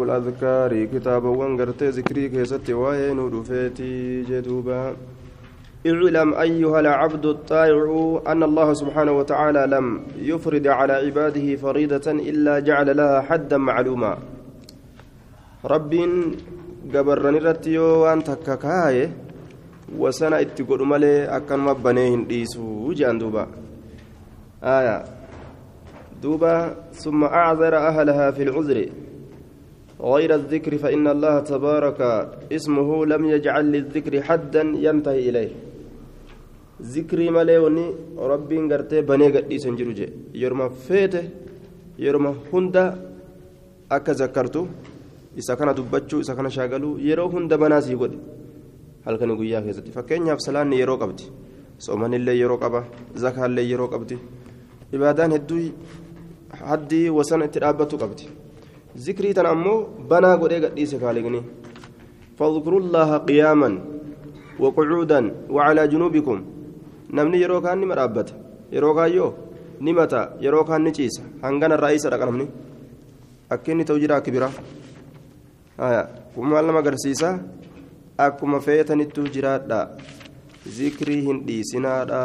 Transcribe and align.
الأذكار 0.00 0.84
كتاب 0.84 1.24
وانقرت 1.24 1.82
ذكري 1.82 2.28
كيست 2.28 2.70
وين 2.70 3.18
رفيتي 3.18 4.22
جدوبا 4.22 4.96
اعلم 5.86 6.34
أيها 6.34 6.80
العبد 6.80 7.26
الطائع 7.26 8.20
أن 8.26 8.42
الله 8.42 8.74
سبحانه 8.74 9.12
وتعالى 9.12 9.66
لم 9.66 9.86
يفرد 10.18 10.66
على 10.66 10.92
عباده 10.92 11.56
فريضة 11.56 12.10
إلا 12.10 12.58
جعل 12.60 12.96
لها 12.96 13.20
حدا 13.20 13.56
معلوما 13.56 14.18
رب 15.64 15.92
قبرني 16.94 17.38
رتيو 17.38 17.84
وان 18.02 18.24
تككاي 18.24 19.10
وسنة 19.98 20.40
اتقل 20.40 20.80
ملي 20.84 21.24
أكن 21.36 21.58
مبنيهن 21.58 22.26
ديسو 22.26 22.92
جاندوبا 22.92 23.46
آية 24.62 25.04
دوبا 26.22 26.74
ثم 26.92 27.24
أعذر 27.24 27.76
أهلها 27.76 28.30
في 28.30 28.42
العذر 28.42 28.78
غير 30.00 30.34
الذكر 30.34 30.78
فإن 30.78 31.08
الله 31.08 31.40
تبارك 31.40 32.00
اسمه 32.52 33.06
لم 33.06 33.22
يجعل 33.24 33.64
للذكر 33.72 34.22
حدا 34.22 34.62
ينتهي 34.62 35.28
إليه. 35.28 35.50
ذكري 36.82 37.30
مليوني 37.30 37.86
ربي 38.18 38.58
غرتي 38.70 39.00
بني 39.00 39.28
قدي 39.34 39.58
سنجروجي 39.58 40.08
يرما 40.34 40.68
فيته 40.68 41.24
يرما 41.98 42.34
هندا 42.52 42.84
أكا 43.92 44.12
ذكرتو. 44.12 44.66
إذا 45.40 45.54
كان 45.54 45.74
دبتشو 45.74 46.20
إذا 46.20 46.34
كان 46.34 46.50
شاغلو 46.50 46.98
يرو 46.98 47.26
هندا 47.32 47.56
بناسي 47.56 47.94
قدي 47.94 48.18
هل 49.06 49.16
كان 49.16 49.30
يقول 49.30 49.64
كيستي 49.64 49.90
فكين 49.96 50.26
ياف 50.26 50.40
سلان 50.40 50.72
يرو 50.72 50.96
قبتي. 50.96 51.26
صومان 51.78 52.14
اللي 52.14 52.40
يرو 52.40 52.56
قبا 52.56 52.84
زكاة 53.16 53.46
اللي 53.46 53.70
يرو 53.70 53.86
قبتي. 53.86 54.18
عبادان 54.94 55.32
هدوي 55.32 55.72
حدي 56.52 57.10
وسنة 57.10 57.46
ترابتو 57.46 57.96
قبتي. 57.96 58.28
ذكري 58.97 59.33
تن 59.33 59.45
أمو 59.45 59.73
بنا 60.09 60.31
قد 60.41 60.53
قديس 60.63 60.91
خالقني 61.01 61.41
فاذكروا 62.37 62.81
الله 62.83 63.09
قياما 63.27 63.69
وقعودا 64.63 65.19
وعلى 65.55 65.83
جنوبكم 65.91 66.37
نمني 67.15 67.37
يرو 67.43 67.61
كان 67.65 67.81
مرابت 67.91 68.29
يرو 68.75 68.91
كايو 68.97 69.27
نمتا 69.85 70.21
يرو 70.45 70.63
كان 70.67 70.81
نجيس 70.85 71.15
هنغان 71.43 71.71
الرئيس 71.77 72.03
رقا 72.13 72.25
نمني 72.29 72.47
أكيني 73.51 73.83
توجيرا 73.83 74.19
كبيرا 74.25 74.49
آية 75.85 76.01
كما 76.35 76.59
لما 76.65 76.81
قرسيسا 76.85 77.29
أكما 78.19 78.59
فيتني 78.65 79.05
توجيرا 79.15 79.57
دا 79.69 79.79
ذكري 80.77 81.17
هندي 81.27 81.57
سنادا 81.71 82.23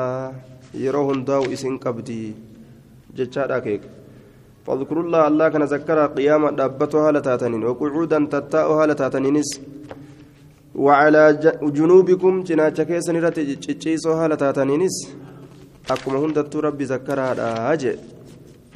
يرو 0.75 1.03
هنداو 1.11 1.43
اسن 1.55 1.75
قبدي 1.85 2.23
جتشا 3.17 3.59
كيك 3.65 3.83
فاذكروا 4.66 5.04
الله 5.06 5.22
الله 5.28 5.46
كان 5.54 5.64
ذكر 5.74 6.00
قياما 6.18 6.50
دابتها 6.60 7.12
لتاتنين 7.16 7.64
وقعودا 7.70 8.20
تتاؤها 8.34 8.84
لتاتنينس 8.90 9.50
وعلى 10.86 11.24
جنوبكم 11.78 12.34
جناچ 12.48 12.78
كيسن 12.90 13.16
رت 13.26 13.38
چيچيسوها 13.64 14.26
لتاتنينس 14.32 14.96
akkuma 15.90 16.20
hundattuu 16.20 16.62
rabbi 16.62 16.86
zakkaraadha 16.86 17.76
je 17.82 17.92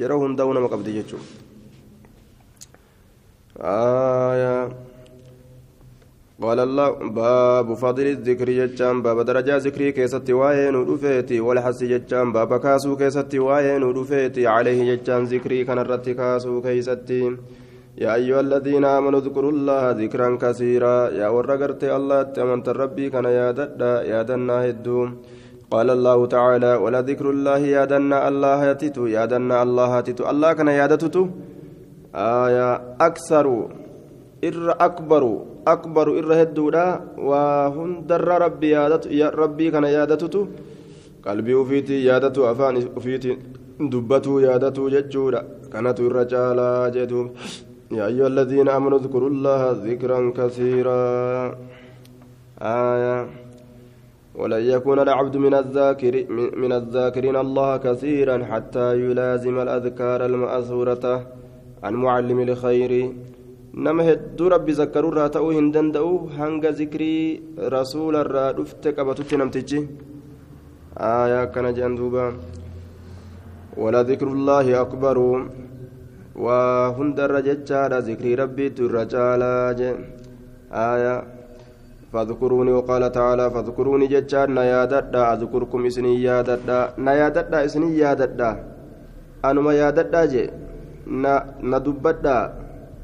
yeroo 0.00 0.18
hundaa'u 0.22 0.54
nama 0.54 0.68
qabdi 0.68 0.92
jechuu 0.98 1.22
قال 6.42 6.60
الله 6.60 6.88
باب 7.16 7.74
فضل 7.74 8.06
الذكر 8.06 8.48
جتان 8.50 9.02
باب 9.02 9.20
درجة 9.20 9.56
ذكري 9.56 9.92
كيستي 9.92 10.32
واين 10.32 10.74
ودفيتي 10.76 11.40
والحس 11.40 11.80
جتان 11.84 12.32
باب 12.32 12.60
كاسو 12.60 12.96
كيستي 12.96 13.38
واين 13.38 13.82
ودفيتي 13.82 14.46
عليه 14.46 14.78
جتان 14.94 15.24
ذكري 15.24 15.64
كان 15.64 15.78
الرت 15.78 16.08
كاسو 16.08 16.60
كيستي. 16.60 17.36
يا 17.98 18.14
أيها 18.14 18.40
الذين 18.40 18.84
آمنوا 18.84 19.20
اذكروا 19.20 19.52
الله 19.52 19.90
ذكرا 19.90 20.28
كثيرا. 20.42 20.96
يا 21.20 21.28
ورقرت 21.28 21.84
الله 21.84 22.22
تمنت 22.22 22.68
ربي 22.68 23.10
كان 23.10 23.24
يا 23.24 23.50
ددا 23.50 23.92
يا 24.12 24.20
دنا 24.22 24.56
هدو. 24.68 25.08
قال 25.70 25.88
الله 25.90 26.26
تعالى 26.26 26.72
ولا 26.74 27.00
ذكر 27.00 27.30
الله 27.30 27.58
يا 27.58 27.84
دنا 27.84 28.28
الله 28.28 28.58
يتتو 28.70 29.06
يا 29.16 29.24
دنا 29.24 29.62
الله 29.62 29.98
يتتو 29.98 30.30
الله 30.30 30.52
كان 30.52 30.68
يا 30.68 30.86
دتتو؟ 30.86 31.22
آية 32.14 32.68
أكثر. 33.08 33.46
إر 34.48 34.66
أكبر 34.88 35.22
أكبر 35.74 36.06
إر 36.18 36.30
هدودا 36.42 36.86
وهندر 37.28 38.28
ربي 38.44 38.68
يادت 38.76 39.04
يا 39.20 39.28
ربي 39.42 39.66
كان 39.74 39.84
يادتتو 39.96 40.42
قلبي 41.26 41.54
وفيتي 41.60 41.96
يادتو 42.08 42.40
أفاني 42.50 42.80
وفيتي 42.96 43.32
دبتو 43.92 44.32
يادتو 44.46 44.84
ججودا 44.94 45.40
كانت 45.72 45.98
الرجال 46.00 46.58
جدو 46.96 47.22
يا 47.98 48.06
أيها 48.06 48.26
الذين 48.26 48.68
آمنوا 48.68 48.98
اذكروا 48.98 49.30
الله 49.34 49.60
ذكرا 49.86 50.18
كثيرا 50.38 51.00
آية 52.62 53.26
ولن 54.34 54.62
يكون 54.74 54.98
العبد 54.98 55.36
من 55.36 55.54
الذاكر 55.54 56.14
من 56.62 56.72
الذاكرين 56.72 57.36
الله 57.36 57.76
كثيرا 57.76 58.44
حتى 58.44 58.86
يلازم 59.04 59.58
الأذكار 59.64 60.26
المأثورة 60.26 61.26
عن 61.82 61.94
معلم 61.94 62.40
الخير 62.40 62.92
nama 63.76 64.02
hedduu 64.08 64.48
rabbi 64.48 64.72
zakkaruurraa 64.72 65.28
ta'uu 65.36 65.50
hin 65.54 65.66
danda'u 65.72 66.12
hanga 66.36 66.70
zikrii 66.78 67.58
rasuularraa 67.74 68.52
dhufte 68.58 68.92
qabatutti 68.98 69.36
namtichi 69.40 69.80
aayaa 71.08 71.42
akkana 71.46 71.72
jedhan 71.76 71.96
duuba 72.00 72.24
waa 76.46 76.88
hundarra 76.96 77.42
jechaadha 77.48 78.00
zikrii 78.08 78.36
rabbiitu 78.42 78.88
irra 78.90 79.06
caalaa 79.14 79.74
je 79.80 79.94
aayaa 80.88 81.18
فاذكروني 82.12 82.72
وقال 82.72 83.12
تعالى 83.12 83.50
فاذكروني 83.50 84.06
جتان 84.06 84.54
نياددا 84.54 85.22
أذكركم 85.32 85.86
إسني 85.86 86.22
ياددا 86.22 86.78
نياددا 86.98 87.64
إسني 87.64 87.98
ياددا 87.98 88.50
أنما 89.44 89.72
ياددا 89.74 90.22
جي 90.32 90.44
ندبدا 91.72 92.38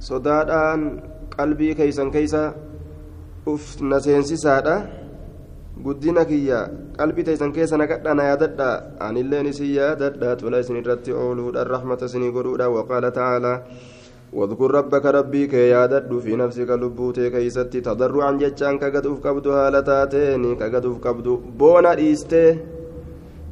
sodaadhaan 0.02 0.82
qalbii 1.38 1.74
keeysan 1.80 2.12
keeysa 2.16 2.54
uf 3.54 3.82
na 3.82 4.00
seensisaadha 4.06 4.76
guddina 5.86 6.26
kiyya 6.26 6.60
qalbii 6.98 7.28
teeysan 7.28 7.54
keessa 7.56 7.78
naqadha 7.78 8.14
na 8.14 8.24
yaadadha 8.30 8.70
anilleen 9.08 9.48
isin 9.52 9.72
yaadadha 9.80 10.36
tola 10.42 10.60
isin 10.64 10.82
irratti 10.82 11.14
ooluudha 11.24 11.68
rahmata 11.74 12.10
isinii 12.10 12.34
godhuudha 12.38 12.74
waqaala 12.78 13.12
tacaalaa 13.12 13.60
واذكر 14.34 14.72
ربك 14.72 15.06
ربي 15.06 15.48
كي 15.48 15.70
يادد 15.70 16.20
في 16.20 16.36
نفسك 16.36 16.70
لبوتي 16.70 17.30
كيستي 17.30 17.82
تضرعا 17.82 18.32
جتشان 18.32 18.78
كقدوف 18.78 19.24
كبدو 19.24 19.52
هالتاتين 19.52 20.56
كقدوف 20.56 20.98
كبدو 21.00 21.36
بونا 21.60 21.98
إيستي 21.98 22.58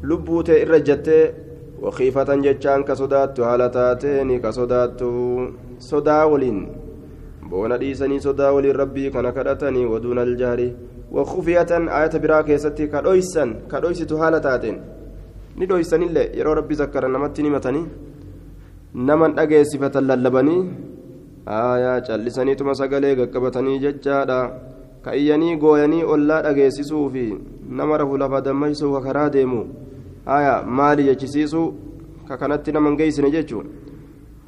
لبوتي 0.04 0.64
إرجتي 0.64 1.32
وخيفة 1.82 2.30
جتشان 2.36 2.84
كصدات 2.84 3.40
هالتاتين 3.40 4.40
كصدات 4.40 5.00
sodaa 5.89 6.27
waliin 6.33 6.61
boona 7.51 7.79
dhiisanii 7.83 8.21
sodaa 8.27 8.53
waliin 8.57 8.77
rabbii 8.83 9.11
kana 9.11 9.33
kadhatanii 9.33 9.85
waduuna 9.93 10.23
aljaari 10.29 10.69
wakufiyatan 11.19 11.89
ayata 11.99 12.19
biraa 12.25 12.43
keessatti 12.49 12.89
ka 12.93 13.03
dhoysan 13.07 13.55
ka 13.71 13.81
dhoysitu 13.85 14.19
haala 14.23 14.41
taateen 14.47 14.79
ni 15.57 15.67
dhoysanillee 15.73 16.29
yeroo 16.39 16.55
rabbii 16.61 16.81
zakkaran 16.83 17.13
namatti 17.17 17.43
himatanii 17.49 17.87
naman 19.11 19.35
dhageessifatan 19.39 20.07
lallabanii 20.13 20.61
aayaa 21.59 22.01
callisaniituma 22.09 22.75
sagalee 22.83 23.15
gaqqabatanii 23.21 23.79
jechaadha 23.87 24.39
ka 25.05 25.17
iyyanii 25.21 25.57
gooyanii 25.57 26.03
ollaa 26.15 26.43
dhageessisuu 26.47 27.05
fi 27.15 27.27
nama 27.81 27.99
rafu 28.03 28.19
lafa 28.23 28.41
dammaysuu 28.49 28.93
ka 28.95 29.01
karaa 29.07 29.29
deemu 29.37 29.61
aayaa 30.37 30.63
maali 30.79 31.05
jechisiisuu 31.11 31.69
ka 32.29 32.37
kanatti 32.43 32.73
naman 32.77 32.97
geeysine 32.97 33.31
jechuun 33.37 33.67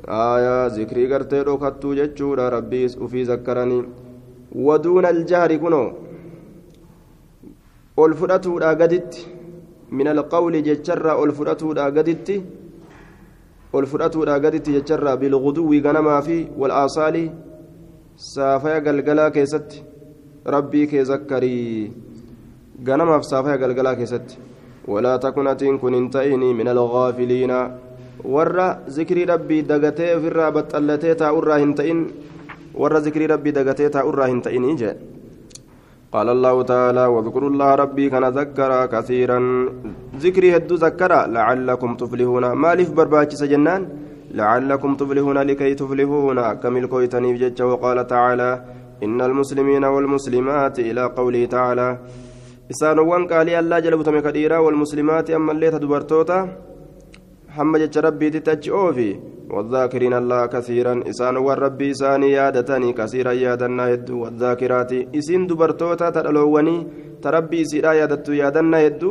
آية 0.07 0.67
ذكري 0.67 1.13
قرتي 1.13 1.41
روكتو 1.41 1.93
جتشورا 1.99 2.49
ربي 2.49 2.85
وفي 3.01 3.23
ذكرني 3.23 3.79
ودون 4.65 5.05
الجهر 5.05 5.51
كنو 5.55 5.83
والفرأتو 7.97 8.53
قدت 8.79 9.13
من 9.97 10.07
القول 10.07 10.53
جتشرا 10.67 11.13
والفرأتو 11.19 11.69
قدت 11.97 12.29
والفرأتو 13.73 14.21
قدت 14.43 14.65
جتشرا 14.75 15.15
بالغدو 15.21 15.71
غنما 15.85 16.15
في 16.25 16.37
والآصال 16.59 17.15
سافيا 18.17 18.79
قلقلا 18.85 19.29
كيست 19.29 19.69
ربي 20.47 20.85
كي 20.85 21.01
ذكري 21.01 21.91
غنما 22.87 23.15
في 23.19 23.25
سافيا 23.31 23.55
قلقلا 23.61 23.93
كيست 23.99 24.27
ولا 24.87 25.13
تكنت 25.17 25.63
كن 25.81 25.93
انتئني 26.01 26.49
من 26.59 26.67
الغافلين 26.67 27.51
warra 28.24 28.66
zikrii 28.88 29.24
rabbii 29.24 29.62
dagatee 29.62 30.14
ofirraa 30.16 30.50
baxxallatee 30.58 31.14
taa'urraa 31.22 31.58
hin 31.64 31.74
ta'in 31.74 32.04
warra 32.74 33.00
zikrii 33.00 33.26
rabbii 33.34 33.54
dagatee 33.58 33.88
taa'urraa 33.96 34.30
hin 34.34 34.42
ta'inii 34.42 34.76
jee. 34.82 34.94
قال 36.12 36.28
الله 36.28 36.62
تعالى 36.62 37.04
واذكروا 37.06 37.50
الله 37.50 37.74
ربي 37.74 38.10
كان 38.12 38.24
ذكر 38.24 38.86
كثيرا 38.86 39.38
ذكري 40.24 40.56
هدو 40.56 40.74
ذكر 40.74 41.12
لعلكم 41.36 41.90
تفلحون 41.96 42.44
مالف 42.52 42.88
برباكس 42.92 43.42
جنان 43.52 43.82
لعلكم 44.38 44.90
تفلحون 45.00 45.38
لكي 45.38 45.74
تفلحون 45.74 46.38
كمل 46.62 46.84
كويتني 46.92 47.32
جج 47.42 47.62
وقال 47.62 47.98
تعالى 48.06 48.50
إن 49.04 49.18
المسلمين 49.20 49.84
والمسلمات 49.84 50.76
إلى 50.78 51.02
قوله 51.18 51.42
تعالى 51.56 51.88
إسانوان 52.70 53.22
قال 53.32 53.48
الله 53.48 53.78
جل 53.84 53.94
وعلا 53.96 54.58
والمسلمات 54.58 55.26
أما 55.30 55.52
اللي 55.52 55.68
تدبرتوتا 55.70 56.38
حمد 57.56 57.80
جج 57.80 57.98
ربي 58.06 58.28
تتج 58.34 58.64
أوفي 58.70 59.10
والذاكرين 59.54 60.14
الله 60.20 60.40
كثيرا 60.54 60.94
إسان 61.10 61.36
والربي 61.46 61.90
إساني 61.90 62.28
يادتني 62.38 62.90
كثيرا 62.98 63.32
يادنا 63.44 63.84
يدو 63.92 64.14
والذاكرات 64.22 64.92
إسين 65.18 65.42
دبرتوتا 65.48 66.08
تدلوني 66.16 66.76
تربي 67.22 67.56
إسيرا 67.62 67.92
يادتو 68.00 68.32
يادنا 68.42 68.78
يدو 68.86 69.10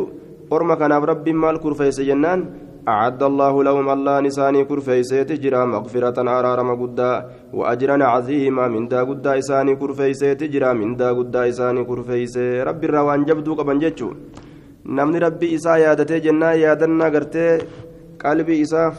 أرمى 0.54 0.76
كان 0.80 0.92
ربي 1.12 1.34
مال 1.42 1.56
كرفيس 1.64 1.98
جنان 2.10 2.40
أعد 2.88 3.24
الله 3.24 3.54
لهم 3.64 3.88
الله 3.96 4.16
نساني 4.26 4.62
كرفيسيت 4.70 5.32
جرا 5.44 5.66
مغفرة 5.66 6.18
أرارم 6.38 6.70
قدا 6.82 7.12
وأجرا 7.54 7.98
عظيما 8.14 8.66
من 8.74 8.88
دا 8.92 9.00
قدا 9.10 9.32
إساني 9.42 9.76
كرفيسيت 9.82 10.42
جرا 10.54 10.74
من 10.74 10.96
دا 11.00 11.10
قدا 11.18 11.42
إساني 11.50 11.84
كرفيسي 11.90 12.64
ربي 12.68 12.86
الروان 12.90 13.22
جبدو 13.28 13.54
قبن 13.60 13.78
جتشو 13.84 14.10
نمني 14.96 15.18
ربي 15.26 15.48
إسا 15.56 15.76
يادتي 15.84 16.20
جنا 16.26 16.50
يادنا 16.54 17.08
قلبي 18.24 18.62
إسا 18.62 18.94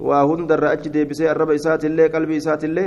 وهند 0.00 0.52
الرأج 0.52 0.88
ديبسي 0.88 1.30
الرب 1.30 1.50
إسات 1.50 1.84
اللي 1.84 2.06
قلبي 2.06 2.36
إسات 2.36 2.64
اللي 2.64 2.86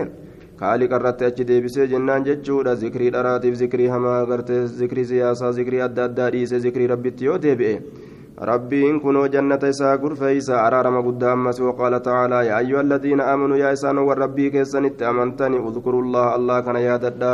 خالق 0.61 0.91
irratti 0.93 1.25
achi 1.25 1.43
deebisee 1.49 1.87
jennaan 1.87 2.23
jechuudha. 2.25 2.75
Zikrii 2.75 3.09
dharaatiif 3.15 3.55
zikrii 3.61 3.87
hamaa 3.93 4.25
gartee 4.25 4.65
zikrii 4.67 5.05
siyaasaa 5.11 5.51
zikrii 5.57 5.81
adda 5.87 6.03
addaa 6.09 6.29
dhiisee 6.35 6.59
zikrii 6.65 6.87
rabbitti 6.93 7.25
yoo 7.25 7.37
deebi'e 7.45 7.75
ربين 8.41 8.99
كنوا 8.99 9.27
جنة 9.27 9.59
إساء 9.63 9.97
قرفيسا 9.97 10.67
أرارم 10.67 10.95
قدام 11.07 11.47
وقال 11.47 12.01
تعالى 12.01 12.45
يا 12.45 12.57
أيها 12.59 12.81
الذين 12.81 13.21
آمنوا 13.21 13.57
يا 13.57 13.73
إسان 13.73 13.97
والربي 13.97 14.49
كيسن 14.49 14.85
أمنتني 15.01 15.57
اذكروا 15.67 16.01
الله 16.01 16.35
الله 16.35 16.59
كان 16.59 16.75
يا 16.75 16.97
ددا 16.97 17.33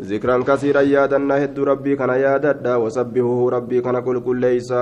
ذكرا 0.00 0.42
كثيرا 0.42 0.80
يا 0.80 1.06
دنا 1.06 1.44
هد 1.44 1.58
ربي 1.60 1.96
كان 1.96 2.08
يا 2.08 2.36
ددا 2.36 2.76
وسبحوه 2.76 3.50
ربي 3.50 3.80
كان 3.80 4.00
كل 4.00 4.20
كل 4.20 4.40
ليس 4.40 4.72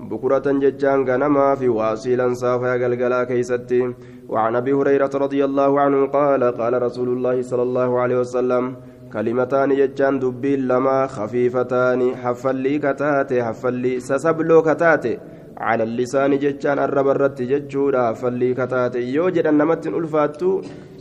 بكرة 0.00 0.46
ججان 0.62 1.08
غنما 1.08 1.54
في 1.54 1.68
واصيلا 1.68 2.34
صافا 2.34 2.72
قلقلا 2.72 3.24
كيستي 3.24 3.94
وعن 4.28 4.56
أبي 4.56 4.72
هريرة 4.72 5.10
رضي 5.14 5.44
الله 5.44 5.80
عنه 5.80 6.06
قال 6.06 6.42
قال 6.44 6.82
رسول 6.82 7.08
الله 7.08 7.42
صلى 7.42 7.62
الله 7.62 8.00
عليه 8.00 8.18
وسلم 8.20 8.76
كلمتان 9.12 9.70
ججان 9.76 10.18
دبين 10.18 10.60
لما 10.68 11.06
خفيفتان 11.06 12.00
حفلي 12.16 12.78
كتاتي 12.78 13.42
حفلي 13.42 14.00
سسبلو 14.00 14.62
كتاتي 14.62 15.18
على 15.56 15.82
اللسان 15.82 16.38
ججان 16.38 16.78
الرب 16.78 17.08
الرت 17.08 17.42
ججودا 17.42 18.02
حفلي 18.08 18.54
كتاتي 18.54 19.00
يوجد 19.16 19.46
أنمت 19.46 19.86
ألفاتو 19.86 20.50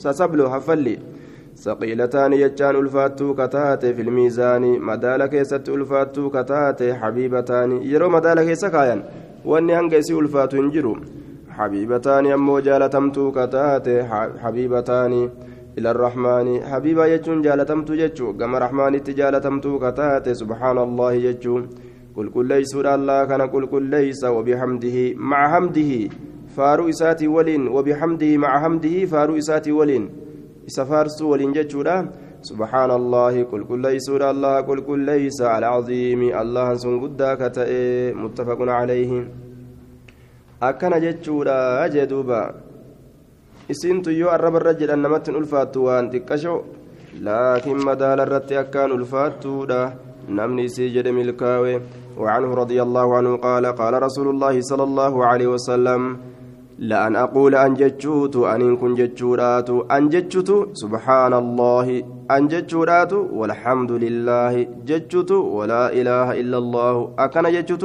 سسبلو 0.04 0.50
حفلي 0.50 0.96
ثقيلتان 1.56 2.32
ججان 2.32 2.76
ألفاتو 2.76 3.34
كتاتي 3.34 3.94
في 3.94 4.02
الميزان 4.02 4.80
مدالة 4.80 5.26
كيست 5.28 5.70
ألفاتو 5.70 6.30
كتاتي 6.30 6.94
حبيبتان 6.94 7.72
يرو 7.82 8.10
مدالة 8.10 8.44
كيسكايا 8.46 9.04
واني 9.46 9.76
هنجسي 9.76 10.14
ألفاتو 10.14 10.58
انجرو 10.62 10.98
حبيبتان 11.50 12.26
أمو 12.32 12.60
جالتمتو 12.60 13.32
كتاتي 13.32 14.04
حبيبتان 14.44 15.30
إلى 15.78 15.92
الرحمن 15.92 16.62
حبيبا 16.64 17.06
يجون 17.06 17.42
جالتمت 17.42 17.92
ججو 17.92 18.34
كما 18.38 18.58
رحمن 18.60 19.04
تجالتمت 19.04 19.68
كتات 19.84 20.30
سبحان 20.30 20.78
الله 20.78 21.14
يجو 21.14 21.62
قل 22.16 22.30
كل 22.30 22.46
ليس 22.46 22.76
الله 22.76 23.26
كان 23.26 23.42
قل 23.42 23.66
كل 23.66 23.84
ليس 23.84 24.24
وبحمده 24.24 24.98
مع 25.16 25.40
حمده 25.54 25.92
فارو 26.56 26.90
إساتي 26.90 27.28
ولين 27.28 27.68
وبحمده 27.68 28.38
مع 28.38 28.52
حمده 28.64 29.06
فارو 29.06 29.38
إساتي 29.38 29.72
ولين 29.72 30.23
إسفارس 30.68 31.22
ولين 31.22 31.52
ججو 31.54 31.84
سبحان 32.50 32.92
الله 32.92 33.44
قل 33.52 33.64
كل 33.64 33.80
ليس 33.82 34.08
الله 34.10 34.62
قل 34.68 34.80
كل 34.88 35.00
ليس 35.00 35.42
على 35.42 35.66
عظيم 35.66 36.22
الله 36.42 36.68
سن 36.76 37.00
قداك 37.04 37.42
متفق 38.24 38.60
عليه 38.80 39.12
أكن 40.64 40.94
ججو 41.06 41.44
أجدوبا 41.86 42.44
yoo 44.20 44.30
arraba 44.30 44.60
irra 44.60 44.74
jedhan 44.80 45.00
namatti 45.00 45.32
hin 45.32 45.40
ulfaattu 45.40 45.86
waan 45.86 46.12
xiqqasho. 46.12 46.56
Laakiin 47.26 47.80
madaala 47.88 48.26
irratti 48.28 48.60
akkaan 48.60 48.92
ulfaattuudha. 48.92 49.80
Namni 50.28 50.66
isii 50.68 50.92
jedhe 50.96 51.12
milkaawe. 51.16 51.74
وعنه 52.18 52.54
رضي 52.54 52.82
الله 52.82 53.18
عنه 53.18 53.38
قال 53.38 53.66
قال 53.66 53.94
رسول 54.04 54.28
الله 54.30 54.62
صلى 54.62 54.84
الله 54.84 55.26
عليه 55.26 55.48
وسلم 55.48 56.18
لأن 56.80 57.16
أقول 57.16 57.56
أن 57.56 57.74
جتشوت 57.74 58.36
أن 58.36 58.78
كن 58.78 58.96
جتشورات 58.96 59.70
أن 59.70 60.10
جتشوت 60.10 60.50
سبحان 60.74 61.34
الله 61.34 61.88
أن 62.32 62.48
جتشورات 62.48 63.14
والحمد 63.14 63.92
لله. 63.92 64.54
جتشوت 64.90 65.32
ولا 65.32 65.94
إله 65.94 66.28
إلا 66.42 66.58
الله. 66.58 66.96
أكن 67.20 67.46
جتشوت 67.56 67.84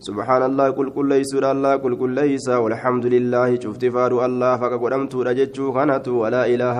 سبحان 0.00 0.42
الله 0.42 0.66
قل 0.70 0.90
كل 0.90 1.08
ليس 1.08 1.32
الله 1.34 1.76
قل 1.76 1.94
كل 1.94 2.10
ليس 2.10 2.48
والحمد 2.48 3.06
لله. 3.06 3.48
شفت 3.62 3.82
فارو 3.94 4.24
الله 4.24 4.56
فقدمت 4.56 5.14
رجتشو 5.14 5.72
خنت 5.72 6.06
ولا 6.08 6.42
إله. 6.54 6.78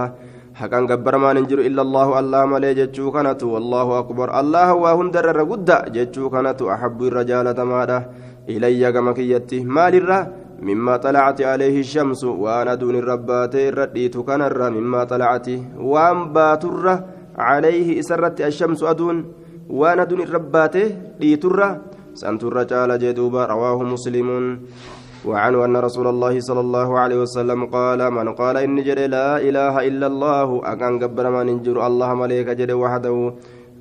حقا 0.58 0.80
قبر 0.90 1.14
ما 1.22 1.30
ننجر 1.32 1.58
إلا 1.68 1.82
الله. 1.86 2.18
الله 2.18 2.42
ملي 2.46 2.74
جتشو 2.74 3.10
خنت 3.14 3.42
والله 3.42 3.86
أكبر. 3.98 4.28
الله 4.40 4.68
وهندر 4.74 5.26
رقد 5.40 5.68
جتشو 5.94 6.24
خنت 6.34 6.60
أحب 6.62 6.98
الرجال 7.02 7.46
ماذا 7.62 7.98
إلي 8.48 8.82
كمكيتي 8.92 9.58
مال 9.64 9.94
الره 9.94 10.20
مما 10.62 10.96
طلعت 10.96 11.40
عليه 11.42 11.80
الشمس 11.80 12.24
وأنا 12.24 12.74
دون 12.74 12.96
الربات 12.96 13.56
رديت 13.56 14.16
كنر 14.16 14.70
مما 14.70 15.04
طلعت 15.04 15.48
وأن 15.78 16.32
باتر 16.32 16.84
عليه 17.38 18.00
إسرت 18.00 18.40
الشمس 18.40 18.82
أدون 18.82 19.16
وأنا 19.70 20.04
دون 20.04 20.20
الربات 20.20 20.76
ديتر 21.20 21.58
سنت 22.14 22.42
الرجال 22.44 22.98
جدوبا 22.98 23.42
رواه 23.46 23.78
مسلم 23.82 24.28
وعنه 25.24 25.64
أن 25.64 25.76
رسول 25.76 26.06
الله 26.06 26.40
صلى 26.40 26.60
الله 26.60 26.88
عليه 26.98 27.18
وسلم 27.22 27.66
قال 27.66 28.10
من 28.10 28.26
قال 28.34 28.56
إن 28.56 28.82
جري 28.82 29.06
لا 29.06 29.38
إله 29.38 29.74
إلا 29.88 30.06
الله 30.06 30.48
أكان 30.64 30.98
قبر 31.02 31.30
ما 31.30 31.42
ننجر 31.42 31.86
الله 31.86 32.14
مليك 32.14 32.48
جري 32.58 32.72
وحده 32.72 33.34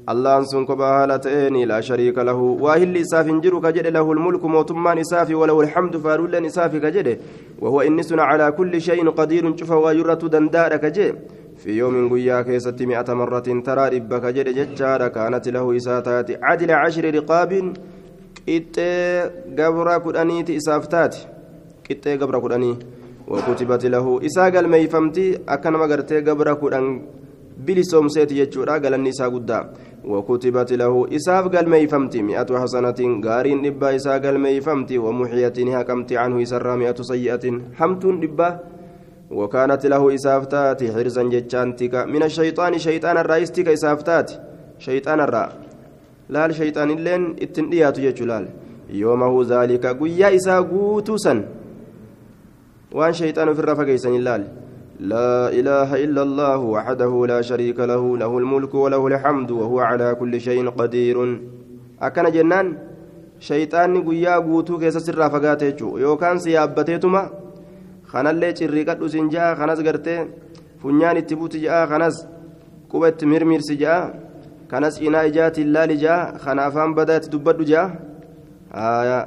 الله 0.09 0.43
سن 0.43 0.65
كبهالتين 0.65 1.55
لا 1.67 1.81
شريك 1.81 2.17
له. 2.17 2.39
واهل 2.63 2.97
إساف 2.97 3.27
جر 3.43 3.59
كجد 3.59 3.87
له 3.87 4.11
الملك 4.11 4.45
موتمان 4.45 4.97
إساف 4.97 5.29
وله 5.31 5.61
الحمد 5.61 5.97
فارول 5.97 6.35
إساف 6.45 6.75
كجد. 6.75 7.19
وهو 7.61 7.81
إنسنا 7.81 8.23
على 8.23 8.51
كل 8.51 8.81
شيء 8.81 9.09
قدير 9.09 9.57
شوف 9.57 9.71
ويرة 9.71 10.21
دندار 10.33 10.77
كجد. 10.77 11.15
في 11.57 11.71
يوم 11.77 12.13
قيا 12.13 12.41
كيست 12.41 12.81
مئة 12.81 13.13
مرة 13.13 13.47
ترى 13.67 13.89
ربك 13.95 14.25
جد 14.25 14.47
ججار. 14.57 15.07
كانت 15.07 15.47
له 15.47 15.77
إساتات 15.77 16.27
عدل 16.43 16.71
عشر 16.71 17.05
رقاب. 17.15 17.73
kudhaniiti 20.05 20.55
isaaf 20.55 20.87
taate 20.87 21.27
qixxee 21.85 22.17
gabra 22.17 22.39
kudhanii 22.39 22.77
wakutibati 23.27 23.89
lahu 23.89 24.21
isaa 24.23 24.51
galmeeyfamti 24.51 25.25
akka 25.55 25.71
nama 25.71 25.87
gartee 25.91 26.21
gabra 26.21 26.55
kudhan 26.55 26.85
bilisoomseeti 27.65 28.35
jechuudha 28.35 28.79
galanni 28.79 29.09
isaa 29.09 29.29
guddaa 29.29 29.65
wakutibati 30.13 30.77
lahu 30.77 31.07
isaaf 31.09 31.49
galmeeyfamti 31.51 32.23
mi'atu 32.23 32.53
hasanatiin 32.61 33.21
gaariin 33.21 33.61
dhibbaa 33.63 33.91
isaa 33.99 34.19
galmeeyfamti 34.19 34.97
wamuxiyatiin 34.97 35.71
haqamti 35.73 36.15
canhu 36.15 36.39
isarraa 36.39 36.77
mi'atu 36.77 37.03
sayyi'atiin 37.03 37.61
hamtuun 37.79 38.21
dhibbaa 38.21 38.53
وكانت 39.31 39.85
له 39.85 40.15
إسافتات 40.15 40.79
حرزا 40.95 41.23
جتشانتك 41.23 41.93
من 41.95 42.23
الشيطان 42.23 42.77
شيطان 42.79 43.17
الرئيستك 43.17 43.67
إسافتات 43.67 44.31
شيطان 44.79 45.19
الرأي 45.19 45.67
laal 46.29 46.51
shayxaanilleen 46.51 47.35
ittin 47.39 47.69
dhiyaatu 47.71 48.01
jechuu 48.01 48.27
laal 48.27 48.45
yoomahu 49.01 49.43
zaalika 49.43 49.93
guyyaa 49.99 50.31
isaa 50.39 50.63
guutuu 50.63 51.17
san 51.25 51.39
waan 52.97 53.13
shayxaan 53.19 53.49
ofirraa 53.49 53.75
fageeysanin 53.79 54.23
laal 54.27 54.43
لا 54.99 55.49
إله 55.49 55.95
إلا 56.03 56.21
الله 56.21 56.57
وحده 56.57 57.25
لا 57.27 57.41
شريك 57.41 57.79
له 57.79 58.17
له 58.17 58.37
الملك 58.37 58.73
وله 58.73 59.07
الحمد 59.07 59.51
وهو 59.51 59.79
على 59.79 60.15
كل 60.15 60.41
شيء 60.41 60.69
قدير. 60.69 61.17
أكن 62.01 62.25
جنان 62.31 62.77
شيطان 63.39 64.01
قيا 64.07 64.35
قوتو 64.37 64.77
كيس 64.81 64.97
سر 64.97 65.29
فقاته 65.29 65.79
يوكان 66.05 66.37
سيابتيتما 66.37 67.23
خنالي 68.11 68.53
تشريكات 68.53 69.03
سنجا 69.13 69.55
خناس 69.59 69.79
قرتي 69.85 70.15
فنيان 70.81 71.17
التبوت 71.17 71.53
جاء 71.57 71.85
خناس 71.85 72.15
قوة 72.89 73.17
مرمير 73.21 73.61
سجاء 73.69 74.27
kanas 74.67 74.99
cinaa 74.99 75.23
ijaatiin 75.23 75.73
laali 75.73 75.95
jaa 75.97 76.35
kana 76.43 76.65
afaan 76.65 76.95
badaatti 76.95 77.31
dubbadhu 77.31 77.63
jaa 77.69 77.87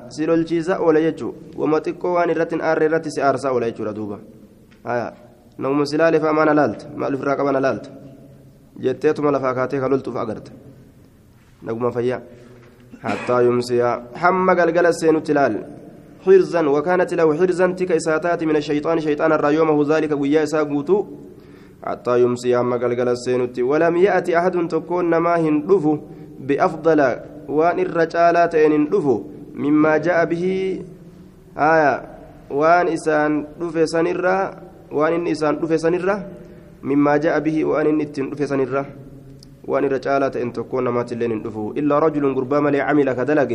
si 0.09 0.27
lolchiisa 0.27 0.77
oola 0.85 1.00
jechuun 1.00 1.35
wama 1.61 1.81
xiqqoo 1.87 2.12
waan 2.17 2.31
irratti 2.35 2.55
hin 2.57 2.65
aarre 2.71 2.85
irratti 2.91 3.11
si 3.15 3.23
aarsaa 3.29 3.53
oola 3.57 3.71
jechuudha 5.61 5.69
duuba 5.69 5.69
namuma 5.69 5.87
si 5.87 5.97
laaleef 5.97 6.25
amaana 6.25 6.55
laalta 6.55 6.87
maal 6.97 7.14
ofirraa 7.14 7.37
qabana 7.37 7.61
laalta 7.61 7.90
jetteetuma 8.79 9.31
lafaa 9.31 9.55
kaatee 9.55 9.81
kaloltuuf 9.81 10.17
agarta 10.17 10.52
naguma 11.62 11.93
fayyaa 11.93 12.21
hattaa 13.02 13.40
yumsiyaa 13.43 14.02
hamma 14.14 14.55
galgala 14.55 14.93
seenutti 14.93 15.35
laal 15.35 15.57
حرزا 16.26 16.69
وكانت 16.69 17.14
له 17.14 17.29
حرزا 17.38 17.67
تك 17.67 17.93
إساتات 17.93 18.45
من 18.45 18.57
الشيطان 18.57 19.00
شيطان 19.00 19.33
الريومه 19.33 19.97
ذلك 19.97 20.12
ويا 20.21 20.43
إساقوتو 20.43 21.05
حتى 21.87 22.21
يمسي 22.23 22.61
أما 22.61 22.76
قلقل 22.76 23.09
السينوت 23.09 23.61
ولم 23.61 23.97
يأتي 23.97 24.38
أحد 24.38 24.69
تكون 24.69 25.17
ما 25.17 25.37
هندفو 25.40 25.99
بأفضل 26.40 27.17
وان 27.49 27.79
الرجالات 27.81 28.57
هندفو 28.57 29.23
مما 29.55 29.97
جاء 29.97 30.25
به 30.25 30.45
آية 31.57 32.02
وان 32.50 32.88
إسان 32.88 33.47
دفي 34.91 34.99
سنرة 34.99 34.99
وان 34.99 35.13
إن 35.13 35.27
إسان 35.27 35.55
دفي 35.61 35.79
سنرة 35.79 36.17
مما 36.83 37.17
جاء 37.17 37.37
به 37.41 37.65
وان 37.65 37.87
إن 37.87 38.31
دفي 38.33 38.47
سنرة 38.47 38.83
وان 39.71 39.85
الرجالات 39.85 40.37
إن 40.37 40.53
تكون 40.53 40.89
ما 40.89 41.03
تلين 41.03 41.33
هندفو 41.33 41.73
إلا 41.81 41.99
رجل 41.99 42.25
قربما 42.35 42.69
لعمل 42.71 43.09
كدلق 43.13 43.51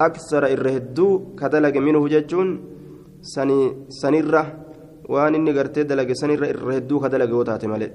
أكثر 0.00 0.42
الرهدو 0.54 1.08
كدلق 1.40 1.74
منه 1.86 2.02
ججون 2.08 2.48
سني 3.22 3.60
سنرة 3.88 4.64
waan 5.08 5.34
inni 5.34 5.52
gartee 5.52 5.84
dalage 5.84 6.14
sanirra 6.20 6.48
irra 6.52 6.74
hedduu 6.76 7.00
ka 7.00 7.08
dalage 7.08 7.34
yoo 7.36 7.44
taate 7.44 7.66
malee. 7.72 7.90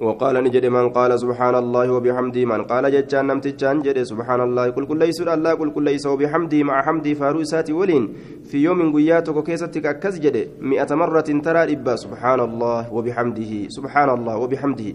وقال 0.00 0.44
نجد 0.44 0.66
من 0.66 0.88
قال 0.90 1.20
سبحان 1.20 1.54
الله 1.54 1.92
وبحمده 1.92 2.44
من 2.44 2.60
قال 2.66 2.84
جتان 2.90 3.26
نمتجان 3.26 3.78
جد 3.78 4.02
سبحان 4.02 4.40
الله. 4.40 4.74
قل 4.74 4.86
كل 4.90 4.98
ليس 4.98 5.22
الله 5.22 5.54
قل 5.54 5.70
كل 5.70 5.84
ليس 5.84 6.06
وبحمده 6.06 6.62
مع 6.62 6.82
حمده 6.82 7.14
فاروسات 7.14 7.70
ولين. 7.70 8.04
في 8.50 8.58
يوم 8.58 8.90
قياتك 8.96 9.44
كيستك 9.44 9.86
أكز 9.86 10.18
جد 10.18 10.48
مئة 10.60 10.94
مرة 10.94 11.28
ترى 11.46 11.62
إبا 11.72 11.94
سبحان 11.96 12.40
الله 12.40 12.92
وبحمده 12.92 13.52
سبحان 13.68 14.10
الله 14.10 14.36
وبحمده. 14.36 14.88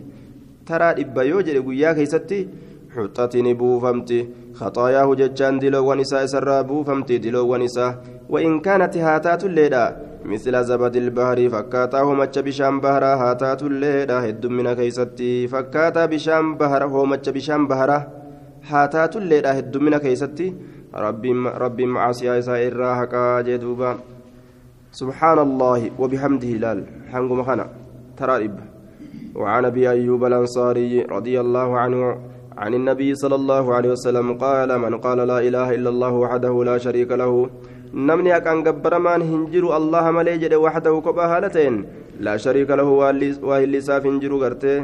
ترى 0.67 0.89
إبا 1.01 1.21
يوجد 1.23 1.57
قيا 1.67 1.93
كيستي 1.93 2.47
حطتني 2.95 3.53
بوفمتي 3.53 4.19
خطاياه 4.53 5.15
جتان 5.15 5.59
دلو 5.59 5.91
ونساء 5.91 6.25
سرى 6.25 6.63
بوفمتي 6.63 7.17
دلو 7.17 7.47
ونساء. 7.47 7.91
وإن 8.29 8.59
كانت 8.59 8.97
هاتات 8.97 9.43
الليلة 9.43 10.08
مثل 10.31 10.63
زبد 10.69 10.95
البحر 10.95 11.39
فكاتا 11.53 11.99
همتش 12.01 12.39
بشام 12.47 12.75
بهرا 12.83 13.11
هاتات 13.21 13.61
الليلة 13.63 14.17
هد 14.25 14.43
من 14.57 14.67
كيستي 14.79 15.47
فكاتا 15.47 16.05
بشام 16.11 16.45
بهرا 16.59 16.85
همتش 16.85 17.29
بشام 17.29 17.67
بهرا 17.67 17.97
هاتات 18.71 19.13
الليلة 19.21 19.51
هد 19.57 19.77
من 19.85 19.97
كيستي 19.97 20.47
ربي 21.05 21.31
ربي 21.63 21.85
معصي 21.85 22.41
سائر 22.41 22.73
راهكا 22.77 23.41
جدوبا 23.47 23.91
سبحان 24.91 25.39
الله 25.39 25.81
وبحمده 25.99 26.47
لال 26.63 26.79
حنق 27.11 27.31
مخنا 27.39 27.65
ترائب 28.17 28.55
وعن 29.35 29.65
ابي 29.65 29.89
ايوب 29.89 30.25
الانصاري 30.25 31.01
رضي 31.01 31.39
الله 31.39 31.69
عنه 31.79 32.01
عن 32.57 32.73
النبي 32.73 33.15
صلى 33.15 33.35
الله 33.35 33.73
عليه 33.75 33.89
وسلم 33.91 34.27
قال 34.33 34.79
من 34.79 34.97
قال 34.97 35.17
لا 35.17 35.39
اله 35.39 35.67
الا 35.75 35.89
الله 35.89 36.13
وحده 36.13 36.63
لا 36.63 36.77
شريك 36.77 37.11
له 37.11 37.49
namni 37.93 38.29
haqaan 38.29 38.63
gabbaramaan 38.63 39.21
hin 39.21 39.45
jiru 39.53 39.71
allaha 39.77 40.11
malee 40.17 40.37
jedhe 40.41 40.57
waxdahu 40.65 41.01
kophaa 41.07 41.27
haala 41.31 41.49
ta'een 41.55 41.77
laa 42.25 42.37
shariika 42.43 42.75
lahu 42.79 42.97
waa 43.01 43.59
hilli 43.61 43.77
isaaf 43.83 44.03
hin 44.09 44.19
jiru 44.23 44.39
gartee 44.43 44.77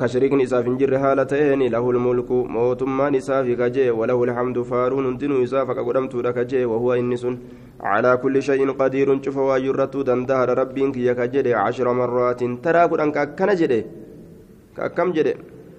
ka 0.00 0.08
shariikni 0.14 0.42
isaaf 0.48 0.64
hin 0.70 0.78
jirre 0.80 0.98
haala 1.04 1.24
ta'een 1.32 1.62
lahu 1.74 1.92
lmulku 1.96 2.38
mootummaan 2.56 3.14
isaafi 3.20 3.56
kajee 3.60 3.90
walahu 4.00 4.26
lhamdu 4.30 4.64
faaruun 4.70 5.06
hundinuu 5.10 5.42
isaaf 5.46 5.68
haqa 5.72 5.84
godhamtuudha 5.90 6.32
kajee 6.38 6.64
wahuwa 6.72 6.98
inni 7.02 7.18
sun 7.22 7.38
calaa 7.84 8.16
kulli 8.24 8.42
shayin 8.48 8.74
qadiirun 8.80 9.20
cufa 9.26 9.42
waa 9.50 9.58
yurrattuu 9.66 10.02
dandahadha 10.10 10.54
rabbiin 10.62 10.92
kiyya 10.96 11.14
ka 11.20 11.28
jedhe 11.36 11.54
cashira 11.60 11.94
marraatin 12.00 12.58
taraa 12.66 12.88
kudhan 12.94 13.12
ka 13.18 13.22
akkana 13.28 13.54
jedhe 13.62 13.80
ka 14.76 14.90
akkam 14.90 15.14
jedhe 15.18 15.34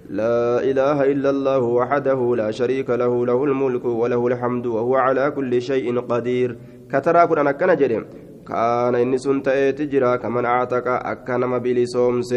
لا 0.09 0.57
إله 0.57 1.05
إلا 1.13 1.29
الله 1.29 1.61
وحده 1.61 2.19
لا 2.41 2.49
شريك 2.51 2.89
له 2.89 3.13
له 3.29 3.43
الملك 3.43 3.85
وله 3.85 4.27
الحمد 4.27 4.65
وهو 4.65 4.95
على 4.95 5.31
كل 5.31 5.61
شيء 5.61 5.85
قدير. 5.99 6.57
كترى 6.89 7.27
كنا 7.27 7.51
كان 7.51 7.77
جريم 7.77 8.03
كان 8.49 8.95
إني 8.95 9.17
سنت 9.17 9.49
تجرى 9.77 10.17
كمن 10.17 10.45
أعتق 10.45 10.87
أكنم 10.87 11.53
بلسومس 11.59 12.31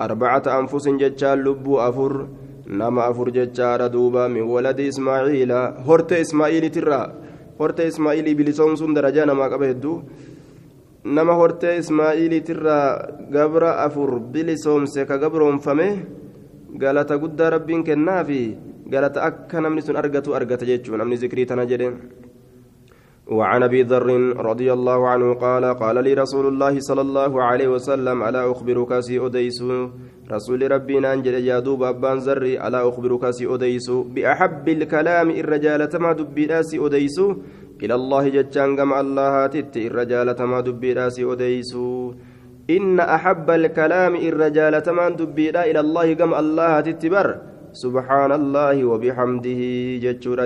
أربعة 0.00 0.42
أنفس 0.60 0.88
ججال 0.88 1.38
لب 1.44 1.66
أفر. 1.88 2.28
نما 2.68 3.10
أفر 3.10 3.28
ججار 3.30 3.86
دوبا 3.86 4.28
من 4.28 4.42
ولد 4.42 4.80
إسماعيل. 4.80 5.52
هرت 5.88 6.12
إسماعيل 6.12 6.64
ترى. 6.68 7.02
هرت 7.60 7.80
إسماعيل 7.80 8.34
بلسومس 8.34 8.80
درجة 8.82 9.24
نما 9.24 9.44
قبهدو 9.52 10.02
nama 11.06 11.34
hortee 11.38 11.78
ismaa'iiliitirraa 11.78 13.30
gabra 13.30 13.78
afur 13.86 14.18
bilisoomse 14.18 15.06
ka 15.06 15.18
gabroonfame 15.22 15.88
galata 16.82 17.18
guddaa 17.18 17.50
rabbiin 17.56 17.84
kennaafi 17.88 18.42
galata 18.94 19.26
akka 19.28 19.60
namni 19.60 19.82
sun 19.82 19.96
argatu 20.02 20.36
argata 20.38 20.68
jechuun 20.70 20.98
namni 21.02 21.20
zikrii 21.24 21.46
tana 21.46 21.66
jedhe. 21.72 21.90
وعن 23.26 23.62
أبي 23.62 23.82
ذر 23.82 24.06
رضي 24.38 24.72
الله 24.72 25.08
عنه 25.08 25.34
قال 25.34 25.64
قال 25.64 26.04
لي 26.04 26.14
رسول 26.14 26.46
الله 26.46 26.80
صلى 26.80 27.00
الله 27.00 27.42
عليه 27.42 27.68
وسلم 27.68 28.22
ألا 28.22 28.50
أخبرك 28.52 29.00
سي 29.00 29.18
اوديس 29.18 29.62
رسول 30.30 30.70
ربنا 30.70 31.12
انجل 31.12 31.34
يا 31.34 31.58
دوب 31.58 31.82
أبان 31.82 32.18
ذري 32.18 32.54
ألا 32.66 32.88
أخبرك 32.88 33.30
سي 33.30 33.46
اوديس 33.46 33.90
بأحب 33.90 34.68
الكلام 34.68 35.30
الرجال 35.30 35.88
تما 35.88 36.12
دبي 36.12 36.62
سي 36.62 36.78
اوديس 36.78 37.18
إلى 37.82 37.94
الله 37.94 38.28
جتان 38.28 38.76
كما 38.76 39.00
الله 39.00 39.46
تت 39.46 39.76
الرجال 39.76 40.34
تما 40.34 40.60
دبي 40.60 41.10
سي 41.10 41.24
اوديس 41.24 41.74
إن 42.70 43.00
أحب 43.00 43.50
الكلام 43.50 44.14
الرجال 44.16 44.82
تمان 44.82 45.16
دبيدا 45.16 45.62
إلى 45.70 45.80
الله 45.80 46.14
قم 46.14 46.34
الله 46.34 46.80
تتبر. 46.80 47.26
سبحان 47.72 48.32
الله 48.32 48.76
وبحمده 48.84 49.62
جتشور 50.02 50.40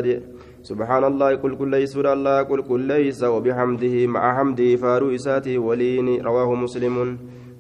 سبحان 0.61 1.05
الله 1.05 1.31
قل 1.41 1.57
كل 1.57 1.71
ليس 1.71 1.97
الله 1.97 2.43
قل 2.43 2.61
كل 2.63 2.81
ليس 2.81 3.25
وبحمده 3.25 4.07
مع 4.07 4.23
حمده 4.37 4.77
فارو 4.77 5.15
إساته 5.15 5.59
ولين 5.59 6.21
رواه 6.21 6.51
مسلم. 6.55 6.97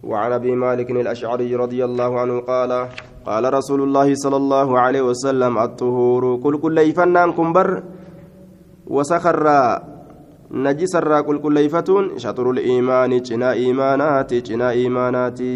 وعن 0.02 0.32
أبي 0.32 0.52
مالك 0.56 0.90
الأشعري 0.90 1.56
رضي 1.56 1.84
الله 1.84 2.20
عنه 2.20 2.40
قال 2.40 2.88
قال 3.24 3.54
رسول 3.54 3.80
الله 3.82 4.14
صلى 4.14 4.36
الله 4.36 4.78
عليه 4.78 5.02
وسلم 5.02 5.58
الطهور 5.58 6.40
قل 6.44 6.54
كل 6.58 6.74
ليفنان 6.74 7.32
كنبر 7.32 7.82
وسخر 8.86 9.46
najisa 10.50 10.98
irraa 10.98 11.22
qulqulleeyfatuun 11.22 12.18
shaxurul 12.18 12.58
iimaani 12.58 13.20
cinaa 13.28 13.54
iimaanaati 13.64 14.42
cinaa 14.48 14.72
iimaanaati 14.74 15.50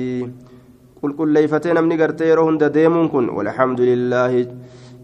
qulqulleeyfatee 1.00 1.74
namni 1.74 1.96
gartee 1.96 2.28
yeroo 2.28 2.44
hunda 2.48 2.68
deemuun 2.76 3.08
kun 3.14 3.26
walhamdulillaahi 3.36 4.46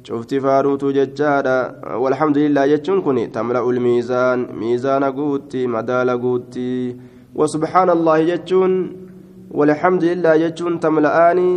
cufti 0.07 0.41
faaruutu 0.45 0.93
jechaadha 0.99 1.57
walhamdulillah 2.05 2.69
jechuun 2.73 3.03
kun 3.03 3.19
tamla'ul 3.33 3.81
miizaan 3.87 4.47
miizaana 4.61 5.11
guutti 5.19 5.67
madaala 5.75 6.17
guutti 6.25 6.97
wasubxaana 7.43 7.93
allaahi 7.99 8.31
jechuun 8.33 8.73
walhamdulillah 9.59 10.39
jechuun 10.45 10.81
tamla'aanii 10.87 11.55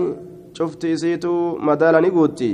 cufti 0.58 0.92
isiitu 0.98 1.34
madaala 1.70 2.02
ni 2.02 2.12
guutti 2.18 2.52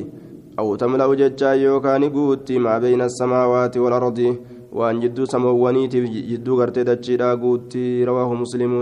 aw 0.59 0.67
tamla'u 0.77 1.15
jechaa 1.23 1.55
yookaan 1.65 2.01
ni 2.01 2.09
guutti 2.15 2.59
maa 2.59 2.79
beyna 2.79 3.05
asamaawaati 3.11 3.79
walardi 3.79 4.37
وأن 4.71 4.99
جدو 4.99 5.25
سموانيتي 5.25 5.99
جدو 6.29 6.61
غرتي 6.61 6.83
دجيدا 6.83 7.33
قوتي 7.35 8.03
رواه 8.03 8.33
مسلم. 8.33 8.73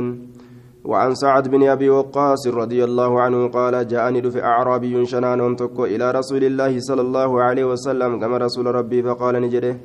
وعن 0.88 1.16
سعد 1.16 1.48
بن 1.48 1.68
أبي 1.68 1.90
وقاص 1.90 2.48
رضي 2.48 2.84
الله 2.84 3.22
عنه 3.22 3.48
قال 3.48 3.88
جاءني 3.88 4.22
دفع 4.22 4.40
أعرابي 4.40 5.06
شنان 5.06 5.56
تكو 5.56 5.86
إلى 5.86 6.12
رسول 6.12 6.44
الله 6.44 6.80
صلى 6.80 7.02
الله 7.02 7.42
عليه 7.42 7.66
وسلم 7.66 8.20
كما 8.20 8.38
رسول 8.38 8.66
ربي 8.72 9.04
فقال 9.04 9.36
نجده 9.42 9.78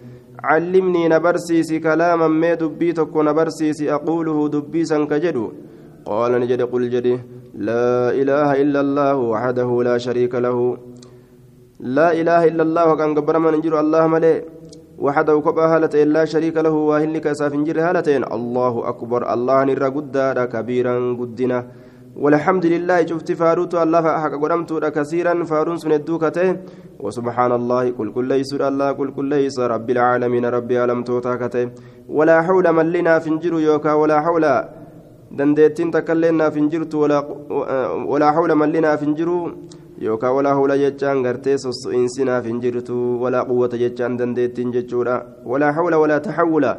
علمني 0.44 1.08
نبرسيسي 1.08 1.78
كلاما 1.78 2.28
ما 2.28 2.54
دبي 2.54 2.92
تكو 2.92 3.22
نبرسيسي 3.22 3.92
أقوله 3.94 4.48
دبي 4.48 4.84
سنكجدو. 4.84 5.46
قال 6.06 6.32
نجد 6.40 6.62
قل 6.62 6.90
جده 6.90 7.18
لا 7.54 8.10
إله 8.20 8.48
إلا 8.62 8.80
الله 8.80 9.16
وحده 9.16 9.70
لا 9.82 9.98
شريك 9.98 10.34
له. 10.34 10.58
لا 11.80 12.08
إله 12.20 12.40
إلا 12.50 12.62
الله 12.62 12.84
وكان 12.92 13.10
قبر 13.18 13.38
من 13.38 13.54
الله 13.58 14.06
ملئ. 14.06 14.36
وحده 14.98 15.40
كبا 15.40 15.64
هالتين 15.76 16.08
لا 16.08 16.24
شريك 16.24 16.56
له 16.56 16.70
واهل 16.70 17.18
كساف 17.18 17.52
جر 17.52 17.80
هالتين 17.80 18.24
الله 18.24 18.88
أكبر. 18.88 19.32
الله 19.34 19.64
نرى 19.64 19.88
قدار 19.96 20.44
كبيرا 20.44 20.94
قدنا. 21.20 21.58
والحمد 22.16 22.66
لله. 22.66 23.06
شفت 23.06 23.32
فاروت 23.32 23.74
الله 23.74 24.04
حق 24.22 24.34
قدمت 24.42 24.70
كثيرا. 24.96 25.44
فارون 25.44 25.76
سندوكته 25.76 26.56
وسبحان 27.00 27.52
الله. 27.52 27.90
كل 27.90 28.08
كل 28.12 28.24
ليس 28.24 28.52
الله. 28.54 28.92
كل 28.92 29.10
كل 29.16 29.24
ليس 29.24 29.58
رب 29.60 29.88
العالمين. 29.90 30.44
ربي 30.46 30.78
عالم 30.78 31.02
توتاكته 31.02 31.64
ولا 32.08 32.42
حول 32.42 32.66
من 32.72 32.86
لنا 32.92 33.18
فنجر 33.18 33.54
يوكا. 33.60 33.92
ولا 33.92 34.20
حول. 34.20 34.44
دندتين 35.32 35.90
تكلنا 35.90 36.50
فنجرت 36.50 36.94
ولا 36.94 37.18
ولا 38.12 38.28
حول 38.32 38.54
من 38.54 38.68
لنا 38.72 38.96
فنجرو. 38.96 39.38
Yookaan 40.06 40.34
walaa 40.36 40.54
hawla 40.58 40.76
jechaan 40.82 41.22
gartee 41.26 41.56
sosso'iinsinaaf 41.64 42.44
hin 42.50 42.60
jirtu 42.64 42.96
walaa 43.22 43.44
quwwata 43.50 43.78
jechaan 43.82 44.16
dandeettiin 44.20 44.72
jechuudha 44.76 45.16
walaa 45.52 45.72
hawla 45.78 45.98
walaa 46.02 46.20
taxawula 46.26 46.72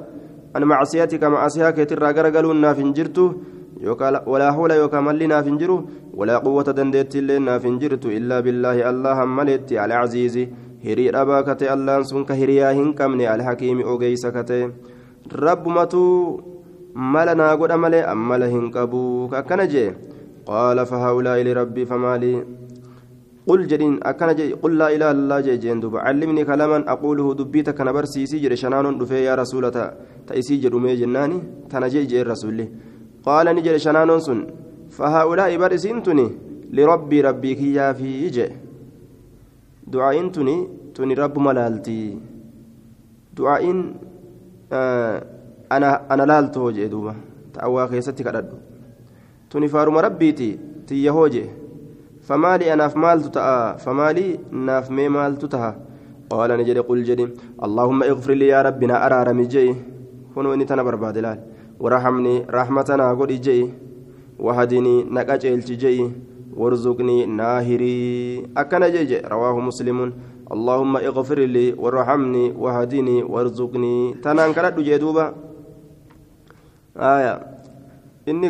an 0.53 0.65
macsiyatika 0.71 1.29
macsiyaa 1.35 1.71
keetirraa 1.77 2.13
garagaluun 2.17 2.59
naaf 2.65 2.77
hin 2.83 2.93
jirtu 2.97 3.25
walaa 4.33 4.51
hawla 4.57 4.75
yookaan 4.81 5.03
malli 5.07 5.27
naaf 5.33 5.45
hin 5.49 5.57
jiru 5.61 5.77
walaa 6.21 6.39
quwwata 6.45 6.73
dandeettiillee 6.79 7.39
naaf 7.47 7.63
hin 7.69 7.79
jirtu 7.83 8.11
illaa 8.17 8.41
billaahi 8.47 8.83
allahan 8.91 9.29
maleetti 9.39 9.77
alcaziizi 9.85 10.43
hirii 10.87 11.11
dhabaa 11.15 11.43
kate 11.49 11.69
allaan 11.75 12.03
sun 12.09 12.25
ka 12.29 12.33
hiriyaa 12.41 12.71
hin 12.79 12.93
qabne 12.99 13.27
alhakiimi 13.33 13.83
ogeeysa 13.93 14.31
kate 14.37 14.57
rabbumatu 15.45 16.01
mala 17.15 17.35
naa 17.43 17.55
godha 17.61 17.77
malee 17.85 18.03
ammala 18.15 18.47
hin 18.55 18.67
qabu 18.75 19.03
ka 19.31 19.37
akkana 19.43 19.67
jee 19.75 19.87
qaala 20.49 20.85
fahaulaa'i 20.91 21.43
lirabbii 21.49 21.85
famaalii 21.93 22.35
قل 23.47 23.67
جدين 23.67 23.99
أكن 24.03 24.29
قل 24.63 24.77
لا 24.77 24.87
إله 24.95 25.11
إلا 25.11 25.11
الله 25.11 25.39
جين 25.63 25.79
دوبا 25.83 25.99
علمني 25.99 26.45
كلاما 26.45 26.77
أقوله 26.93 27.33
دبيت 27.39 27.69
كان 27.69 27.91
برسيسي 27.91 28.37
جري 28.43 28.55
شنان 28.55 28.97
دفي 28.97 29.23
يا 29.27 29.35
رسول 29.35 29.65
تأسي 30.27 30.55
جرمي 30.63 30.95
جناني 30.95 31.37
تنجي 31.69 32.03
جي 32.05 32.21
الرسول 32.21 32.59
قال 33.25 33.47
نجري 33.55 33.79
شنان 33.79 34.19
سن 34.19 34.39
فهؤلاء 34.95 35.51
برسنتني 35.57 36.27
لربي 36.75 37.21
ربي 37.21 37.55
كيا 37.55 37.93
في 37.93 38.29
جي. 38.35 38.47
دعاء 39.87 40.27
تني 40.95 41.13
رب 41.13 41.39
ملالتي. 41.39 42.17
دعاء 43.37 43.63
آه 44.73 45.23
أنا 45.71 46.13
أنا 46.13 46.23
لالتو 46.23 46.71
جي 46.71 46.87
دوبا 46.87 47.13
تأوى 47.53 47.87
خيستي 47.87 48.23
كدد 48.23 48.49
تني 49.49 49.67
فارم 49.67 49.97
ربيتي 49.97 50.59
تيهوجي 50.87 51.62
فمالي 52.23 52.73
أناف 52.73 52.95
مالت 52.95 53.35
تأ 53.35 53.75
فمالي 53.83 54.39
ناف 54.51 54.91
مي 54.91 55.09
مالت 55.09 55.45
تها 55.45 55.75
قال 56.29 56.49
نجد 56.59 56.77
قل 56.77 57.03
جدي 57.03 57.27
اللهم 57.63 58.03
اغفر 58.03 58.31
لي 58.33 58.47
يا 58.47 58.61
ربنا 58.61 58.95
أرى 59.05 59.23
رمجي 59.29 59.75
هنو 60.37 60.53
إني 60.53 60.65
تنا 60.65 60.83
برباد 60.83 61.17
لال. 61.17 61.39
ورحمني 61.79 62.45
رحمتنا 62.49 63.13
قد 63.13 63.27
جي 63.27 63.69
وهدني 64.39 65.03
نقاج 65.03 65.45
الجي 65.45 66.11
وارزقني 66.55 67.25
ناهري. 67.25 68.47
أكن 68.57 68.83
جي 68.91 69.17
رواه 69.17 69.59
مسلم. 69.59 70.13
اللهم 70.51 70.97
اغفر 70.97 71.39
لي 71.39 71.73
وارحمني 71.73 72.51
وهدني 72.57 73.23
وارزقني. 73.23 74.13
تنان 74.23 74.53
كرد 74.53 74.79
جدوبا 74.79 75.25
آية. 76.97 77.33
إني 78.29 78.49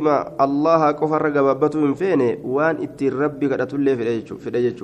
ما 0.00 0.16
الله 0.44 0.90
كفر 0.92 1.22
قبابته 1.38 1.78
من 1.80 1.94
فين 1.94 2.22
وان 2.44 2.76
اتي 2.82 3.08
ربي 3.08 3.46
قد 3.46 3.60
أتولي 3.60 3.96
في 4.38 4.48
الأجج 4.48 4.80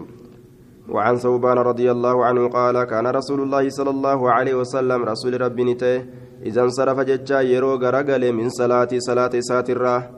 وعن 0.88 1.16
ثوبان 1.16 1.58
رضي 1.58 1.90
الله 1.90 2.24
عنه 2.24 2.48
قال 2.48 2.84
كان 2.84 3.06
رسول 3.06 3.40
الله 3.42 3.68
صلى 3.68 3.90
الله 3.90 4.30
عليه 4.30 4.54
وسلم 4.54 5.04
رسول 5.04 5.40
ربي 5.40 5.64
نته 5.64 6.04
إذا 6.42 6.62
انصرف 6.62 6.98
ججا 7.00 7.40
يرو 7.40 7.74
غرغل 7.74 8.32
من 8.32 8.48
صلاة 8.48 8.88
صلاة 8.98 9.34
ساترة 9.40 10.10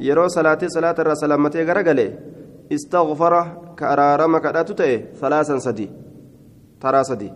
يرو 0.00 0.28
صلاة 0.28 0.58
صلاة 0.66 0.96
الرا 0.98 1.14
سلامتي 1.14 1.62
غرغل 1.64 2.00
استغفر 2.72 3.34
كأرارم 3.78 4.38
كداتته 4.38 4.92
ثلاثا 5.20 5.58
سدي 5.58 5.90
ترى 6.80 7.04
سدي 7.04 7.32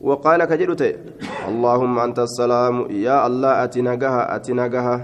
وقال 0.00 0.44
كجدته 0.44 0.92
اللهم 1.48 1.98
أنت 1.98 2.18
السلام 2.18 2.90
يا 2.90 3.26
الله 3.26 3.64
أتنجها 3.64 4.36
أتنجها 4.36 4.96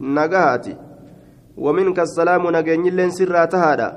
nagahaati 0.00 0.76
waminka 1.56 2.02
assalaamu 2.02 2.50
nageenyilleen 2.50 3.10
sirraa 3.10 3.46
tahaadha 3.46 3.88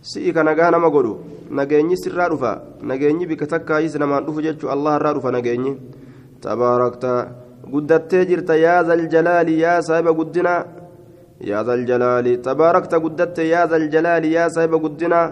si'i 0.00 0.32
ka 0.32 0.42
nagaa 0.42 0.70
nama 0.70 0.90
godhu 0.90 1.14
nageenyi 1.50 1.96
sirraa 1.96 2.28
dhufa 2.28 2.52
nageenyi 2.82 3.26
bika 3.26 3.46
takkaayis 3.46 3.94
namaan 3.94 4.24
dhufu 4.26 4.42
jechuu 4.42 4.70
allah 4.70 4.96
irraa 4.96 5.14
dhufa 5.14 5.32
nageenyi 5.32 5.76
tabaarakta 6.40 7.12
guddattee 7.72 8.24
jirta 8.26 8.56
yaa 8.56 8.82
zaljalaali 8.84 9.60
yaa 9.60 9.82
saahiba 9.82 10.12
guddina 10.12 10.54
yaa 11.50 11.64
zaljalaali 11.64 12.38
tabaarakta 12.48 13.00
guddatte 13.00 13.48
yaa 13.48 13.66
zaljalaali 13.66 14.34
yaa 14.34 14.50
saahiba 14.50 14.78
guddina 14.78 15.22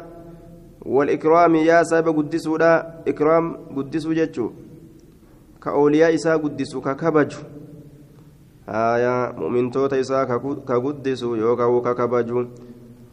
والإكرام 0.86 1.54
يا 1.54 1.82
سبب 1.82 2.08
قدسودا 2.18 3.04
إكرام 3.08 3.44
قدسو 3.76 4.12
جتشو 4.12 4.46
كأولياء 5.62 6.14
إسا 6.14 6.36
قدسو 6.36 6.80
ككبجو 6.80 7.38
aayaa 8.70 9.32
mu'mintoota 9.38 9.98
isaa 9.98 10.26
ka 10.26 10.38
guddisu 10.80 11.36
yookaan 11.36 11.82
ka 11.82 11.94
kabaju 11.94 12.46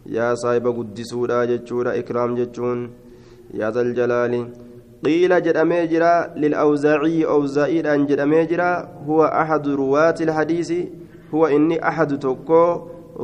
yaa 0.06 0.36
saahiba 0.36 0.72
guddisuudha 0.72 1.46
jechuudha 1.48 1.96
ikraam 2.02 2.36
jechuun 2.36 2.90
yaa 3.54 3.72
zaljalaali 3.78 4.42
qiila 5.06 5.42
jedhamee 5.48 5.88
jira 5.94 6.12
lilawzaacii 6.44 7.24
awzaa'iidhaan 7.36 8.06
jedhamee 8.12 8.46
jira 8.52 8.70
huwa 9.08 9.32
axadu 9.42 9.76
ruwaati 9.82 10.24
ilhadiisi 10.24 10.80
huwa 11.32 11.52
inni 11.52 11.80
axadu 11.92 12.18
tokko 12.18 12.62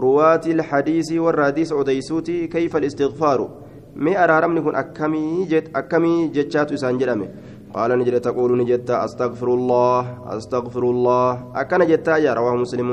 ruwaati 0.05 0.51
ilhadiisi 0.51 1.19
warra 1.19 1.45
hadiisa 1.45 1.75
odeysuuti 1.75 2.47
kayfa 2.47 2.77
alistighfaaru 2.77 3.49
mee 3.95 4.15
araaramni 4.25 4.61
kun 4.61 4.75
akkamii 4.75 6.29
jechaatu 6.37 6.73
isaan 6.73 6.99
jedhame 6.99 7.29
قال 7.73 7.89
نجد 7.99 8.21
تقول 8.21 8.57
نجد 8.61 8.85
أستغفر 8.85 9.49
الله 9.53 10.01
أستغفر 10.37 10.83
الله. 10.93 11.29
أكن 11.55 11.81
جدت 11.89 12.07
يا 12.21 12.33
رواه 12.33 12.55
مسلم. 12.55 12.89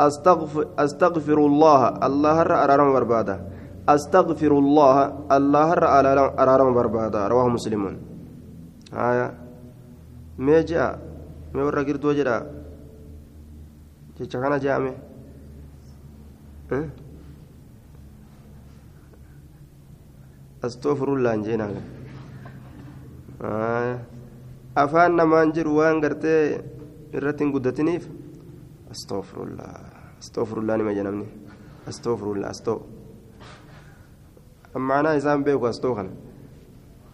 أستغفر, 0.00 0.62
أستغفر 0.78 1.38
الله. 1.38 1.80
الله 2.06 2.36
أرارم 2.42 2.88
بربادا 2.92 3.36
أستغفر 3.88 4.52
الله. 4.58 4.96
الله 5.36 5.68
أرارم 6.42 6.68
بربادا 6.74 7.20
رواه 7.30 7.48
مسلم. 7.48 7.82
آية. 8.90 9.28
ما 10.38 10.58
جاء 10.62 10.98
ما 11.54 11.62
ورا 11.66 11.82
قرد 11.82 12.04
وجرا 12.04 12.38
جاء 14.18 14.26
كان 14.42 14.54
جاء 14.58 14.76
أستغفر 20.66 21.08
الله 21.14 21.32
جينا. 21.46 21.97
Afaan 24.74 25.16
namaan 25.16 25.52
jiru 25.54 25.76
waan 25.78 26.00
gartee 26.02 26.60
irratti 27.14 27.44
hin 27.44 27.52
guddatiniif 27.54 28.08
astoofirullaa 28.90 29.74
astoofirullaa 30.18 30.76
nima 30.76 30.92
jedhamni 30.98 31.26
astoofirullaa 31.92 32.50
astoo 32.50 32.78
maanaa 34.90 35.14
isaan 35.20 35.44
beeku 35.44 35.66
astoo 35.66 35.94
kana 35.94 36.10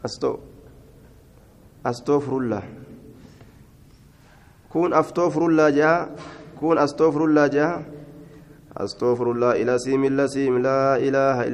astoo 0.09 0.35
astoofirullaa 1.91 2.63
kun 4.73 4.93
aftoofirullaa 5.01 5.69
jaha 5.71 6.09
kun 6.61 6.79
astoofirullaa 6.79 7.47
jaha 7.57 7.83
astoofirullaa 8.85 9.55
ila 9.63 9.79
siimilla 9.79 10.29
siim 10.29 10.63
laa 10.63 10.97
ilaaha 10.97 11.45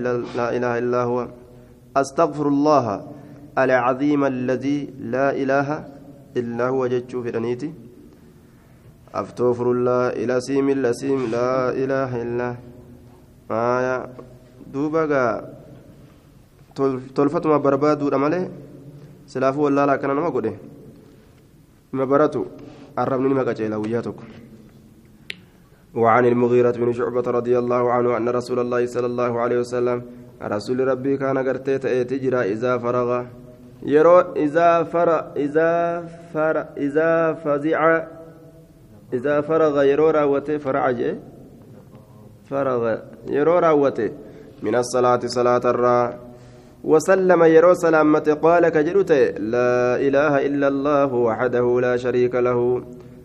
illaa 0.83 1.05
huwa 1.07 1.29
astagfirullaaha 1.95 2.97
العظيم 3.59 4.25
الذي 4.25 4.79
لا 5.15 5.31
إله 5.35 5.69
إلا 6.37 6.65
هو 6.69 6.87
جتشو 6.87 7.23
في 7.23 7.31
رنيتي. 7.31 7.71
أفتغفر 9.15 9.67
الله 9.73 10.03
إلى 10.23 10.41
سيم 10.41 10.69
اللسيم 10.71 11.21
لا 11.35 11.75
إله 11.75 12.11
إلا 12.23 12.49
آية 13.51 13.97
دوبا 14.73 15.05
تلفتما 17.17 17.57
بربادو 17.57 18.09
رمالي. 18.09 18.43
سلافو 19.27 19.69
الله 19.69 19.85
لا 19.85 19.97
كان 19.97 20.11
نما 20.15 20.31
قده. 20.31 20.55
ما 21.93 22.05
براتو. 22.05 22.45
الرمني 22.99 23.35
ما 23.35 23.43
قجيلا 23.43 23.77
وياتك 23.77 24.19
وعن 25.95 26.25
المغيرة 26.27 26.71
بن 26.71 26.93
شعبة 26.93 27.27
رضي 27.39 27.59
الله 27.59 27.93
عنه 27.93 28.17
أن 28.17 28.29
رسول 28.29 28.59
الله 28.59 28.87
صلى 28.87 29.07
الله 29.07 29.33
عليه 29.41 29.59
وسلم 29.63 29.99
رسول 30.43 30.79
ربي 30.89 31.17
كان 31.17 31.39
قرتيت 31.39 31.87
تجرى 32.11 32.41
إذا 32.53 32.79
فرغ. 32.79 33.11
يرو 33.83 34.21
إذا 34.37 34.83
فر 34.83 35.11
إذا 35.37 36.05
فر 36.35 36.57
إذا 36.77 37.33
فزع 37.33 38.03
إذا 39.13 39.41
فرغ 39.41 39.83
يرو 39.83 40.11
راوته 40.11 40.59
فرعج 40.59 41.01
فرغ 42.51 42.99
يرو 43.29 43.59
راوته 43.59 44.11
من 44.63 44.75
الصلاة 44.75 45.21
صلاة 45.25 45.65
الرا 45.65 46.15
وسلم 46.85 47.43
يرو 47.43 47.75
سلامة 47.75 48.39
قال 48.43 48.69
كجرت 48.69 49.13
لا 49.55 49.97
إله 50.07 50.47
إلا 50.47 50.69
الله 50.69 51.15
وحده 51.15 51.81
لا 51.81 51.97
شريك 51.97 52.35
له 52.35 52.59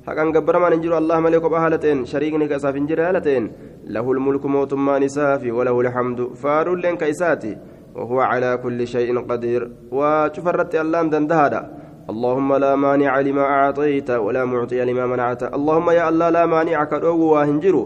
حقا 0.08 0.24
قبر 0.36 0.60
ما 0.60 0.70
ننجر 0.70 0.98
الله 0.98 1.20
ملك 1.20 1.44
بهالتين 1.54 2.06
شريكني 2.06 2.48
كساف 2.48 2.76
انجر 2.76 3.00
هالتين 3.10 3.44
له 3.88 4.12
الملك 4.12 4.46
موت 4.46 4.74
ما 4.74 5.00
نسافي 5.00 5.52
وله 5.52 5.82
الحمد 5.82 6.20
فار 6.42 6.76
لين 6.76 6.96
كيساتي 6.98 7.58
وهو 7.96 8.20
على 8.20 8.60
كل 8.64 8.88
شيء 8.88 9.20
قدير. 9.20 9.72
وشفرت 9.92 10.76
الله 10.76 11.02
دندهدا 11.04 11.62
اللهم 12.10 12.50
لا 12.56 12.76
مانع 12.76 13.20
لما 13.20 13.42
أعطيت 13.42 14.10
ولا 14.12 14.46
معطي 14.46 14.86
لما 14.86 15.06
منعت. 15.08 15.44
اللهم 15.58 15.90
يا 15.90 16.10
الله 16.10 16.30
لا 16.30 16.46
مانع 16.46 16.84
كدو 16.84 17.18
وهنجرو 17.34 17.84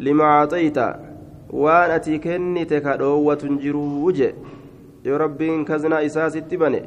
لما 0.00 0.24
أعطيت. 0.24 0.78
وأن 1.50 1.90
أتيكني 1.90 2.64
تكدو 2.64 3.12
وتنجرو 3.26 4.06
وجه. 4.06 4.34
يا 5.04 5.16
ربي 5.16 5.64
كزنا 5.64 6.06
إساس 6.06 6.36
التبني 6.36 6.82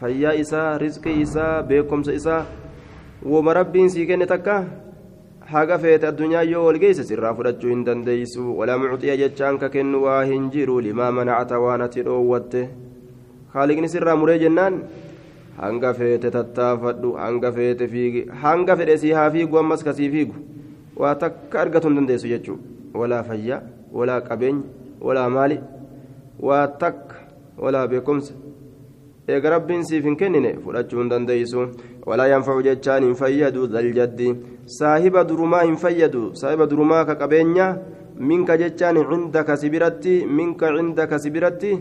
فيا 0.00 0.40
إسا 0.40 0.76
رزق 0.76 1.04
إسا 1.08 1.60
بكم 1.60 2.00
إسا 2.08 2.44
وما 3.26 3.52
ربي 3.52 3.88
سيكني 3.88 4.26
تكا. 4.26 4.85
Haga 5.52 5.78
feete 5.78 6.06
addunyaa 6.10 6.42
yoo 6.52 6.64
wal 6.66 6.78
geesse 6.82 7.04
sirraa 7.08 7.32
fudhachuu 7.38 7.70
hin 7.72 7.84
dandeeysu 7.88 8.44
walaa 8.58 8.78
mucxiya 8.82 9.16
jechaan 9.22 9.58
ka 9.62 9.68
kennu 9.74 10.02
waa 10.06 10.22
hin 10.30 10.50
jiru. 10.54 10.80
Limaa 10.86 11.10
manacata 11.18 11.60
waan 11.64 11.82
ati 11.86 12.02
dhoowwatte. 12.06 12.62
Haaliqni 13.54 13.88
sirraa 13.94 14.16
muree 14.22 14.38
jennaan? 14.44 14.80
Hanga 15.60 15.92
feete 15.98 16.30
tattaafadhu. 16.36 17.12
Hanga 17.24 17.52
feete 17.52 17.86
fiigi. 17.92 18.24
Hanga 18.42 18.76
fedhe 18.76 18.98
sii 19.04 19.12
haa 19.18 19.30
fiigu 19.30 19.58
ammas 19.58 19.84
kasii 19.84 20.10
fiigu. 20.16 20.34
Waa 20.96 21.14
takka 21.14 21.60
argatu 21.60 21.88
hin 21.88 21.96
dandeessu 22.00 22.28
jechuudha. 22.28 22.62
Walaa 22.94 23.22
fayyaa 23.22 23.62
walaa 23.92 24.20
qabeenya 24.20 24.62
walaa 25.00 25.28
maali. 25.30 25.60
Waa 26.40 26.66
takka 26.82 27.16
walaa 27.58 27.86
beekumsa 27.86 28.34
eega 29.28 29.50
rabbiin 29.50 29.84
siif 29.88 30.04
hin 30.04 30.16
kennine 30.16 30.54
fudhachuu 30.64 31.00
hin 31.00 31.10
dandeessu 31.12 31.66
walaa 32.06 32.26
yanfacu 32.32 32.62
jechaan 32.68 33.02
hin 33.08 33.14
fayyadu 33.20 33.66
daljaddi 33.74 34.28
saahiba 34.78 35.24
durumaa 35.30 35.62
hin 35.66 35.76
fayyadu 35.84 36.24
saahiba 36.40 36.66
durumaa 36.72 37.04
ka 37.08 37.14
qabeenya 37.22 37.68
minka 38.30 38.56
jechaan 38.62 39.00
cindaka 39.10 39.56
sibiratti 39.62 40.14
minka 40.40 40.70
cindaka 40.76 41.18
sibiratti 41.24 41.72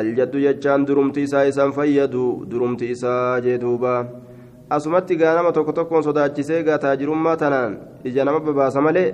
aljaddu 0.00 0.42
jechaan 0.46 0.84
durumti 0.90 1.22
isaa 1.28 1.44
isaan 1.52 1.72
fayyadu 1.78 2.24
durumti 2.50 2.90
isaa 2.96 3.40
jee 3.46 3.58
duuba 3.64 3.94
asumatti 4.70 5.16
gaa 5.22 5.34
nama 5.34 5.52
tokko 5.52 5.72
tokkoon 5.78 6.02
sodaachisee 6.08 6.62
gaa 6.68 6.78
taajirummaa 6.84 7.36
tanaan 7.36 7.78
ija 8.04 8.24
nama 8.24 8.40
babaasa 8.40 8.80
malee 8.88 9.08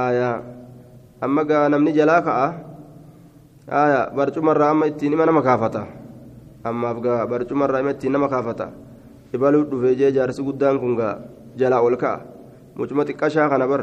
aayaa 0.00 0.34
amma 1.28 1.44
gaa 1.52 1.64
namni 1.68 1.92
jalaa 2.00 2.20
ka'a 2.26 2.48
aayaa 3.80 4.04
barcumarraa 4.18 4.70
amma 4.74 4.90
ittiin 4.92 5.12
ima 5.16 5.26
nama 5.30 5.42
kaafata 5.48 5.86
ammaaf 6.64 6.98
gaa 7.00 7.26
barcumarraa 7.26 7.80
ima 7.80 7.90
ittiin 7.96 8.12
nama 8.12 8.28
kaafata 8.28 8.68
ibaluu 9.34 9.64
dhufee 9.70 9.94
jee 10.00 10.12
jaarsi 10.12 10.42
guddaan 10.42 10.80
kun 10.80 10.96
gaa 10.96 11.14
jalaa 11.56 11.80
ol 11.80 11.96
ka'a 11.96 12.20
mucuma 12.76 13.04
xiqqashaa 13.08 13.48
kana 13.48 13.66
bar 13.70 13.82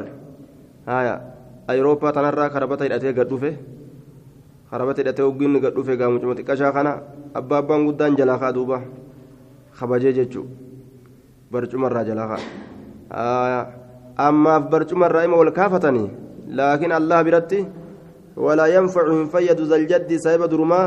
aayaa 0.87 1.19
ayirooppaa 1.67 2.11
tanarraa 2.17 2.49
karabata 2.49 2.83
hidhatee 2.87 3.13
gad 3.17 3.29
dhufe 3.29 3.51
karabata 4.71 5.01
hidhatee 5.01 5.25
hoggiin 5.25 5.59
gad 5.63 5.73
dhufe 5.73 5.97
gaa 5.97 6.09
mucuma 6.13 6.35
xiqqashaa 6.37 6.71
kana 6.77 6.91
abbaa 7.33 7.59
abbaan 7.63 7.85
guddaan 7.87 8.17
jalaa 8.19 8.37
ka'a 8.43 8.53
duuba 8.53 8.81
kabajee 9.79 10.13
jechuudha 10.19 10.53
barcumarraa 11.51 12.05
jalaa 12.09 12.27
ka'a 12.31 13.61
ammaaf 14.27 14.69
barcumarraa 14.69 15.25
ima 15.25 15.37
ol 15.41 15.51
kaafatanii 15.59 16.07
laakiin 16.59 16.91
allah 16.99 17.19
biratti 17.25 17.59
walaa 18.45 18.69
yanfacu 18.75 19.11
hin 19.17 19.27
fayyadu 19.33 19.65
zaljaddi 19.65 20.19
saahiba 20.23 20.47
durumaa 20.53 20.85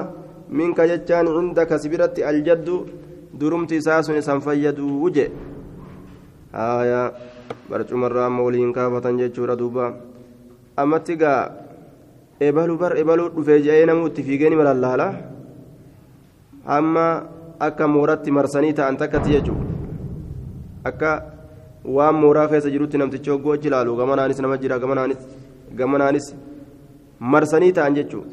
aljaddu 2.30 2.76
durumti 3.40 3.76
isaa 3.76 4.02
sun 4.02 4.16
isan 4.18 4.40
fayyadu 4.40 4.84
wuje 5.02 5.30
haya 6.52 7.12
barcumarraa 7.70 8.26
amma 8.26 8.42
waliin 8.42 8.72
kaafatan 8.72 9.18
jechuudha 9.22 9.56
duuba 9.56 9.84
ammatti 10.76 11.16
gaa 11.16 11.40
ebaluu 12.40 12.78
bar 12.82 12.92
ebaluu 13.02 13.28
dhufee 13.36 13.60
je'ee 13.66 13.86
namuu 13.86 14.08
itti 14.10 14.26
fiigee 14.28 14.50
nima 14.50 14.64
lallaala 14.68 15.06
amma 16.78 17.06
akka 17.68 17.88
mooratti 17.94 18.30
marsanii 18.38 18.72
ta'an 18.80 18.96
takkatti 19.02 19.36
jechuudha 19.36 19.64
akka 20.90 21.10
waan 21.96 22.20
mooraa 22.22 22.48
keessa 22.52 22.74
jirutti 22.74 22.98
namtichi 22.98 23.30
hoggoo 23.30 23.54
achi 23.56 23.68
ilaalu 23.70 23.96
gamanaanis 24.02 24.40
nama 24.44 24.58
jira 24.62 24.82
gamanaanis 24.84 25.20
gamanaanis 25.80 26.34
marsanii 27.34 27.72
ta'an 27.78 27.94
jechuudha 27.94 28.30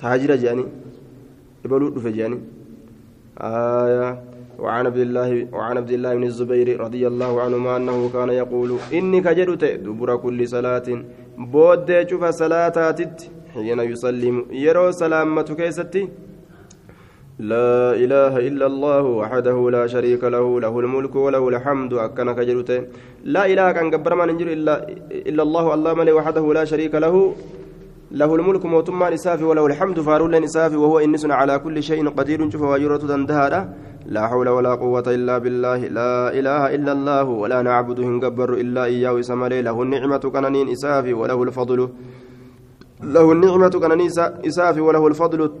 taajira 0.00 0.36
je'anii 0.42 0.85
ebaluu 1.66 1.90
dhufe 1.96 2.10
je'anii 2.16 2.40
وعن 4.58 4.86
عبد 4.86 5.02
الله 5.06 5.30
وعن 5.52 5.76
عبد 5.76 5.90
الله 5.90 6.14
بن 6.14 6.24
الزبير 6.24 6.80
رضي 6.80 7.06
الله 7.06 7.32
عنهما 7.44 7.76
أنه 7.76 7.98
كان 8.08 8.30
يقول 8.42 8.70
إني 8.98 9.20
كجدت 9.20 9.64
دبر 9.84 10.16
كل 10.16 10.48
صلاة 10.48 10.88
بود 11.52 11.88
شوف 12.10 12.24
صلاتات 12.24 13.00
حين 13.54 13.80
يسلم 13.92 14.36
يرى 14.66 14.92
سلامة 14.92 15.48
كيستي. 15.60 16.02
لا 17.52 17.92
إله 18.04 18.34
إلا 18.48 18.66
الله 18.66 19.04
وحده 19.20 19.56
لا 19.76 19.84
شريك 19.94 20.22
له 20.24 20.46
له 20.64 20.74
الملك 20.80 21.14
وله 21.24 21.44
الحمد 21.52 21.92
أكن 21.94 22.28
كجدت. 22.32 22.70
لا 23.34 23.42
إله 23.52 23.66
كان 23.76 23.86
قبر 23.92 24.12
ما 24.14 24.24
ننجر 24.26 24.48
إلا 24.56 24.74
إلا 25.30 25.42
الله 25.46 25.64
الله 25.74 25.92
ملي 26.00 26.12
وحده 26.18 26.44
لا 26.58 26.64
شريك 26.64 26.94
له. 27.04 27.14
له 28.10 28.34
الملك 28.34 28.66
موتما 28.66 29.10
نسافي 29.10 29.44
وله 29.44 29.66
الحمد 29.66 30.00
فارول 30.00 30.40
نسافي 30.42 30.76
وهو 30.76 30.98
إنس 30.98 31.26
على 31.26 31.58
كل 31.58 31.82
شيء 31.82 32.08
قدير 32.08 32.50
شوف 32.50 32.62
وجرة 32.62 32.96
دندهارة 32.96 33.68
لا 34.06 34.26
حول 34.28 34.48
ولا 34.48 34.74
قوة 34.74 35.02
إلا 35.06 35.38
بالله 35.38 35.78
لا 35.78 36.30
إله 36.38 36.74
إلا 36.74 36.92
الله 36.92 37.24
ولا 37.24 37.62
نعبد 37.62 38.00
هنجبر 38.00 38.54
إلا 38.54 38.84
إياه 38.84 39.20
سملي 39.20 39.62
له 39.62 39.82
النعمة 39.82 40.18
كنانين 40.18 40.68
إسافي 40.68 41.12
وله 41.12 41.42
الفضل. 41.42 41.88
له 43.02 43.32
النعمة 43.32 43.68
كنانين 43.68 44.06
إسافي 44.46 44.80
وله 44.80 45.06
الفضل 45.06 45.52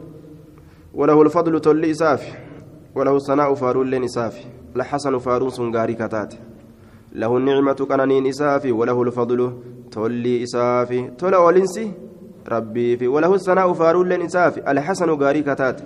وله 0.94 1.22
الفضل 1.22 1.60
تولي 1.60 1.90
إسافي 1.90 2.32
وله 2.94 3.16
الثناء 3.16 3.54
فارول 3.54 3.94
إسافي 4.04 4.44
الحسن 4.76 5.18
فاروس 5.18 5.60
غاري 5.60 5.94
كتات. 5.94 6.34
له 7.12 7.36
النعمة 7.36 7.72
كنانين 7.90 8.26
إسافي 8.26 8.72
وله 8.72 9.02
الفضل 9.02 9.52
تولي 9.90 10.42
إسافي 10.42 11.10
تولى 11.18 11.36
ولنسي 11.36 11.92
ربي 12.48 12.96
في 12.96 13.06
وله 13.08 13.34
الثناء 13.34 13.72
فارول 13.72 14.12
إسافي 14.12 14.70
الحسن 14.70 15.10
غاري 15.10 15.42
كتات. 15.42 15.80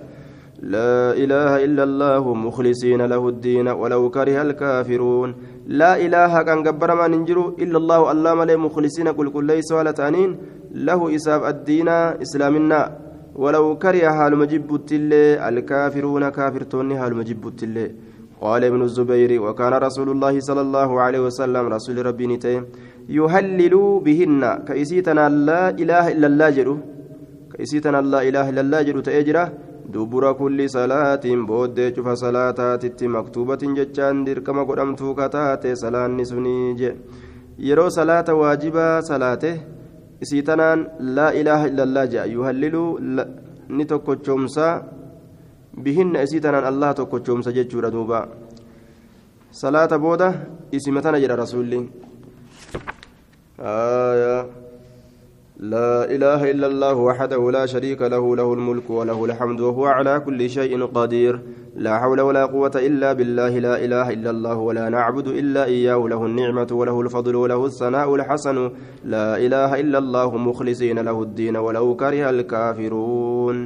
لا 0.61 1.13
إله 1.23 1.51
إلا 1.65 1.83
الله 1.83 2.33
مخلصين 2.33 3.01
له 3.01 3.23
الدين 3.27 3.67
ولو 3.67 4.09
كره 4.09 4.41
الكافرون. 4.41 5.29
لا 5.67 5.91
إله 6.05 6.41
كان 6.41 6.63
جبر 6.63 6.95
ما 6.95 7.07
ننجرو 7.07 7.55
إلا 7.63 7.77
الله 7.77 8.11
الله 8.11 8.33
ملي 8.33 8.55
مخلصين 8.55 9.11
كل 9.11 9.27
كل 9.29 9.45
ليس 9.45 9.71
ولا 9.71 9.91
تانين. 9.91 10.37
له 10.87 11.15
إساب 11.15 11.41
الدين 11.45 11.89
إسلامنا. 12.25 12.81
ولو 13.35 13.77
كره 13.83 14.09
حال 14.15 14.35
مجب 14.37 14.75
التلي 14.75 15.49
الكافرون 15.49 16.29
كافرتون 16.29 16.99
حال 16.99 17.15
مجب 17.15 17.47
التلي 17.47 17.91
قال 18.41 18.63
ابن 18.63 18.81
الزبير 18.81 19.31
وكان 19.41 19.73
رسول 19.73 20.09
الله 20.09 20.39
صلى 20.39 20.61
الله 20.61 20.89
عليه 21.01 21.19
وسلم 21.19 21.63
رسول 21.75 22.05
ربي 22.05 22.27
نتي 22.27 22.61
يهلل 23.18 23.74
بهن 24.06 24.42
كيسيتنا 24.68 25.24
لا 25.48 25.62
إله 25.82 26.04
إلا 26.14 26.26
الله 26.30 26.48
جرو 26.56 26.76
كيسيتنا 27.52 28.00
لا 28.12 28.20
إله 28.28 28.44
إلا 28.50 28.60
الله 28.64 28.80
جرو 28.88 29.00
تأجره 29.06 29.44
دبر 29.94 30.24
كل 30.40 30.58
صلاة 30.78 31.24
بود 31.48 31.78
شوف 31.96 32.08
صلاة 32.24 32.60
مكتوبة 33.16 33.62
جتان 33.78 34.16
دركما 34.26 34.62
قدمتو 34.68 35.08
كتات 35.18 35.64
صلاة 35.82 36.06
نسنيج 36.18 36.80
يرو 37.68 37.86
صلاة 37.98 38.28
واجبة 38.42 38.86
صلاة 39.10 39.44
isiitanaan 40.24 40.86
laa 41.16 41.30
ilaaha 41.40 41.68
illallaa 41.70 42.06
jedha 42.12 42.24
yuhallilu 42.34 42.84
ni 43.68 43.84
tokkochoomsa 43.84 44.66
bihinna 45.84 46.22
isiitanaan 46.26 46.68
allah 46.72 46.94
tokkochoomsa 47.00 47.52
jechuudha 47.58 47.90
duuba 47.96 48.20
salaata 49.62 49.98
booda 50.04 50.28
isima 50.78 51.02
tana 51.04 51.20
jedha 51.24 51.36
rasuulli 53.61 54.49
لا 55.61 56.09
إله 56.09 56.51
إلا 56.51 56.67
الله 56.67 56.95
وحده 56.95 57.51
لا 57.51 57.65
شريك 57.65 58.01
له 58.01 58.35
له 58.35 58.53
الملك 58.53 58.89
وله 58.89 59.25
الحمد 59.25 59.59
وهو 59.61 59.85
على 59.85 60.19
كل 60.25 60.49
شيء 60.49 60.85
قدير. 60.85 61.39
لا 61.75 61.99
حول 61.99 62.21
ولا 62.21 62.45
قوة 62.45 62.71
إلا 62.75 63.13
بالله 63.13 63.53
لا 63.59 63.75
إله 63.85 64.09
إلا 64.09 64.29
الله 64.29 64.57
ولا 64.57 64.89
نعبد 64.89 65.27
إلا 65.27 65.65
إياه 65.65 66.01
له 66.09 66.25
النعمة 66.25 66.67
وله 66.71 67.01
الفضل 67.01 67.35
وله 67.35 67.65
الثناء 67.65 68.15
الحسن. 68.15 68.57
لا 69.05 69.37
إله 69.37 69.79
إلا 69.79 69.97
الله 69.97 70.37
مخلصين 70.37 70.99
له 70.99 71.21
الدين 71.21 71.57
ولو 71.57 71.95
كره 71.95 72.29
الكافرون. 72.29 73.57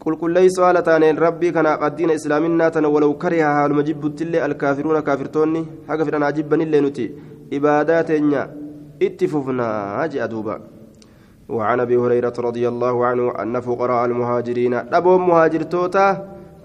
قل 0.00 0.14
كل 0.16 0.32
ليس 0.32 0.60
على 0.60 1.10
ربي 1.18 1.50
كان 1.50 1.66
قدين 1.66 2.10
إسلامنا 2.10 2.86
ولو 2.86 3.14
كره 3.16 3.42
حال 3.42 3.74
مجب 3.74 4.04
الكافرون 4.22 5.00
كافرتوني. 5.00 5.64
حاجة 5.88 6.02
في 6.04 6.16
أنا 6.16 6.28
أجيبني 6.28 6.64
اللي 6.64 6.80
نتي. 6.80 7.06
إباداتنا 7.52 8.67
اتففنا 9.02 9.68
هاجي 10.02 10.24
أدوبا. 10.24 10.56
وعن 11.48 11.80
أبي 11.80 11.96
هريرة 11.96 12.32
رضي 12.38 12.68
الله 12.68 13.06
عنه 13.06 13.32
أن 13.42 13.60
فقراء 13.60 14.04
المهاجرين 14.04 14.74
ابو 14.74 15.18
مهاجر 15.18 15.62
توتا 15.62 16.08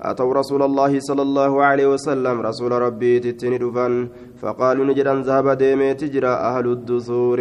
أتوا 0.01 0.33
رسول 0.33 0.61
الله 0.63 0.99
صلى 0.99 1.21
الله 1.21 1.63
عليه 1.63 1.87
وسلم 1.93 2.41
رسول 2.41 2.71
ربي 2.71 3.19
تتني 3.19 3.57
دفن 3.57 4.07
فقالوا 4.41 4.85
نجدا 4.85 5.13
ذهب 5.27 5.47
ديمي 5.49 5.93
تجرى 5.93 6.27
أهل 6.27 6.65
الدثور. 6.67 7.39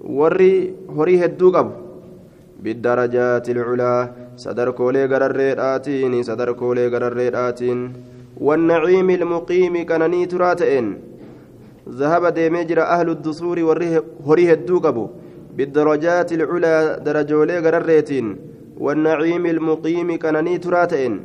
وري 0.00 0.74
هري 0.96 1.24
هدو 1.24 1.48
بالدرجات 2.62 3.46
العلا 3.50 3.94
صدر 4.36 4.70
كولي 4.70 5.04
غرريداتين 5.12 6.22
صدر 6.22 6.52
كولي 6.52 6.88
غرريداتين 6.88 7.78
والنعيم 8.40 9.10
المقيم 9.10 9.74
كانني 9.88 10.26
تراتين 10.26 10.84
ذهب 11.90 12.26
ديمي 12.26 12.64
جرى 12.64 12.82
أهل 12.82 13.08
الدثور 13.10 13.58
وري 13.58 14.02
هري 14.26 14.52
هدو 14.52 14.78
قبو 14.78 15.08
بالدرجات 15.56 16.32
العلى 16.32 17.00
درجولي 17.04 17.58
غرريتين 17.58 18.36
والنعيم 18.78 19.46
المقيم 19.46 20.18
كنني 20.18 20.58
تراتين. 20.58 21.20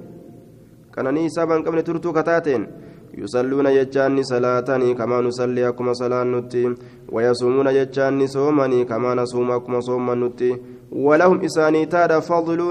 كنني 0.95 1.29
سبا 1.29 1.55
قبل 1.55 1.81
ترتو 1.83 2.13
كتاتين. 2.13 2.67
يصلون 3.17 3.65
يجاني 3.65 4.23
صلاتني 4.23 4.93
كما 4.93 5.21
نصلي 5.21 5.67
أكما 5.67 5.93
صلاة 5.93 6.23
نتي 6.23 6.75
ويصومون 7.11 7.67
يجاني 7.67 8.27
صومني 8.27 8.85
كما 8.85 9.15
نصوم 9.15 9.51
أكما 9.51 9.79
صوم 9.79 10.25
نتي 10.25 10.57
ولهم 10.91 11.41
إساني 11.41 11.85
تادا 11.85 12.19
فضل 12.19 12.61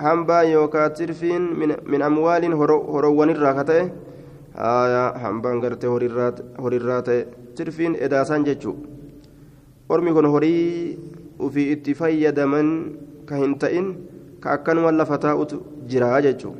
هنبا 0.00 0.40
يوكا 0.40 0.88
ترفين 0.88 1.42
من, 1.42 1.76
من 1.86 2.02
أموال 2.02 2.54
هروان 4.56 4.86
الراكته 4.86 4.86
آية 4.86 5.04
هنبا 5.16 5.50
غرتي 5.50 5.86
هوريرات 6.58 7.10
ترفين 7.56 7.96
إداسان 7.96 8.44
جتشو 8.44 8.74
أرمي 9.90 10.12
كن 10.12 10.24
هوري 10.24 10.98
وفي 11.38 11.72
اتفايا 11.72 12.30
دمن 12.30 12.66
كهنتئن 13.28 13.86
كأكن 14.42 14.78
ولا 14.78 15.04
فتاة 15.04 15.46
جرا 15.88 16.20
جتشو 16.20 16.52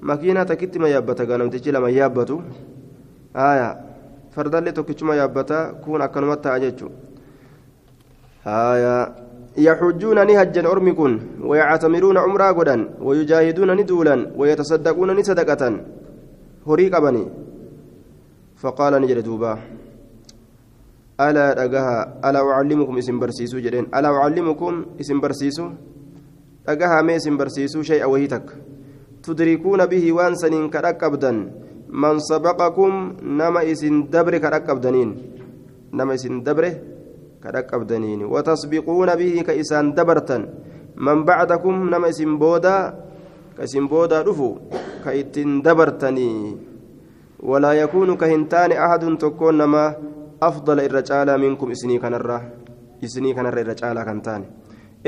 makiinaa 0.00 0.44
takkitti 0.46 0.78
ma 0.78 0.88
yaabbata 0.88 1.26
gaanamtichi 1.26 1.72
lama 1.74 1.90
yaabbatu. 1.90 2.42
Haaya 3.34 3.76
fardallee 4.30 4.72
tokkichuma 4.72 5.16
yaabbata 5.18 5.74
kun 5.82 6.02
akkanumatti 6.02 6.42
ta'a 6.42 6.60
jechuudha 6.60 6.94
haaya 8.44 9.14
يحجون 9.58 10.26
نهجا 10.26 10.62
أرمكن 10.72 11.12
ويعتمرون 11.42 12.16
عمرا 12.18 12.50
غدا 12.50 12.76
ويجاهدون 13.02 13.70
ندولا 13.80 14.16
ويتصدقون 14.36 15.10
نصدقة 15.18 15.62
هريق 16.68 16.98
بني 16.98 17.24
فقال 18.56 18.92
نجد 19.02 19.18
دوبا 19.24 19.52
ألا 21.20 21.46
رجها 21.62 22.20
ألا 22.28 22.40
أعلمكم 22.40 22.94
اسم 22.98 23.16
برسيسو 23.18 23.58
جدين 23.58 23.84
ألا 23.96 24.08
أعلمكم 24.08 24.72
اسم 25.00 25.20
برسيسو 25.20 25.66
رجها 26.68 27.02
ما 27.02 27.16
اسم 27.16 27.36
برسيسو 27.36 27.82
شيء 27.82 28.04
وهيتك 28.06 28.46
تدركون 29.22 29.80
به 29.86 30.04
وانسن 30.12 30.54
كركبدا 30.70 31.32
من 32.02 32.14
سبقكم 32.18 32.92
نما 33.22 33.72
اسم 33.72 33.94
دبر 34.14 34.38
كركبدنين 34.38 35.10
نما 35.92 36.14
اسم 36.14 36.34
دبره 36.46 36.72
كركبدنين 37.42 38.20
وتسبقون 38.24 39.10
به 39.20 39.34
اسم 43.64 43.84
بودا 43.90 44.18
رفو 44.28 44.48
كإتن 45.04 45.50
دبرتني 45.66 46.30
ولا 47.50 47.72
يكون 47.82 48.10
كهنتان 48.20 48.70
أحد 48.84 49.02
تكون 49.22 49.54
نما 49.60 49.84
أفضل 50.42 50.78
الرجال 50.80 51.28
منكم 51.42 51.70
إسني 51.70 51.98
كنرة 52.02 52.38
إسني 53.04 53.30
كنرة 53.36 53.60
الرجال 53.64 53.96
كنتان 54.08 54.42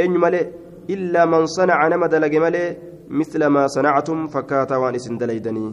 إن 0.02 0.12
ملئ 0.24 0.44
إلا 0.94 1.22
من 1.32 1.46
صنع 1.56 1.78
نما 1.92 2.06
دلق 2.12 2.34
ملئ 2.44 2.66
مثل 3.18 3.40
ما 3.54 3.66
صنعتم 3.74 4.18
فكاتا 4.34 4.76
وان 4.76 5.18
دليدني 5.22 5.66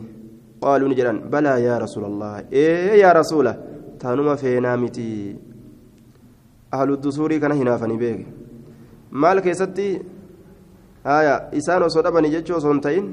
قالوا 0.62 0.90
نجران 0.90 1.18
بلى 1.34 1.54
يا 1.68 1.76
رسول 1.84 2.04
الله 2.06 2.34
إيه 2.54 2.92
يا 3.04 3.12
رسوله 3.20 3.54
تانما 4.02 4.36
فينا 4.42 4.76
متي 4.82 5.36
أهل 6.74 6.90
الدسور 6.98 7.38
كان 7.38 7.52
هنا 7.52 7.78
فني 7.78 7.98
بيك 7.98 8.20
maal 9.12 9.42
keessatti 9.42 9.88
haya 11.08 11.36
isaan 11.60 11.84
osoo 11.88 12.04
dhabanii 12.06 12.34
jechuu 12.36 12.58
osoo 12.60 12.72
hin 12.74 12.82
ta'in 12.86 13.06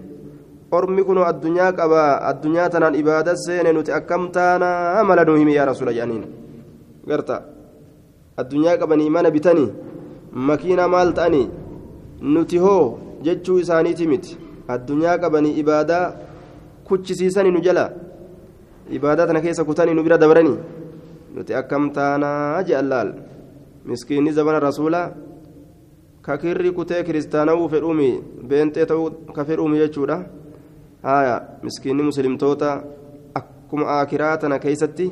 ormi 0.77 1.03
kun 1.09 1.19
addunyaa 1.31 1.73
qaba 1.81 2.03
addunyaa 2.31 2.69
tanaan 2.75 2.95
ibaada 3.03 3.37
seene 3.47 3.71
nuti 3.77 3.93
akkam 3.99 4.23
taana 4.37 4.69
mala 5.09 5.25
nuu 5.29 5.37
himi 5.41 5.55
yaa 5.59 5.67
rasuula 5.71 5.93
jedhaniin 5.97 6.25
garta 7.11 7.37
addunyaa 8.43 8.77
qabanii 8.83 9.11
mana 9.17 9.31
bitanii 9.37 9.71
makiina 10.49 10.89
maal 10.95 11.13
ta'anii 11.19 11.47
nuti 12.35 12.59
hoo 12.65 12.85
jechuu 13.27 13.59
isaaniiti 13.65 14.07
miti 14.13 14.39
addunyaa 14.77 15.19
qabanii 15.25 15.55
ibaadaa 15.63 16.07
kuchisiisanii 16.89 17.55
nu 17.57 17.61
jala 17.67 17.85
ibaadaa 18.99 19.27
tana 19.29 19.45
keessa 19.45 19.65
kutanii 19.69 19.95
nu 19.99 20.03
bira 20.07 20.19
dabaranii 20.25 20.59
nuti 21.37 21.53
akkam 21.61 21.87
taanaa 21.99 22.63
je'an 22.69 22.89
laal 22.93 23.11
miskiinni 23.91 24.33
zabana 24.39 24.61
rasuulaa 24.69 25.07
ka 26.27 26.39
kirri 26.43 26.73
kutee 26.79 27.03
kiristaanawuu 27.07 27.69
fedhuumi 27.75 28.11
beentee 28.49 28.87
ta'uu 28.91 29.11
ka 29.37 29.45
fedhuumi 29.49 29.83
jechuudha 29.83 30.17
haya 31.09 31.35
miskiinni 31.67 32.09
muslimtoota 32.11 32.71
akkuma 33.41 33.91
aakiraa 33.97 34.37
tana 34.45 34.59
keeysatti 34.65 35.11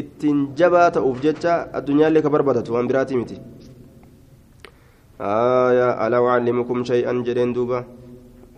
ittiin 0.00 0.40
jabaa 0.62 0.90
ta'uuf 0.96 1.22
jecha 1.26 1.54
addunyaallee 1.80 2.22
ka 2.26 2.34
barbaadatu 2.36 2.74
waan 2.76 2.90
biraatii 2.90 3.20
miti 3.22 3.38
ألا 5.20 6.18
أعلمكم 6.30 6.84
شيئا 6.84 7.12
جرين 7.26 7.52
دوبا 7.52 7.84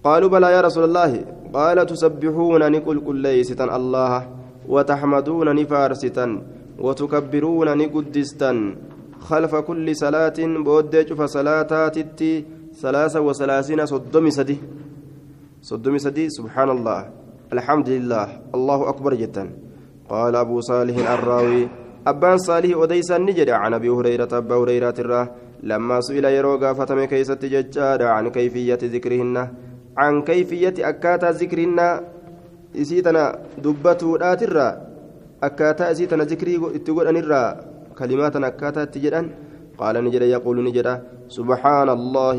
قالوا 0.05 0.29
بلى 0.29 0.53
يا 0.53 0.61
رسول 0.61 0.85
الله 0.85 1.13
قال 1.55 1.79
تسبحون 1.87 2.63
نقول 2.73 3.01
كل 3.01 3.17
ليستا 3.17 3.65
الله 3.77 4.13
وتحمدون 4.69 5.49
نفارستا 5.61 6.27
وتكبرون 6.79 7.69
نقدستا 7.81 8.51
خلف 9.21 9.55
كل 9.55 9.97
صلاة 9.97 10.39
بودج 10.39 11.13
فصلاتات 11.13 12.19
ثلاثة 12.83 13.21
وثلاثين 13.21 13.87
صدومي 13.87 14.31
سدي. 14.31 14.59
صدومي 15.63 15.99
سدي 15.99 16.29
سبحان 16.31 16.71
الله. 16.71 17.01
الحمد 17.53 17.89
لله. 17.89 18.27
الله 18.55 18.89
أكبر 18.89 19.15
جدا. 19.15 19.45
قال 20.09 20.37
أبو 20.37 20.61
صالح 20.61 21.11
الراوي 21.11 21.69
أبان 22.07 22.39
صالح 22.39 22.77
أديسا 22.77 23.19
نجد 23.19 23.51
عن 23.51 23.75
أبي 23.75 23.89
هريرة 23.89 24.29
أبا 24.33 24.55
هريرة 24.57 24.95
الراه 24.99 25.29
لما 25.63 26.01
سئل 26.01 26.25
يروغا 26.25 26.73
فتم 26.73 27.05
كيست 27.05 27.45
ججار 27.45 28.03
عن 28.03 28.29
كيفية 28.29 28.79
ذكرهن. 28.83 29.37
عن 29.99 30.23
كيفية 30.23 30.75
أكاتا 30.79 31.31
ذكرهن 31.31 32.01
إسيتنا 32.77 33.39
دبتو 33.59 34.17
آترا 34.17 34.69
أكاتا 35.43 35.91
إسيتنا 35.91 36.25
ذكري 36.25 36.57
إتقول 36.75 37.07
أنرا 37.07 37.70
كلمات 38.01 38.37
أكاتا 38.37 38.85
تجدان 38.93 39.27
قال 39.81 39.95
نجد 40.05 40.23
يقول 40.37 40.57
نجد 40.67 40.89
سبحان 41.39 41.89
الله 41.99 42.39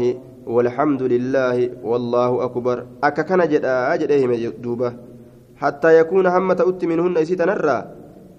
والحمد 0.55 1.01
لله 1.13 1.57
والله 1.89 2.31
أكبر 2.47 2.77
أكا 3.03 3.23
كان 3.29 3.41
جدا 3.51 3.93
أجدهم 3.93 4.31
دوبة 4.63 4.89
حتى 5.61 5.89
يكون 5.99 6.25
همة 6.35 6.59
أت 6.69 6.81
منهن 6.91 7.17
إسيتنا 7.23 7.53
الرا 7.57 7.77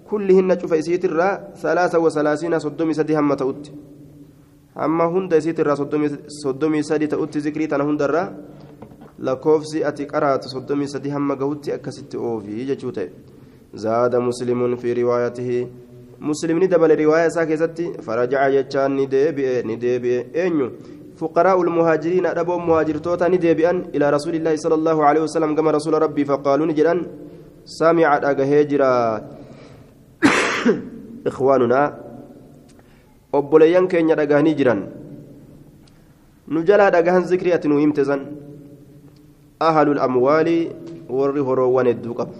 كلهن 0.09 0.49
شوف 0.61 0.73
إسيت 0.73 1.03
الرا 1.09 1.29
ثلاثة 1.63 1.97
وثلاثين 2.05 2.53
صدومي 2.59 2.93
سدي 2.99 3.13
همة 3.19 3.41
أت 3.51 3.65
amma 4.75 5.05
hunda 5.05 5.37
isiitirraa 5.37 5.75
soddomii 6.41 6.83
sadi 6.83 7.07
ta'utti 7.07 7.39
zikrii 7.39 7.67
tana 7.67 7.83
hundarraa 7.83 8.31
lakkoofsi 9.19 9.83
ati 9.85 10.07
qaraatu 10.07 10.49
soddomii 10.49 10.87
sadi 10.87 11.09
hamma 11.09 11.35
gahutti 11.35 11.73
akkasitti 11.73 12.17
oofii 12.17 12.65
jechuu 12.65 12.91
ta'e 12.91 13.11
zaada 13.73 14.19
isaa 16.31 17.45
keessatti 17.45 17.85
farajaca 18.05 18.51
jechaan 18.51 18.91
ni 18.95 19.07
deebi'e 19.07 19.63
ni 19.63 19.77
deebi'e 19.77 20.19
eenyu 20.33 20.71
فقراء 21.13 21.61
المهاجرين 21.61 22.25
أدبوا 22.25 22.57
مهاجرتوتا 22.57 23.27
نديبئا 23.27 23.93
إلى 23.95 24.05
رسول 24.09 24.33
الله 24.35 24.53
صلى 24.63 24.75
الله 24.75 24.97
عليه 25.05 25.21
وسلم 25.29 25.55
كما 25.55 25.71
رسول 25.77 25.93
ربي 26.01 26.25
فقالوا 26.25 26.65
نجرا 26.65 26.93
سامع 27.65 28.07
أجهجرا 28.31 28.93
إخواننا 31.29 31.81
obboleeyyan 33.33 33.89
keenya 33.89 34.13
dhagahanii 34.13 34.53
jiran 34.53 34.81
nu 36.53 36.61
jalaa 36.61 36.93
dhagahan 36.93 37.25
zikrii 37.25 37.53
ati 37.55 37.65
nu 37.65 37.81
himte 37.81 38.05
san 38.05 38.21
ahalul 39.57 39.97
amwaali 39.97 40.69
warri 41.09 41.41
horoowwan 41.47 41.89
hedduu 41.89 42.13
qabu 42.19 42.37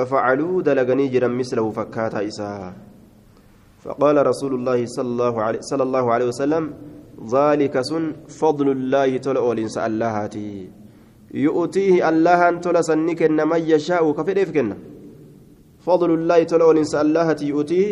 ففعلوا 0.00 0.62
دلغني 0.62 1.06
جرا 1.12 1.28
مثله 1.28 1.66
فكاتا 1.70 2.20
إساء 2.28 2.72
فقال 3.84 4.16
رسول 4.26 4.52
الله 4.58 4.80
صلى 4.96 5.08
الله 5.12 5.34
عليه, 5.42 5.60
صلى 5.60 5.82
الله 5.82 6.04
عليه 6.12 6.26
وسلم 6.32 6.64
ذلك 7.36 7.74
سن 7.80 8.04
فضل 8.40 8.68
الله 8.76 9.10
تلأ 9.26 9.44
لنس 9.58 9.76
اللهاتي. 9.88 10.52
يؤتيه 11.46 12.08
الله 12.08 12.40
أن 12.48 12.56
تلسنك 12.64 13.20
من 13.52 13.60
يشاء 13.72 14.04
كفر 14.18 14.38
كنا 14.56 14.76
فضل 15.86 16.10
الله 16.18 16.38
تلأ 16.50 16.64
ولنس 16.64 16.94
الله 17.04 17.28
تيؤتيه 17.40 17.88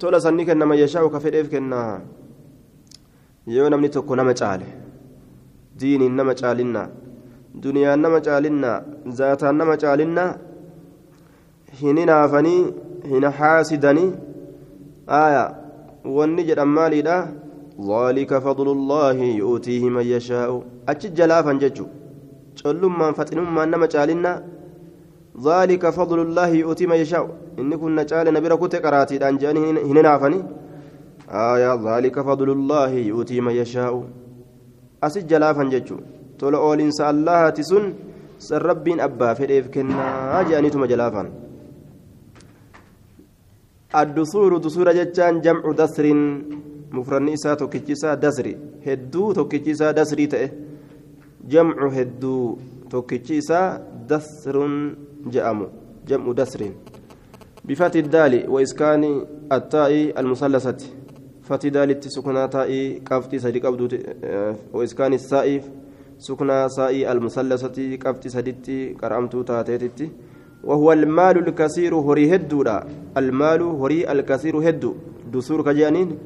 تلأ 0.00 0.18
سنك 0.26 0.48
إنما 0.52 0.74
يشاء 0.84 1.04
كفر 1.14 1.34
كنا 1.52 1.82
yoo 3.48 3.68
namni 3.72 3.88
tokko 3.88 4.12
nama 4.16 4.34
caale 4.36 4.66
diiniin 5.80 6.12
nama 6.18 6.34
caalinna 6.40 6.82
duniyaan 7.64 8.00
nama 8.04 8.20
caalinna 8.26 8.70
zaataan 9.18 9.56
nama 9.56 9.76
caalinna 9.84 10.24
hin 11.80 11.96
hinaafanii 12.02 12.62
hin 13.10 13.24
haasidanii 13.40 14.12
aya 15.06 15.44
wanni 16.04 16.44
jedhan 16.44 16.68
maaliidha? 16.68 17.18
ذلك 17.78 18.38
فضل 18.38 18.68
الله 18.68 19.18
يؤتيه 19.38 19.90
من 19.90 20.02
يشاء 20.02 20.50
أتش 20.88 21.06
جلافا 21.06 21.52
ججو 21.62 21.86
collummaan 22.58 23.14
faxinummaan 23.14 23.70
nama 23.70 23.86
caalinna. 23.86 24.42
ذلك 25.44 25.90
فضل 25.90 26.18
الله 26.18 26.48
يؤتي 26.48 26.86
من 26.86 26.96
يشاء 26.96 27.30
إن 27.58 27.70
كنا 27.76 28.02
جعل 28.02 28.26
نبي 28.34 28.48
ركوت 28.48 28.76
قراتي 28.76 29.18
دان 29.18 29.38
جاني 29.38 29.60
هنا 29.90 30.02
نافني 30.02 30.42
آية 31.30 31.74
ذلك 31.74 32.20
فضل 32.20 32.50
الله 32.50 32.90
يؤتي 32.90 33.40
من 33.40 33.52
يشاء 33.52 34.04
أسج 35.02 35.26
جلافا 35.26 35.64
ججو 35.64 35.96
تول 36.38 36.54
أول 36.54 36.80
إنسان 36.80 37.10
الله 37.14 37.50
تسن 37.50 37.84
سر 38.38 38.62
ربين 38.66 39.00
أبا 39.00 39.34
فديف 39.34 39.68
كنا 39.70 40.42
جاني 43.94 44.14
تم 44.14 44.14
جلافا 44.14 44.20
الدسور 44.20 44.58
دسور 44.58 44.92
جتان 44.92 45.40
جمع 45.40 45.72
دسر. 45.72 46.06
مفرن 46.92 47.28
إسا 47.28 47.54
توكيتشيسا 47.54 48.14
دسري 48.14 48.56
هدو 48.86 49.32
توكيتشيسا 49.32 49.90
دسري 49.92 50.26
تأه. 50.26 50.50
جمع 51.48 51.88
هدو 51.88 52.58
توكيتشيسا 52.90 53.86
دسر 54.08 54.56
جأمو. 55.26 55.66
جمع 56.08 56.32
دسر. 56.32 56.70
بفتح 57.64 57.96
الدال 57.96 58.48
وإسكان 58.48 59.26
التاء 59.52 60.20
المثلثة. 60.20 60.80
فتح 61.42 61.68
دال 61.68 62.04
سكنا 62.04 62.46
تاء 62.46 62.98
كفتي 63.08 63.38
سدي 63.38 63.60
قبض 63.60 63.92
وإسكان 64.72 65.12
السائف. 65.12 65.64
سكنا 66.18 66.68
سائي 66.68 67.12
المثلثة 67.12 67.96
كفتي 67.96 68.28
سدتي 68.28 68.94
كرأمتو 68.94 69.42
تاتيتي 69.42 70.10
وهو 70.64 70.92
المال 70.92 71.48
الكثير 71.48 71.94
هري 71.94 72.34
هدودا 72.34 72.84
المال 73.16 73.62
هري 73.62 74.12
الكثير 74.12 74.68
هدو 74.68 74.94
دسور 75.32 75.62
كجانين 75.62 76.18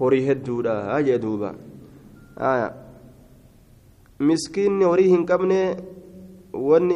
هري 0.00 0.32
هدودا 0.32 0.74
هاجي 0.96 1.16
دوبا 1.18 1.54
آية 2.38 2.74
مسكين 4.20 4.82
هري 4.82 5.14
هنكبني 5.14 5.76
وان 6.52 6.90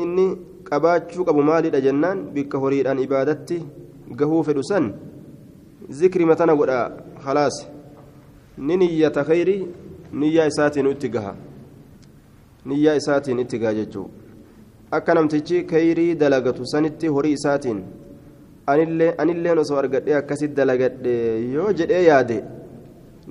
maalidha 0.72 1.80
jennaan 1.80 2.18
bikka 2.34 2.58
horiidhaan 2.58 2.98
ibaadatti 2.98 3.56
gahuu 4.18 4.42
fedhu 4.42 4.62
san 4.64 4.94
zikri 5.90 6.24
matana 6.24 6.56
godha 6.56 6.78
khalaas 7.24 7.56
ni 8.58 8.76
niyyata 8.76 9.24
khayri 9.24 9.56
niyyaa 10.12 10.46
isaatiin 10.52 10.86
itti 10.86 11.08
gaha 11.08 11.34
niyyaa 12.66 12.96
isaatiin 13.00 13.38
itti 13.44 13.58
gaha 13.58 13.74
jechuu 13.74 14.08
akka 14.96 15.14
namtichi 15.14 15.64
khayrii 15.72 16.14
dalagatu 16.22 16.66
sanitti 16.72 17.06
horii 17.16 17.32
isaatiin 17.38 17.78
anilleen 19.22 19.58
osoo 19.62 19.78
argadhee 19.82 20.16
akkasitti 20.20 20.56
dalagadhe 20.60 21.14
yoo 21.54 21.70
jedhee 21.78 22.02
yaade 22.08 22.36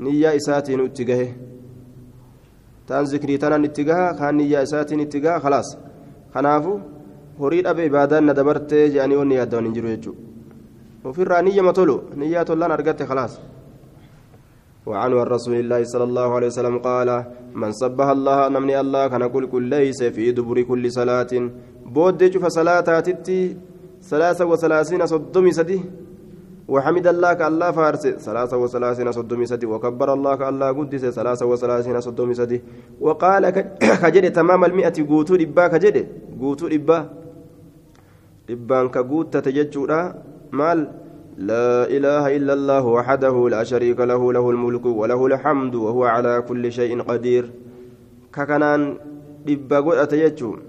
niyyaa 0.06 0.34
isaatiin 0.40 0.82
itti 0.86 1.06
gahe 1.10 1.28
taan 2.88 3.06
zikrii 3.12 3.38
tanan 3.44 3.66
itti 3.70 3.84
gaha 3.90 4.08
kaan 4.20 4.36
niyyaa 4.42 4.64
isaatiin 4.70 5.00
itti 5.06 5.20
gaha 5.26 5.40
khalaas 5.46 5.70
kanaafu 6.34 6.74
horii 7.40 7.62
dhabe 7.68 7.86
ibaadaan 7.92 8.26
na 8.30 8.34
dabartee 8.40 8.84
jedhanii 8.96 9.20
wanni 9.22 9.36
yaaddawan 9.40 9.66
hin 9.70 9.74
jiru 9.78 9.90
jechuudha 9.94 11.10
ofirraa 11.12 11.42
niyyama 11.48 11.74
tolu 11.80 11.96
niyyaa 12.24 12.46
tollaan 12.50 12.72
argatte 12.78 13.06
khalaas 13.12 13.40
وعن 14.86 15.12
رسول 15.14 15.56
الله 15.62 15.84
صلى 15.84 16.04
الله 16.04 16.28
عليه 16.36 16.48
وسلم 16.48 16.78
قال 16.82 17.10
من 17.54 17.72
سبح 17.72 18.08
الله 18.18 18.50
نمني 18.50 18.80
الله 18.80 19.08
كان 19.08 19.24
كل 19.30 19.46
كل 19.54 19.64
ليس 19.64 20.04
في 20.04 20.32
دبر 20.32 20.62
كل 20.62 20.84
صلاة. 20.92 21.32
بود 21.86 22.22
شوف 22.34 22.46
صلاة 22.48 22.82
تتي 23.06 23.58
ثلاثة 24.02 24.46
وثلاثين 24.46 25.06
صدمي 25.06 25.52
سدي. 25.52 25.80
وحمد 26.68 27.08
الله 27.08 27.32
كالله 27.34 27.72
فارس 27.72 28.04
ثلاثة 28.28 28.58
وثلاثين 28.58 29.12
صدمي 29.12 29.46
سدي. 29.46 29.66
وكبر 29.66 30.14
الله 30.14 30.34
كالله 30.36 30.68
قدس 30.78 31.06
ثلاثة 31.18 31.46
وثلاثين 31.46 32.02
صدمي 32.02 32.34
سدي. 32.34 32.62
وقال 33.02 33.44
كجد 34.02 34.26
تمام 34.34 34.62
المئة 34.66 34.98
قوتو 35.10 35.36
إبا 35.36 35.68
كجد 35.68 35.98
قوتو 36.42 36.68
dhibbaan 38.52 38.90
ka 38.92 39.02
guuttate 39.10 39.54
jechuudha 39.58 40.00
maal 40.60 40.80
لا 41.42 41.90
إله 41.90 42.38
إلا 42.38 42.54
الله 42.54 42.86
وحده 42.86 43.50
لا 43.50 43.64
شريك 43.64 44.00
له 44.00 44.34
له 44.34 44.50
الملك 44.50 44.86
وله 44.86 45.26
الحمد 45.26 45.76
وهو 45.76 46.04
على 46.06 46.42
كل 46.42 46.72
شيء 46.72 47.02
قدير. 47.02 47.52
ككنان 48.34 48.98
godhate 49.48 50.18
jechuun 50.22 50.60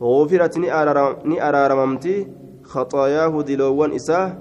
غفرت 0.00 0.58
ni 1.24 1.40
araaramamti 1.40 2.26
خطاياه 2.64 3.42
diloowwan 3.48 3.92
isaa 3.92 4.36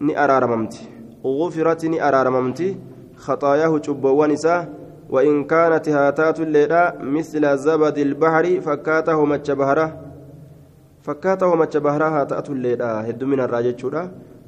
ni 0.00 0.12
araaramamti 0.14 0.82
غفرت 1.24 1.84
ni 1.84 2.00
araaramamti 2.00 2.76
خطاياه 3.16 3.78
cubboowwan 3.78 4.30
isaa 4.30 4.68
وإن 5.10 5.44
كانت 5.44 5.88
هاتات 5.88 6.40
الليلة 6.40 6.92
مثل 7.00 7.58
زبد 7.58 7.98
البحر 7.98 8.60
فكاته 8.60 9.24
متش 9.24 9.50
بهره 9.50 10.00
فكاته 11.02 11.54
متش 11.54 11.76
بهره 11.76 12.08
هاتات 12.20 12.50
الليلة. 12.50 13.00
هد 13.00 13.24
من 13.24 13.40
الراجل 13.40 13.74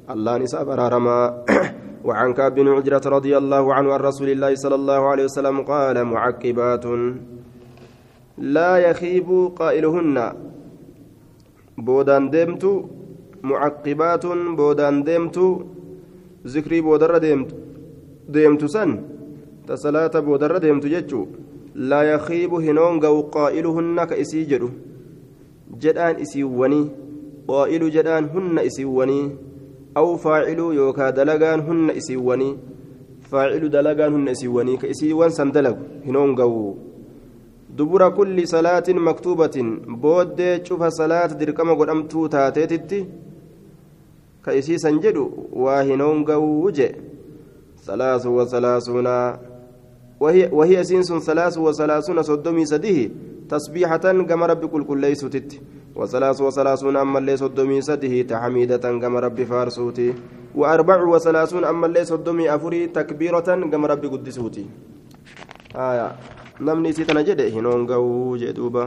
الله 0.09 0.37
نساب 0.37 0.69
أرارما 0.69 1.17
وعن 2.07 2.33
كعب 2.33 2.55
بن 2.55 2.67
عجرة 2.67 3.05
رضي 3.05 3.37
الله 3.37 3.73
عنه 3.73 3.93
عن 3.93 3.99
رسول 3.99 4.29
الله 4.29 4.55
صلى 4.55 4.75
الله 4.75 5.01
عليه 5.09 5.23
وسلم 5.29 5.61
قال 5.61 5.95
معقبات 6.05 6.85
لا 8.37 8.71
يخيب 8.77 9.29
قائلهن. 9.59 10.17
بودان 11.77 12.29
ديمت 12.29 12.63
معقبات. 13.43 14.25
بودان 14.57 15.03
ديمت 15.03 15.37
ذكري 16.47 16.81
بودر 16.81 17.17
ديمت 17.17 17.49
ديمت 18.29 18.65
سن. 18.65 18.89
تسلاة 19.67 20.15
بودر 20.27 20.57
ديمت 20.57 20.85
جتشو. 20.85 21.21
لا 21.75 22.01
يخيب 22.01 22.53
هنون 22.53 22.99
قو 23.05 23.21
قائلهن 23.21 23.97
كإسي 24.09 24.43
جدو. 24.43 24.69
جدان 25.81 26.15
إسي 26.23 26.43
وني. 26.43 26.81
قائل 27.47 27.81
جدان 27.95 28.23
هن 28.33 28.59
إسي 28.59 28.85
وني. 28.85 29.21
أو 29.97 30.17
فاعل 30.17 30.59
يوكا 30.59 31.09
دلغان 31.09 31.59
هن 31.59 31.89
إسيواني 31.89 32.57
فاعل 33.31 33.69
دلغان 33.69 34.13
هن 34.13 34.27
إسيواني 34.29 34.77
كإسيوان 34.77 35.29
سندلغ 35.29 35.75
هنون 36.07 36.35
قو 36.35 36.75
دبر 37.77 38.09
كل 38.09 38.47
صلاة 38.47 38.87
مكتوبة 38.89 39.57
بود 39.87 40.39
شوف 40.63 40.83
صلاة 40.83 41.25
دركما 41.39 41.73
قدامتو 41.73 42.27
تاتيتي 42.27 43.05
كإسي 44.45 44.77
سنجد 44.77 45.17
وهنون 45.53 46.25
قو 46.25 46.71
ثلاث 47.85 48.25
وثلاثون 48.25 49.07
وهي 50.19 50.49
وهي 50.51 50.83
سنس 50.83 51.13
ثلاث 51.13 51.57
وثلاثون 51.57 52.21
صدمي 52.21 52.65
سديه 52.65 53.09
تسبيحة 53.49 54.05
كما 54.29 54.45
رب 54.45 54.65
كل 54.65 54.83
كل 54.83 54.97
ليست 55.01 55.59
وثلاث 55.99 56.41
وثلاثون 56.41 56.95
أما 56.97 57.19
اللي 57.19 57.37
صدمي 57.37 57.81
سده 57.81 58.21
تحميدة 58.31 58.85
كما 59.01 59.19
رب 59.19 59.43
فارسوتي 59.43 60.09
وأربع 60.55 61.03
وثلاثون 61.03 61.63
أما 61.65 61.85
اللي 61.85 62.05
صدمي 62.05 62.55
أفري 62.55 62.87
تكبيرة 62.87 63.49
كما 63.71 63.87
رب 63.87 64.03
قدسوتي. 64.13 64.65
آية 65.75 66.07
نمني 66.61 66.91
سيتنا 66.95 67.21
جده 67.21 67.47
هنون 67.55 67.87
قو 67.91 68.35
جدوبا 68.35 68.85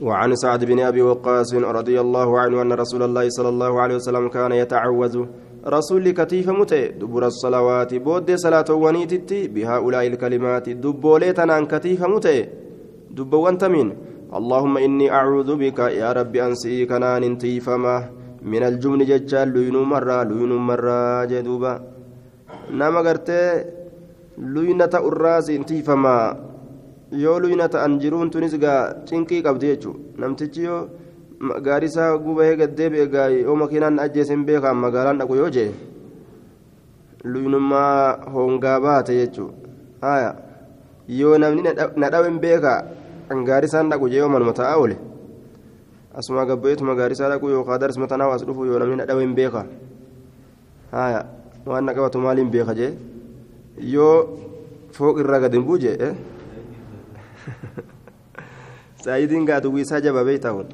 وعن 0.00 0.30
سعد 0.34 0.64
بن 0.64 0.78
أبي 0.80 1.02
وقاص 1.02 1.54
رضي 1.54 2.00
الله 2.00 2.28
عنه 2.38 2.62
أن 2.62 2.72
رسول 2.72 3.02
الله 3.02 3.28
صلى 3.28 3.48
الله 3.48 3.72
عليه 3.80 3.94
وسلم 3.94 4.28
كان 4.28 4.52
يتعوذ. 4.52 5.14
رسول 5.66 6.10
كتيف 6.10 6.48
متى؟ 6.48 6.88
دبر 6.88 7.26
الصلوات 7.26 7.94
بود 7.94 8.28
صلاة 8.34 8.64
ونيتتي 8.70 9.48
بهؤلاء 9.48 10.06
الكلمات 10.06 10.68
دبوليتنا 10.68 11.60
كتيف 11.68 12.00
متى؟ 12.04 12.48
دبوان 13.10 13.58
تمين. 13.58 13.88
اللهم 14.39 14.77
إني 14.77 15.07
أعوذ 15.11 15.49
بك 15.55 15.79
يا 16.01 16.09
ربي 16.11 16.39
أنسي 16.45 16.85
كنان 16.85 17.23
انتيفما 17.23 17.95
من 18.51 18.63
الجبن 18.63 18.99
ججال 19.09 19.47
لينو 19.55 19.83
مرة 19.83 20.23
لينو 20.23 20.57
مرة 20.69 21.25
جدوبا 21.31 21.73
نما 22.79 22.99
قرتي 23.07 23.41
لينة 24.37 24.93
الراس 25.09 25.49
انتيفما 25.49 26.17
yoo 27.13 27.39
luyna 27.39 27.69
ta'an 27.69 27.99
jiruun 28.01 28.29
tunis 28.33 28.55
gaa 28.57 29.05
cinqii 29.07 29.41
qabdi 29.45 29.67
jechuudha 29.71 30.19
namtichi 30.21 30.63
yoo 30.67 30.79
gaarisaa 31.65 32.17
gubahee 32.17 32.55
gaddeebi'e 32.61 33.05
gaa 33.13 33.27
yoo 33.29 33.55
makiinaan 33.61 33.99
ajjeesin 34.05 34.45
beekaan 34.47 34.77
magaalaan 34.83 35.19
dhaqu 35.21 35.35
yoo 35.41 35.49
jee 35.57 35.69
luynummaa 37.23 38.31
hongaa 38.33 38.79
baate 38.85 39.17
jechuudha 39.19 40.15
yoo 41.19 41.37
namni 41.37 41.61
na 41.95 42.09
dhawen 42.15 42.39
beekaa 42.45 42.79
Gaarisaan 43.30 43.90
dhaqu 43.90 44.08
jee 44.10 44.18
yoo 44.18 44.28
manuma 44.28 44.52
taa'aa 44.52 44.76
oole 44.82 44.96
asuma 46.14 46.44
gabbeetuma 46.46 46.94
gaarisaa 46.94 47.28
dhaqu 47.30 47.48
yookaan 47.50 47.80
darsima 47.80 48.06
tanaa 48.10 48.34
as 48.34 48.42
dhufu 48.46 48.64
yoo 48.66 48.78
namni 48.78 48.96
na 48.96 49.06
dhawen 49.06 49.34
beekaa 49.34 49.66
waan 51.66 51.84
na 51.84 51.94
qabatu 51.94 52.18
maaliin 52.18 52.50
beeka 52.50 52.74
jee 52.74 52.92
yoo 53.94 54.16
fooq 54.92 55.18
irraa 55.22 55.40
gadi 55.40 55.56
hin 55.56 55.66
buuje. 55.66 55.92
saayidiin 59.04 59.44
gaa 59.48 59.60
duwwiisaa 59.64 60.00
jabaa 60.00 60.24
beektaa 60.24 60.52
kun 60.54 60.66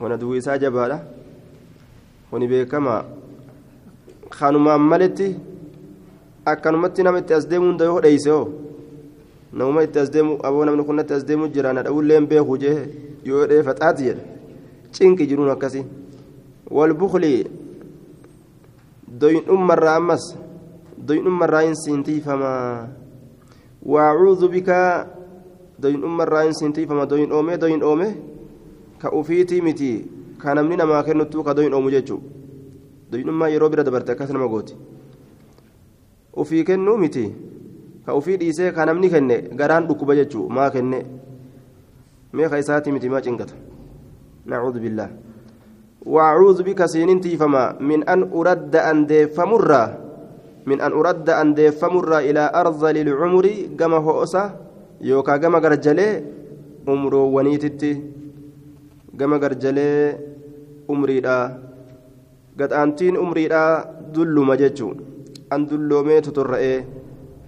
wana 0.00 0.16
duwwiisaa 0.20 0.58
jabaadha 0.58 0.98
kuni 2.30 2.46
beekamaa 2.52 3.02
kanumaan 4.38 4.80
maletti 4.90 5.28
akkanumatti 6.52 7.02
nama 7.02 7.18
itti 7.22 7.34
as 7.34 7.48
deemuun 7.50 7.76
dayoo 7.80 8.00
dheeyse 8.04 8.30
hoo 8.30 8.46
namuma 9.52 9.82
itti 9.82 9.98
as 9.98 10.10
deemu 10.10 10.38
aboo 10.42 10.64
namni 10.64 10.84
kun 10.84 10.96
natti 10.96 11.14
as 11.14 11.24
deemu 11.24 11.48
jira 11.48 11.72
na 11.72 11.82
dha'ulleen 11.82 12.26
beeku 12.26 12.58
jee 12.58 12.78
yoo 13.24 13.46
dhee 13.46 13.62
faxaati 13.62 14.04
jedha 14.04 14.22
cinqi 14.92 15.26
jiruun 15.26 15.50
akkasii 15.50 15.84
walbukli 16.70 17.46
doyin'ummarraa 19.20 19.96
ammas 19.96 20.24
doyin'ummarraa 21.06 21.62
hin 21.66 21.76
siintiifamaa 21.84 22.88
waacuudhu 23.82 24.48
bikaa 24.48 25.06
doyin 25.82 26.04
ummarraa 26.04 26.42
hin 26.42 26.54
sintiifama 26.54 27.06
doyin 27.10 27.32
oomee 27.32 27.56
doyin 27.60 27.82
oome 27.82 28.08
ka 29.02 29.12
ufiitii 29.20 29.60
miti 29.66 29.90
ka 30.38 30.54
namni 30.54 30.76
namaa 30.76 31.02
kennuttuu 31.02 31.42
ka 31.44 31.54
doyin 31.56 31.74
oomu 31.74 31.90
jechuu 31.90 32.20
doynummaa 33.12 33.48
yeroo 33.48 33.68
bira 33.68 33.84
dabarte 33.84 34.12
akkas 34.12 34.30
nama 34.30 34.48
gooti 34.48 34.74
ufii 36.42 36.64
kennuu 36.64 36.96
miti 37.04 37.24
ka 38.10 38.18
ufii 38.18 38.36
dhiisee 38.42 38.74
ka 38.74 38.82
namni 38.90 39.06
kenne 39.14 39.36
garaan 39.54 39.86
dhukkuba 39.86 40.18
jechuu 40.18 40.50
maa 40.58 40.70
kenne 40.74 40.98
mee 42.34 42.48
ka 42.50 42.58
isaati 42.62 42.90
miti 42.94 43.08
maa 43.14 43.22
cinqata 43.22 43.54
nacuudhu 44.46 44.82
billaah 44.82 45.10
سينتي 46.00 47.36
فما 47.36 47.76
من 47.80 48.08
أن 48.08 48.32
أرد 48.32 48.72
أن 48.76 49.04
ديفمرة 49.06 49.82
من 50.66 50.80
أن 50.80 50.92
أرد 50.92 51.28
أن 51.28 51.52
ديفمرة 51.54 52.18
إلى 52.24 52.40
أرذل 52.54 52.96
العمر 53.04 53.46
كما 53.78 53.96
هو 54.00 54.22
أسا 54.24 54.44
يوكا 55.00 55.36
كما 55.36 55.58
قرجلي 55.60 56.24
عمرو 56.88 57.22
ونيتتي 57.36 57.92
كما 59.18 59.36
قرجلي 59.36 60.16
عمري 60.88 61.20
gad 62.60 62.72
umriidhaa 63.16 63.84
dulluma 64.12 64.56
jechuun 64.60 64.96
an 65.54 65.64
dulloomee 65.70 66.20
totorra'ee 66.20 66.84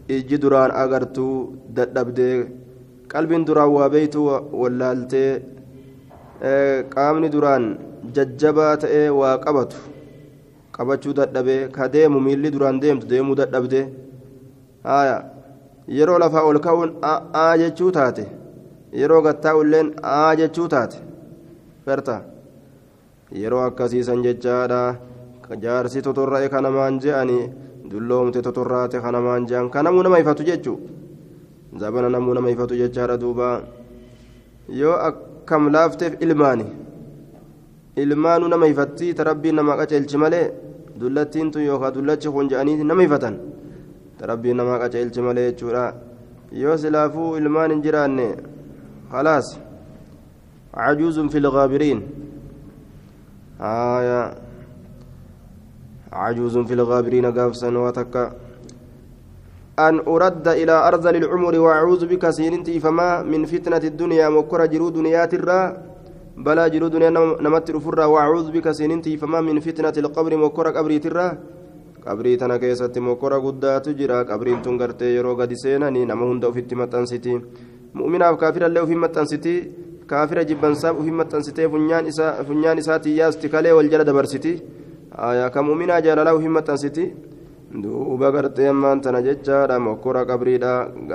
ijji 0.09 0.39
duraan 0.43 0.71
agartuu 0.83 1.35
dadhabdee 1.77 2.35
qalbiin 3.13 3.47
duraan 3.47 3.71
waa 3.77 3.89
beeytuu 3.95 4.27
wallaaltee 4.61 5.31
qaamni 6.95 7.29
duraan 7.35 7.65
jajjabaa 8.17 8.77
ta'ee 8.85 9.09
waa 9.21 9.37
qabatu 9.45 9.77
qabachuu 10.77 11.15
dadhabee 11.21 11.69
ka 11.77 11.89
deemu 11.95 12.21
miilli 12.27 12.51
duraan 12.55 12.81
deemtu 12.83 13.07
deemuu 13.13 13.37
dadhabdee 13.41 13.85
yeroo 15.99 16.19
lafaa 16.23 16.43
ol 16.51 16.59
ka'uun 16.67 16.91
aa 17.43 17.53
jechuu 17.63 17.91
taate 17.99 18.25
yeroo 19.01 19.23
gattaa'ulleen 19.27 19.89
aa 20.03 20.35
jechuu 20.41 20.69
taate 20.75 20.99
ferta. 21.85 22.21
Yeroo 23.41 23.63
akkasiisan 23.67 24.23
jechaadha 24.25 24.81
jaarsi 25.63 26.03
totorra'e 26.07 26.49
kanamaan 26.55 26.99
je'anii 27.05 27.45
dulloomte 27.91 28.43
totorraate 28.47 29.01
kanamaan 29.05 29.47
je'an 29.51 29.71
kanamuu 29.75 30.03
nama 30.03 30.19
ifatu 30.23 30.45
jechuu 30.49 30.79
zabana 31.81 32.09
namuu 32.15 32.35
nama 32.35 32.51
ifatu 32.55 32.77
jechaadha 32.83 33.17
duuba 33.23 33.49
yoo 34.81 34.97
akkam 35.09 35.69
laafteef 35.77 36.21
ilmaani 36.25 36.67
ilmaanuu 38.05 38.49
nama 38.55 38.67
ifattii 38.75 39.15
tarabbiin 39.21 39.55
nama 39.61 39.77
qaceelchi 39.81 40.17
malee 40.25 40.47
dullattiin 41.01 41.51
tun 41.51 41.63
yookaan 41.71 41.95
dullachi 41.95 42.29
kun 42.37 42.49
je'anii 42.53 42.79
nama 42.85 43.03
ifatan 43.09 43.37
tarabbiin 44.19 44.57
nama 44.63 44.79
qaceelchi 44.85 45.21
malee 45.29 45.51
jechuudha 45.51 45.85
yoo 46.63 46.77
silaafuu 46.85 47.37
ilmaan 47.43 47.71
hin 47.77 47.83
jiraanne 47.89 48.27
khalaas 49.13 49.59
في 51.29 51.39
الغابرين 51.39 52.03
آية 53.61 54.35
عجوز 56.13 56.59
في 56.69 56.75
الغابرين 56.75 57.27
قافسا 57.39 57.79
وتكا 57.85 58.25
أن 59.79 59.95
أرد 60.15 60.47
إلى 60.49 60.75
أرذل 60.89 61.17
العمر 61.23 61.55
وأعوذ 61.65 62.03
بك 62.13 62.25
سينتي 62.31 62.81
فما 62.85 63.23
من 63.23 63.45
فتنة 63.53 63.83
الدنيا 63.93 64.29
مكر 64.29 64.61
جرو 64.73 64.89
دنيات 64.99 65.33
الرا 65.35 65.61
بلا 66.45 66.69
جرو 66.69 66.89
دنيا 66.95 67.11
نمت 67.45 67.67
رفرا 67.77 68.05
وأعوذ 68.05 68.47
بك 68.57 68.67
سينتي 68.79 69.17
فما 69.17 69.41
من 69.41 69.57
فتنة 69.67 69.97
القبر 70.03 70.33
مكر 70.45 70.67
قبري 70.77 70.99
ترا 70.99 71.27
qabrii 72.03 72.37
tana 72.37 72.59
keessatti 72.59 73.01
mokora 73.01 73.39
guddaatu 73.39 73.95
jira 73.99 74.25
qabriin 74.27 74.63
tun 74.63 74.77
gartee 74.77 75.11
yeroo 75.17 75.37
gadi 75.41 75.57
seenanii 75.57 76.07
nama 76.11 76.27
hunda 76.27 76.49
ofitti 76.49 76.75
maxxansiti 76.81 77.35
mu'minaaf 77.99 78.39
kaafirallee 78.43 78.83
ofin 78.83 78.99
maxxansiti 79.05 79.53
kaafira 80.11 80.43
jibbansaaf 80.49 80.99
ofin 81.01 81.15
maxxansitee 81.21 81.69
funyaan 82.49 82.79
isaatii 82.83 83.15
yaasti 83.21 83.53
kalee 83.55 83.75
wal 83.79 83.89
jala 83.93 84.05
dabarsiti 84.11 84.53
ka 85.55 85.63
mu'minaa 85.63 86.01
jaalalaa 86.01 86.35
ofin 86.35 86.51
maxxansiti 86.51 87.05
duuba 87.83 88.31
gartee 88.33 88.69
ammaan 88.69 89.01
tana 89.01 89.21
jechaadha 89.23 89.79
mokora 89.79 90.25
qabriidha 90.25 90.73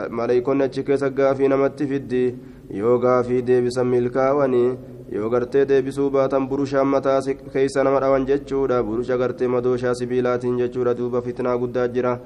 maleeykonni 0.10 0.64
achi 0.64 0.84
keessa 0.84 1.10
gaafii 1.10 1.48
namatti 1.48 1.88
fiddi 1.88 2.36
yoo 2.82 2.98
gaafii 3.00 3.42
deebisan 3.42 3.88
milkaawanii 3.88 4.70
yoo 5.12 5.30
gartee 5.30 5.66
deebisuu 5.66 6.10
baatan 6.10 6.48
burushaan 6.50 6.88
mataa 6.88 7.22
keessa 7.54 7.84
nama 7.84 8.00
dhawan 8.00 8.26
jechuudha 8.26 8.84
burusha 8.84 9.18
gartee 9.18 9.48
madooshaa 9.48 9.94
sibiilaatiin 9.96 10.58
jechuudha 10.58 10.94
duuba 10.98 11.22
fitnaa 11.22 11.58
guddaa 11.58 11.88
jira 11.88 12.20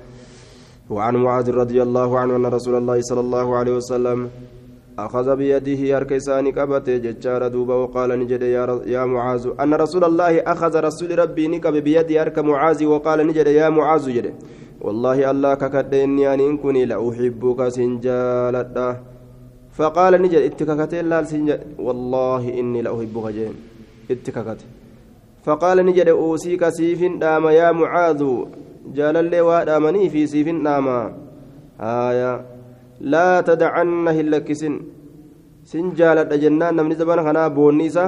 وعن 0.92 1.16
معاذ 1.24 1.48
رضي 1.52 1.80
الله 1.82 2.20
عنه 2.20 2.36
أن 2.36 2.46
رسول 2.46 2.76
الله 2.76 3.02
صلى 3.02 3.22
الله 3.26 3.48
عليه 3.60 3.74
وسلم 3.80 4.20
أخذ 5.06 5.36
بيده 5.36 5.98
أركيسان 5.98 6.52
قبت 6.52 6.90
ججار 6.90 7.48
دوبا 7.48 7.76
وقال 7.76 8.10
نجد 8.20 8.42
يا, 8.42 9.06
معاذ. 9.06 9.44
أن 9.60 9.74
رسول 9.74 10.04
الله 10.04 10.40
أخذ 10.40 10.74
رسول 10.80 11.20
ربي 11.20 11.48
نكب 11.48 11.74
بيدي 11.74 12.22
أرك 12.22 12.40
معاذ 12.40 12.86
وقال 12.86 13.28
نجد 13.28 13.48
يا 13.48 13.70
معاذ 13.70 14.06
جد. 14.16 14.34
والله 14.82 15.32
الله 15.32 15.54
ككد 15.54 15.94
إني 15.94 16.34
أن 16.34 16.58
كني 16.58 16.86
لأحبك 16.86 17.68
سنجالة 17.68 18.98
فقال 19.78 20.22
نجد 20.22 20.42
اتككتين 20.50 21.06
لا 21.10 21.26
والله 21.80 22.60
إني 22.60 22.82
لأحبك 22.82 23.26
جين. 23.36 23.54
اتككت 24.12 24.60
فقال 25.46 25.86
نجد 25.86 26.08
أوصيك 26.08 26.70
سيف 26.70 27.02
دام 27.20 27.48
يا 27.48 27.72
معاذ. 27.72 28.22
جال 28.96 29.18
اللي 29.18 29.42
وادامني 29.42 30.10
في 30.10 30.28
سيف 30.28 30.48
دام 30.48 30.88
آية. 31.80 32.51
لا 33.02 33.42
تدعن 33.42 34.08
هلكسن. 34.08 34.76
سن 35.66 35.94
جالت 35.98 36.34
جنان 36.34 36.76
نمني 36.76 36.96
زبان 36.96 37.20
خنا 37.26 37.48
بونيسا. 37.48 38.06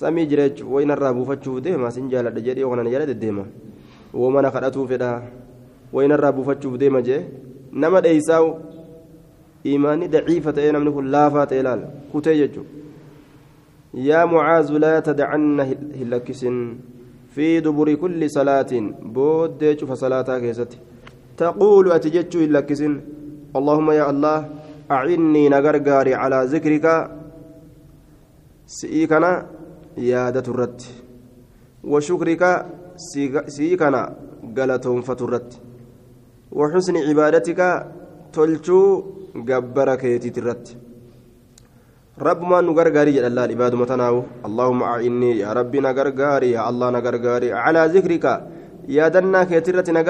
سمي 0.00 0.24
جريج 0.24 0.64
وين 0.64 0.90
الرابو 0.90 1.24
فتشو 1.24 1.58
ديما؟ 1.58 1.90
سن 1.90 2.08
جالت 2.08 2.36
جدي 2.38 2.64
وخنا 2.64 2.90
جالت 2.90 3.10
ديما. 3.20 3.44
ومن 4.14 4.50
خدتو 4.50 4.86
فدا. 4.86 5.22
وين 5.92 6.12
الرابو 6.12 6.42
فتشو 6.42 6.76
ديما 6.76 7.00
جي. 7.00 7.18
نما 7.72 8.00
ديساو. 8.00 8.46
إيماني 9.66 10.06
ضعيفة 10.08 10.56
أين 10.58 10.76
من 10.80 10.92
كل 10.92 11.10
لافات 11.10 11.52
إلال 11.52 11.80
كتيجو 12.14 12.62
يا 13.94 14.24
معاذ 14.24 14.72
لا 14.72 15.00
تدعن 15.00 15.60
هلكسن. 16.00 16.56
في 17.34 17.60
دبر 17.60 17.94
كل 17.94 18.30
صلاة. 18.30 18.72
بود 19.14 19.62
فصلاتها 19.88 20.38
كيست. 20.38 20.72
تقول 21.36 21.92
أتجج 21.92 22.36
هلكسن. 22.36 23.19
اللهم 23.58 23.88
يا 23.90 24.10
الله 24.10 24.38
أعني 24.90 25.48
نغرغاري 25.48 26.14
على 26.14 26.38
ذكرك 26.54 26.86
سيكنا 28.66 29.32
يادة 29.98 30.46
الرد 30.52 30.80
وشكرك 31.92 32.42
سيكنا 33.56 34.02
قلتهم 34.56 35.00
فترت 35.08 35.48
وحسن 36.58 36.96
عبادتك 37.08 37.60
تلجو 38.34 38.82
gabbara 39.34 39.94
keetiit 39.96 40.36
irratti 40.40 40.74
rabbumaan 42.18 42.64
nu 42.66 42.74
gargaarii 42.74 43.14
jedha 43.14 43.30
laal 43.30 43.50
ibaaduma 43.56 43.86
tanaawu 43.86 44.24
allahumma 44.48 44.88
a'innii 44.94 45.38
yaa 45.42 45.54
rabbi 45.54 45.80
na 45.80 45.92
gargaari 45.94 46.52
yaa 46.54 46.66
allah 46.70 46.90
na 46.90 47.00
gargaari 47.06 47.48
calaa 47.54 47.88
zikrika 47.94 48.32
yaadannaa 48.96 49.46
keeti 49.50 49.70
irratti 49.70 49.92
na 49.94 50.02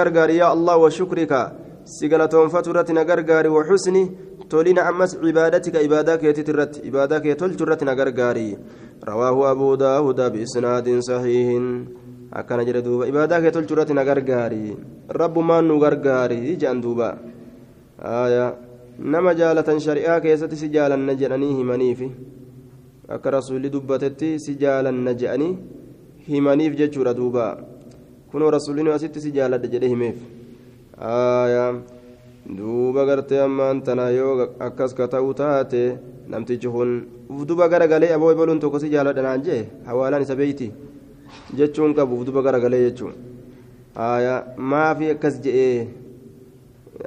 tolina 4.50 4.82
ammas 4.90 5.14
cibaadatika 5.14 5.80
ibaadaa 5.86 6.18
keetiit 6.18 6.48
irratti 6.52 6.80
ibaadaa 6.90 7.20
kee 7.24 7.34
tolchu 7.40 7.62
irratti 7.64 7.86
na 7.88 7.94
gargaari 7.94 8.46
rawaahu 9.08 9.44
abuu 9.50 9.74
daawuda 9.82 10.26
biisnaadin 10.34 11.02
sahiihin 11.08 11.66
akkana 12.40 12.64
jedhe 12.68 12.82
duuba 12.86 13.06
ibaadaa 13.12 13.40
kee 13.44 13.52
tolchu 13.56 13.76
irratti 13.76 13.94
na 13.98 14.04
gargaari 14.08 14.74
rabbumaan 15.20 15.70
nu 15.70 15.78
gargaari 15.84 16.40
jedhan 16.56 16.82
duuba 16.86 17.10
nama 19.14 19.36
jaalatan 19.42 19.78
shari'aa 19.86 20.18
keessatti 20.26 20.60
si 20.62 20.72
jaalanna 20.74 21.14
jedhanii 21.22 21.52
himaniifi 21.60 22.10
akka 23.18 23.36
rasuulli 23.38 23.72
dubbatetti 23.76 24.32
si 24.46 24.56
jaalanna 24.64 25.14
jedhanii 25.22 25.52
himaniif 26.32 26.74
jechuudha 26.82 27.14
duuba 27.22 27.46
kunoo 28.34 28.50
rasuulli 28.58 28.90
asitti 28.98 29.26
si 29.28 29.36
jaaladha 29.38 29.72
jedhe 29.76 29.94
himeef 29.94 30.18
duuba 32.50 33.04
gartee 33.06 33.40
ammaan 33.40 33.80
tana 33.82 34.10
yoo 34.10 34.48
akkas 34.60 34.92
ka 34.94 35.06
ta'u 35.08 35.32
taate 35.34 35.98
namtichi 36.28 36.68
kun 36.68 37.06
ufduba 37.28 37.68
garagalee 37.68 38.12
aboo 38.12 38.34
baluun 38.34 38.60
tokkosi 38.60 38.90
jaaladha 38.90 39.22
naan 39.22 39.42
jee? 39.42 39.68
Hawaalaan 39.86 40.22
isa 40.22 40.36
beeyti 40.36 40.72
jechuun 41.56 41.94
qabu 41.94 42.20
ufduba 42.20 42.42
garagalee 42.42 42.90
jechuun. 42.90 43.14
Maafi 44.56 45.10
akkas 45.10 45.40
je'ee 45.40 45.88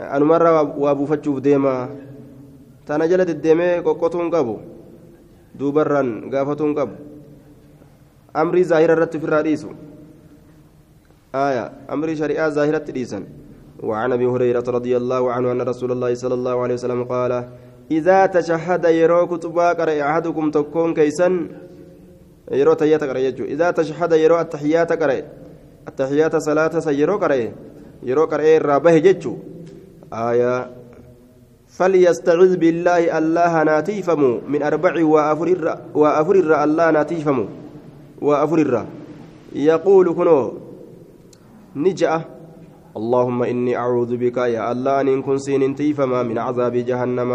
anumarraa 0.10 0.64
waa 0.64 0.96
buufachuuf 0.96 1.42
deema. 1.42 1.90
Tana 2.86 3.08
jala 3.08 3.26
deddeemee 3.26 3.82
qoqqotuun 3.82 4.32
qabu 4.32 4.60
duubarraan 5.60 6.30
gaafatuun 6.32 6.74
qabu. 6.76 6.96
Amrii 8.34 8.64
zaahira 8.64 8.94
irratti 8.98 9.18
ofirraa 9.18 9.44
dhiisu. 9.44 9.70
Amrii 11.88 12.16
shari'aa 12.16 12.50
zaahiratti 12.50 12.92
dhiisan. 12.92 13.24
وعن 13.84 14.12
أبي 14.12 14.26
هريرة 14.26 14.64
رضي 14.68 14.98
الله 14.98 15.32
عنه 15.32 15.52
أن 15.52 15.62
رسول 15.62 15.92
الله 15.92 16.16
صلى 16.16 16.34
الله 16.34 16.62
عليه 16.64 16.74
وسلم 16.74 17.04
قال 17.04 17.50
إذا 17.92 18.26
تشهد 18.26 18.86
يرو 18.86 19.28
كتبا 19.28 19.74
قرأ 19.74 20.02
أحدكم 20.02 20.52
تكون 20.52 20.94
كيسا. 20.94 21.48
يرو 22.52 22.74
تيات 22.74 23.04
قرأ 23.04 23.20
إذا 23.54 23.72
تشهد 23.72 24.12
يرو 24.12 24.40
التحيات 24.40 24.92
قرأ 25.02 25.22
التحيات 25.88 26.36
صلاة 26.36 26.80
سيرو 26.80 27.18
قرأ 27.18 27.52
يرو 28.04 28.26
قرأ 28.26 28.58
الرابه 28.58 28.98
جتشو 28.98 29.34
آية 30.14 30.70
فليستعذ 31.78 32.52
بالله 32.58 33.18
الله 33.18 33.64
ناتيفمو 33.64 34.32
من 34.48 34.64
أربع 34.64 34.94
وأفر 35.04 35.78
وأفر 35.96 36.64
الله 36.64 36.92
ناتيفمو 36.92 37.46
وأفر 38.22 38.86
يقول 39.56 40.14
كنو 40.14 40.54
نجأ 41.76 42.22
اللهم 42.98 43.44
إني 43.44 43.78
أعوذ 43.78 44.18
بك 44.18 44.38
يا 44.38 44.72
الله 44.72 45.02
أن 45.02 45.22
كن 45.22 45.38
سين 45.38 45.76
تيفما 45.76 46.24
من 46.24 46.38
عذاب 46.38 46.74
جهنم 46.74 47.32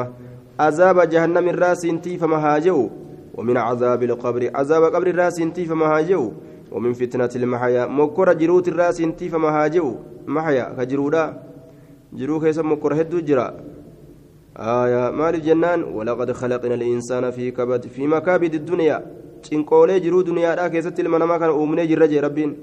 عذاب 0.61 0.99
جهنم 1.01 1.49
الراس 1.49 1.83
تيفما 2.03 2.37
هاجو 2.37 2.91
ومن 3.35 3.57
عذاب 3.57 4.03
القبر 4.03 4.43
عذاب 4.55 4.83
قبر 4.95 5.07
الراس 5.07 5.37
تيفما 5.55 5.87
هاجو 5.87 6.33
ومن 6.73 6.93
فتنة 6.93 7.31
المحيا 7.37 7.87
مكر 7.87 8.33
جروت 8.33 8.69
الراس 8.69 8.97
تيفما 8.97 9.49
هاجو 9.49 9.95
محيا 10.27 10.65
كجرودا 10.79 11.25
جرو 12.13 12.41
كيس 12.41 12.59
مكر 12.59 13.01
هدو 13.01 13.19
جرا 13.21 13.49
آية 14.57 15.11
مال 15.11 15.35
الجنان 15.35 15.83
ولقد 15.83 16.33
خلقنا 16.33 16.75
الإنسان 16.75 17.31
في 17.31 17.51
كبد 17.51 17.87
في 17.87 18.07
مكابد 18.07 18.55
الدنيا 18.55 18.99
jiruu 20.03 20.23
duniyaadhaa 20.27 20.71
keessatti 20.71 21.03
ilma 21.03 21.19
namaa 21.19 21.39
kana 21.39 21.53
uumnee 21.53 21.87
jirra 21.87 22.09
jee 22.09 22.21
rabbiin. 22.21 22.57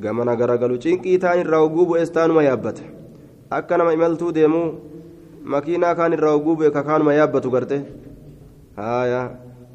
Gamana 0.00 0.36
garagalu 0.36 0.78
cinqii 0.84 1.18
taan 1.18 1.40
irraa 1.42 1.60
hogguu 1.64 1.86
bu'ees 1.90 2.12
taanuma 2.16 2.42
yaabbata 2.42 2.82
akka 3.50 3.78
nama 3.78 3.92
imaltuu 3.96 4.32
deemuu 4.38 4.66
makiinaa 5.54 5.94
kaan 6.00 6.12
irraa 6.16 6.32
hogguu 6.36 6.56
bu'e 6.60 6.70
kakaanuma 6.76 7.14
yaabbatu 7.14 7.50
garte 7.54 7.76
haaya 8.76 9.20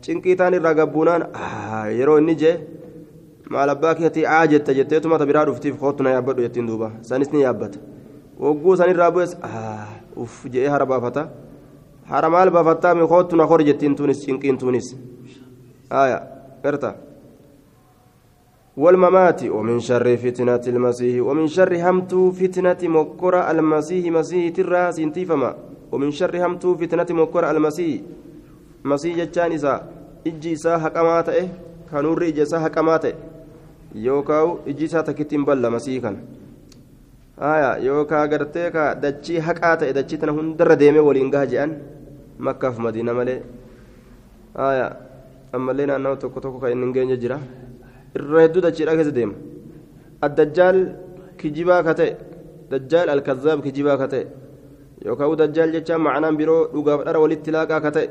cinqii 0.07 0.35
taan 0.41 0.53
irraa 0.59 0.73
gabbuunaan 0.79 1.27
yeroo 1.99 2.17
inni 2.23 2.35
jee 2.43 2.55
maal 3.55 3.69
abbaa 3.75 3.93
keetii 3.99 4.25
aa 4.37 4.45
jetta 4.53 4.73
jetteetuma 4.79 5.19
ta 5.19 5.29
biraa 5.31 5.45
dhuftiif 5.51 5.77
kootu 5.83 6.03
na 6.03 6.15
yaabbadhu 6.15 6.47
jettiin 6.47 6.67
duuba 6.71 6.91
sanis 7.11 7.31
ni 7.35 7.45
yaabbata 7.45 7.79
hogguu 8.39 8.75
san 8.81 8.89
irraa 8.95 9.11
bu'ees 9.11 9.37
uff 10.25 10.41
je'ee 10.55 10.73
hara 10.75 10.85
baafata 10.93 11.29
hara 12.11 12.29
maal 12.35 12.51
baafattaa 12.57 12.95
mi 13.01 13.07
kootu 13.13 13.47
hor 13.53 13.61
jettiin 13.71 13.95
tunis 13.95 14.25
cinqiin 14.25 14.57
tunis 14.57 14.89
آية 15.91 16.23
قرتا 16.65 16.95
والممات 18.79 19.41
ومن 19.43 19.77
شر 19.79 20.07
فتنة 20.23 20.63
المسيح 20.73 21.15
ومن 21.27 21.47
شر 21.55 21.71
همت 21.85 22.13
فتنة 22.39 22.81
مكر 22.97 23.35
المسيح 23.51 24.03
مسيح 24.17 24.43
ترى 24.55 24.81
سنتيفما 24.97 25.51
ومن 25.91 26.11
شر 26.11 26.33
همت 26.45 26.63
فتنة 26.81 27.09
مكر 27.21 27.43
المسيح 27.51 28.01
مسيح 28.91 29.13
جتان 29.19 29.51
إسا 29.51 29.73
إجي 30.27 30.53
إسا 30.53 30.77
حقمات 30.83 31.29
إيه؟ 31.29 31.47
كانور 31.91 32.23
إجي 32.27 32.41
إسا 32.47 32.59
حقمات 32.59 33.03
يوكاو 33.95 34.47
إجي 34.67 34.85
إسا 34.85 35.01
تكتين 35.01 35.43
بلا 35.45 35.69
مسيح 35.69 36.03
كان. 36.03 36.17
آية 37.39 37.71
يوكا 37.87 38.19
قرتيكا 38.31 38.93
دجي 38.93 39.41
حقات 39.41 39.83
دجي 39.83 40.17
تنهن 40.17 40.55
در 40.55 40.73
ديمي 40.73 41.29
جان 41.51 41.71
مكة 42.39 42.69
في 42.71 42.81
مدينة 42.81 43.13
ملي. 43.13 43.41
آية 44.55 45.09
tokko 45.51 46.39
tokko 46.41 46.59
kan 46.59 46.71
inni 46.71 46.85
hin 46.85 46.93
geenye 46.93 47.17
jira 47.17 47.39
irra 48.17 48.39
hedduu 48.45 48.61
dachiidha 48.65 48.97
keessa 48.97 49.15
deema 49.17 49.35
addajjaal 50.27 50.79
kijibaa 51.39 51.81
ka 51.87 51.93
ta'e 51.99 52.11
dajjaal 52.71 53.09
alkazaab 53.15 53.59
kijibaa 53.65 53.97
ka 54.01 54.07
ta'e 54.13 54.25
yookaan 55.05 55.37
dajjaal 55.41 55.69
jechaan 55.75 56.01
macnaan 56.07 56.39
biroo 56.39 56.61
dhugaaf 56.73 57.05
dhara 57.05 57.19
walitti 57.23 57.55
laaqaa 57.55 57.81
ka 57.85 57.91
ta'e 57.97 58.07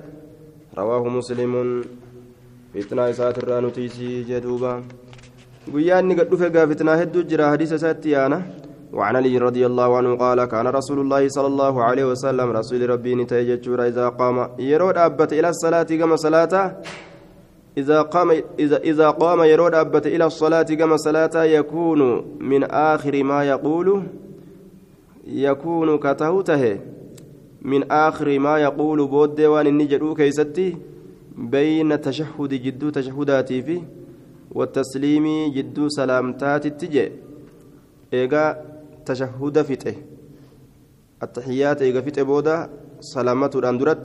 rawaahu 0.78 1.16
muslimuun 1.18 1.70
fitnaa 2.72 3.08
isaatirraa 3.14 3.60
nutiisii 3.66 4.24
jedhuuba 4.30 4.72
guyyaa 5.72 6.00
inni 6.04 6.18
gad 6.18 6.30
dhufe 6.32 6.50
gaa 6.56 6.66
fitnaa 6.72 6.96
hedduu 7.02 7.28
jira 7.32 7.52
hadiisa 7.54 7.80
isaatti 7.82 8.16
yaana 8.16 8.40
وعن 8.92 9.16
علي 9.20 9.38
رضي 9.38 9.66
الله 9.66 9.96
عنه 9.96 10.10
قال 10.16 10.44
كان 10.44 10.66
رسول 10.66 10.98
الله 11.04 11.28
صلى 11.28 11.46
الله 11.46 11.74
عليه 11.88 12.04
وسلم 12.12 12.48
رسول 12.50 12.90
ربي 12.90 13.14
نتيجة 13.20 13.64
إذا 13.90 14.06
قام 14.20 14.36
يرود 14.58 14.96
أبت 14.96 15.32
إلى 15.32 15.48
الصلاة 15.48 15.90
كما 16.00 16.16
صلاة 16.16 16.54
إذا 17.78 17.98
قام 18.14 18.30
إذا 18.58 18.78
إذا 18.90 19.08
قام 19.10 19.40
يرود 19.52 19.74
أبت 19.74 20.06
إلى 20.06 20.24
الصلاة 20.26 20.62
كما 20.62 20.96
صلاة 20.96 21.44
يكون 21.58 22.00
من 22.40 22.62
آخر 22.64 23.14
ما 23.22 23.38
يقول 23.52 23.88
يكون 25.26 25.88
كتهوته. 25.98 26.64
من 27.62 27.82
آخر 27.92 28.38
ما 28.38 28.58
يقول 28.58 28.98
بود 29.06 29.40
وان 29.40 29.66
النجدو 29.66 30.14
كيستي 30.14 30.76
بين 31.36 32.00
تشهد 32.00 32.52
جدو 32.64 32.90
تشهداتي 32.90 33.62
في 33.62 33.82
والتسليم 34.56 35.26
جدو 35.54 35.88
سلامتات 35.88 36.66
التجي 36.66 37.06
إيغا 38.14 38.44
تشهد 39.06 39.56
فته. 39.68 39.94
التحيات 41.22 41.82
إيغا 41.82 42.00
فته 42.00 42.22
بودا 42.22 42.56
سلامة 43.00 43.50
الأندرت 43.54 44.04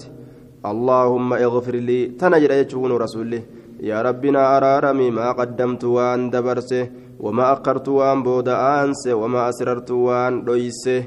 اللهم 0.65 1.34
اغفر 1.34 1.76
لي. 1.76 1.99
تنجر 2.19 2.51
يجون 2.51 2.91
رسوله 2.91 3.41
يا 3.84 4.00
ربنا 4.08 4.42
أرارمي 4.58 5.12
ما 5.12 5.28
قدمت 5.40 5.84
وان 5.84 6.30
دبرسه 6.34 6.84
وما 7.20 7.52
أقرت 7.52 7.88
وان 8.00 8.24
بود 8.24 8.48
أنس 8.50 9.04
وما 9.12 9.42
أسررت 9.50 9.92
وان 9.92 10.34
دويسه. 10.48 11.04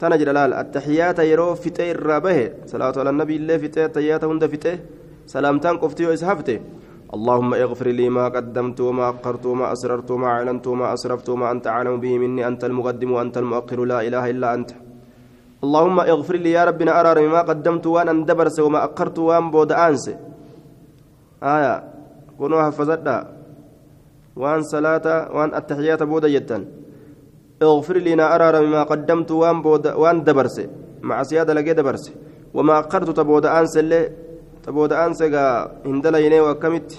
تنجر 0.00 0.28
لال 0.34 0.52
التحيات 0.62 1.18
يرو 1.30 1.54
فتة 1.54 1.90
الرابه 1.94 2.38
صلاة 2.66 2.94
على 2.98 3.10
النبي 3.14 3.36
الله 3.36 3.56
فتة 3.62 3.84
التحيات 3.84 4.22
هند 4.24 4.42
فتة 4.52 4.74
سلامتان 5.34 5.74
قفتي 5.82 6.06
وإسحفته 6.06 6.58
اللهم 7.14 7.50
اغفر 7.54 7.88
لي 7.98 8.08
ما 8.10 8.24
قدمت 8.28 8.78
وما 8.80 9.04
أقرت 9.08 9.46
وما 9.46 9.66
أسررت 9.72 10.10
وما 10.10 10.26
أعلنت 10.26 10.66
وما 10.66 10.86
أسرفت 10.94 11.28
وما 11.28 11.46
أنت 11.54 11.66
أعلم 11.66 11.94
به 12.02 12.18
مني. 12.18 12.42
أنت 12.50 12.64
المقدم 12.64 13.10
وأنت 13.12 13.38
المؤخر. 13.38 13.78
لا 13.84 13.98
إله 14.06 14.24
إلا 14.30 14.48
أنت. 14.54 14.70
اللهم 15.64 15.96
اغفر 16.00 16.36
لي 16.44 16.50
يا 16.50 16.64
ربنا 16.68 16.92
أرى 17.00 17.26
ما 17.34 17.40
قدمت 17.50 17.86
وأنا 17.86 18.10
اندبرس 18.10 18.56
وما 18.60 18.84
أقرت 18.84 19.18
وأن 19.18 19.50
بود 19.54 19.72
أنس 19.72 20.33
آية 21.43 21.73
كونوا 22.37 22.61
حفظتها 22.63 23.17
وأن 24.35 24.61
صلاة 24.63 25.05
وأن 25.35 25.49
التحيات 25.59 26.03
بود 26.03 26.25
جدا 26.25 26.65
اغفر 27.61 27.97
لي 27.97 28.13
أرى 28.35 28.67
ما 28.67 28.83
قدمت 28.83 29.31
وأن 29.31 29.61
بود 29.61 29.87
وأن 29.87 30.23
دبرس 30.23 30.57
مع 31.01 31.23
سيادة 31.23 31.53
لقي 31.53 31.73
دبرس 31.73 32.11
وما 32.53 32.79
أقرت 32.79 33.09
تبود 33.17 33.45
أنس 33.45 33.77
اللي 33.77 34.01
تبود 34.63 34.93
أنس 34.93 35.21
هندليني 35.85 36.39
وكمت 36.41 36.91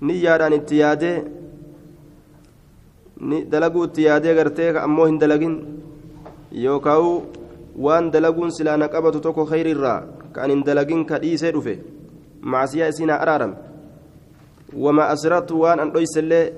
niyyaadhaan 0.00 0.52
itti 0.52 0.78
yaadee 0.78 1.16
dalaguu 3.50 3.84
itti 3.88 4.02
yaadee 4.08 4.34
gartee 4.34 4.70
ammoo 4.78 5.06
hin 5.06 5.18
dalagin 5.20 5.54
yookaan 6.64 7.22
waan 7.86 8.10
dalaguun 8.12 8.52
silaana 8.52 8.88
qabatu 8.88 9.20
tokko 9.20 9.46
khayriirraa 9.52 10.00
kan 10.32 10.50
hin 10.50 10.64
dalagin 10.66 11.04
ka 11.06 11.18
dhiisee 11.22 11.52
dhufe 11.52 11.74
Macasiyaa 12.41 12.89
isiin 12.93 13.09
haa 13.09 13.21
araarame 13.25 13.55
wama 14.73 15.07
asiratu 15.13 15.61
waan 15.61 15.79
an 15.79 15.91
dhoysellee 15.91 16.53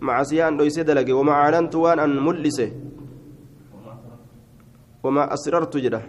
macasiyaa 0.00 0.48
an 0.48 0.58
dhoysee 0.58 0.84
dalage 0.84 1.12
wama 1.12 1.32
caalantu 1.32 1.82
waan 1.82 1.98
an 1.98 2.12
mul'ise 2.28 2.72
wama 5.02 5.30
asrartu 5.36 5.80
jedha 5.80 6.02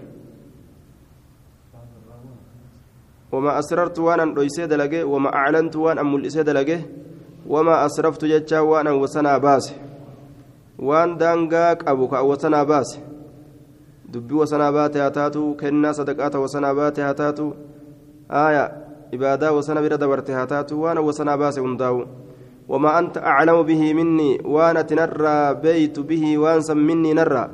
وما 3.32 3.59
أسررت 3.59 3.99
وأنا 3.99 4.24
أنويسي 4.24 4.67
دلقي 4.67 5.03
وما 5.03 5.36
أعلنت 5.36 5.76
وأنا 5.76 6.03
ملئسي 6.03 6.43
دلقي 6.43 6.80
وما 7.47 7.86
أسرفت 7.86 8.26
جتشا 8.26 8.59
وأنا 8.59 8.91
وسنا 8.91 9.38
باس. 9.38 9.74
وأن 10.80 11.17
دانقاك 11.17 11.88
أبوك 11.88 12.13
أو 12.13 12.32
وسنا 12.32 12.63
باس. 12.63 12.99
دبي 14.11 14.34
وسنا 14.34 14.72
باتي 14.72 14.99
هاتاتو 14.99 15.55
كنا 15.55 15.91
صدقات 15.91 16.36
وسنا 16.36 16.74
باتي 16.74 17.01
هاتاتو 17.01 17.53
آية. 18.32 18.91
إبادة 19.14 19.53
وسنا 19.53 19.82
برد 19.82 20.03
برتي 20.03 20.34
هاتاتو 20.34 20.76
وأنا 20.76 20.99
وسنا 20.99 21.36
باس 21.36 21.59
ونداو 21.59 22.05
وما 22.70 22.99
أنت 22.99 23.18
أعلم 23.18 23.64
به 23.64 23.93
مني 23.93 24.41
وأنا 24.45 24.82
تنرى 24.82 25.53
بيت 25.53 25.99
به 25.99 26.38
وأنسى 26.38 26.74
مني 26.74 27.14
نرى 27.14 27.45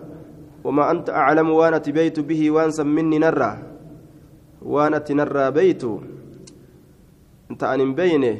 وما 0.63 0.91
أنت 0.91 1.09
أعلم 1.09 1.49
وأنا 1.49 1.77
تبيت 1.77 2.19
به 2.19 2.51
وأنسى 2.51 2.83
مني 2.83 3.19
نرى 3.19 3.67
ati 4.67 5.13
narraa 5.13 5.51
beeytu 5.51 5.89
ta'an 7.57 7.79
hin 7.79 7.93
beeyne 7.95 8.31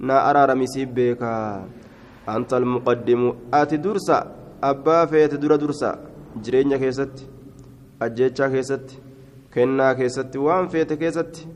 naa 0.00 0.20
araaramisiif 0.30 0.90
beekaa 0.98 1.66
anta 2.26 2.56
almuqaddimu 2.56 3.34
ati 3.60 3.78
dursa 3.78 4.26
abbaa 4.70 5.06
feete 5.06 5.40
dura 5.42 5.58
dursa 5.58 5.98
jireenya 6.42 6.78
keessatti 6.78 7.28
ajjeechaa 8.06 8.50
keessatti 8.54 9.00
kennaa 9.54 9.94
keessatti 10.00 10.38
waan 10.46 10.68
feete 10.68 10.96
keessatti 11.02 11.48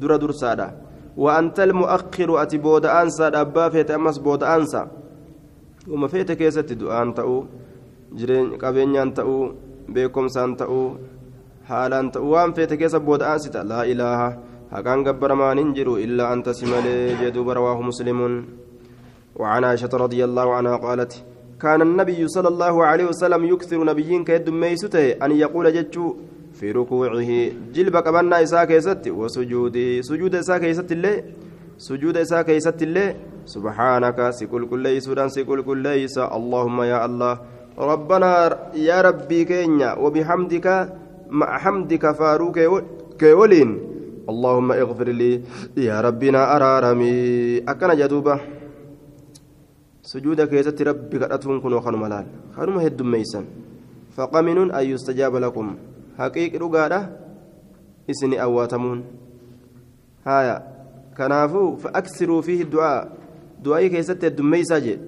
dura 0.00 0.18
dursaadha 0.18 0.70
وأنت 1.18 1.58
المؤخر 1.60 2.42
أتي 2.42 2.58
بود 2.62 2.86
أنسى 2.86 3.26
أبا 3.42 3.68
فيت 3.74 3.90
أمس 3.90 4.22
بود 4.22 4.42
أنسى 4.46 4.82
وما 5.90 6.06
فيت 6.06 6.32
كيست 6.38 6.72
دعان 6.78 7.10
تأو 7.14 7.44
جرين 8.14 8.54
قبينيان 8.62 9.14
تأو 9.18 9.34
بيكم 9.90 10.28
سان 10.30 10.54
تأو 10.56 10.94
haalaan 11.68 12.06
ta'u 12.12 12.30
waan 12.32 12.54
feete 12.56 12.76
keessa 12.80 12.98
booda'aasita 13.06 13.60
laa 13.70 13.82
ilaaha 13.92 14.28
haqaan 14.74 15.02
gabbaramaan 15.06 15.58
hin 15.60 15.74
jiru 15.76 15.96
illaa 16.04 16.28
anta 16.34 16.54
si 16.58 16.70
malee 16.70 17.16
jedhuuba 17.22 17.58
rawaahu 17.60 17.82
muslimuun 17.90 18.36
وعن 19.38 19.64
عائشة 19.64 19.92
رضي 19.94 20.24
الله 20.24 20.54
عنها 20.54 20.76
قالت 20.76 21.12
كان 21.62 21.82
النبي 21.82 22.28
صلى 22.28 22.48
الله 22.48 22.74
عليه 22.86 23.06
وسلم 23.12 23.44
يكثر 23.44 23.84
نبيين 23.84 24.24
كيد 24.24 24.50
ميسته 24.50 25.22
أن 25.24 25.30
يقول 25.30 25.66
جتشو 25.76 26.04
في 26.58 26.66
ركوعه. 26.74 27.30
جلب 27.74 27.94
قبلنا 27.96 28.42
إساء 28.42 28.64
كيست 28.70 29.04
وسجوده 29.08 30.02
سجود 30.08 30.34
إساء 30.34 30.58
كيست 30.58 30.90
الله 30.92 31.14
سجود 31.78 32.16
إساء 32.16 32.42
كيست 32.42 32.82
الله 32.82 33.08
سبحانك 33.46 34.18
سكل 34.38 34.62
كل 34.66 34.84
سودان 35.02 35.28
سكل 35.30 35.62
كل 35.62 35.86
اللهم 36.38 36.78
يا 36.82 36.98
الله 37.06 37.34
ربنا 37.78 38.30
يا 38.74 38.98
ربي 39.06 39.40
كينيا 39.44 39.90
وبحمدك 40.02 40.66
مع 41.30 41.48
حمدك 41.62 42.04
فاروك 42.18 42.58
كيولين. 43.18 43.70
اللهم 44.28 44.68
اغفر 44.72 45.08
لي 45.08 45.32
يا 45.76 46.00
ربنا 46.00 46.40
أرارمي. 46.56 47.14
أكن 47.68 47.90
جدوبة. 48.00 48.36
سجود 50.02 50.40
كيست 50.52 50.82
ربي 50.82 51.16
كرتون 51.18 51.60
كن 51.60 51.72
وخنم 51.72 52.00
ملال. 52.02 52.26
خنم 52.56 52.76
هد 52.84 53.00
ميسن. 53.02 53.44
فقمن 54.16 54.58
أن 54.78 54.84
يستجاب 54.92 55.36
لكم. 55.36 55.66
haqiiqi 56.18 56.58
dhugaadha 56.62 57.00
isini 58.12 58.36
awwaatamuun 58.46 59.00
haya 60.24 60.56
kanaafuu 61.18 61.68
fa'aksiruu 61.82 62.42
fiihi 62.42 62.64
du'aa. 62.74 62.98
Du'aa 63.64 63.88
keessatti 63.94 64.26
heddummeeysaa 64.28 64.80
jedhe. 64.86 65.04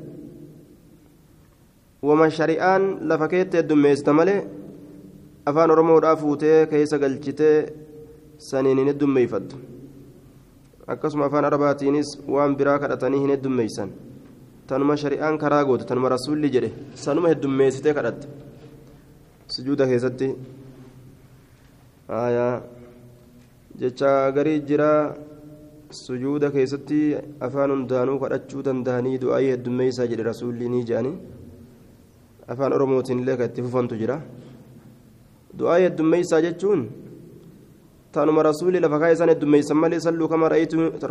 Wama 2.02 2.30
shari'aan 2.38 2.84
lafa 3.08 3.28
keetti 3.32 3.56
heddummeessita 3.60 4.12
malee 4.18 4.38
afaan 5.46 5.70
oromoodhaa 5.70 6.16
fuutee 6.22 6.66
keessa 6.70 6.98
galchitee 7.02 7.56
saniin 8.50 8.78
hin 8.82 8.88
heddummeeyfattu 8.90 9.56
akkasuma 10.94 11.26
afaan 11.26 11.44
arabaatiinis 11.48 12.14
waan 12.36 12.56
biraa 12.60 12.78
kadhatanii 12.84 13.20
hin 13.24 13.34
heddummeeysan 13.34 13.92
tanuma 14.72 14.96
shari'aan 15.02 15.38
karaa 15.42 15.64
goote 15.64 15.84
tanuma 15.90 16.08
rasuulli 16.16 16.50
jedhe 16.56 16.72
sanuma 17.04 17.28
heddummeessitee 17.34 17.94
kadhatte. 17.98 18.26
Sujuuda 19.54 19.86
keessatti. 19.92 20.30
Jecha 23.80 24.30
garii 24.36 24.60
jira 24.68 25.14
sujuuda 25.90 26.50
keessatti 26.50 27.16
afaan 27.46 27.70
hundaanuu 27.74 28.18
kadhachuu 28.22 28.62
danda'anii 28.68 29.18
du'aayii 29.22 29.52
heddummeessaa 29.54 30.06
jedhe 30.12 30.22
rasuulli 30.30 30.68
ni 30.72 30.80
jedhanii 30.88 31.14
afaan 32.52 32.72
oromootiin 32.78 33.22
illee 33.22 33.36
kan 33.40 33.50
itti 33.50 33.62
fufantu 33.66 33.94
jira 34.02 34.16
du'aayii 35.58 35.86
heddummeessaa 35.88 36.40
jechuun 36.46 36.82
taanuma 38.12 38.42
rasuulli 38.50 38.80
lafa 38.84 38.98
kaa'e 39.02 39.14
isaan 39.18 39.32
heddummeessan 39.34 39.76
malee 39.82 40.00
salluu 40.06 40.28
kama 40.34 40.48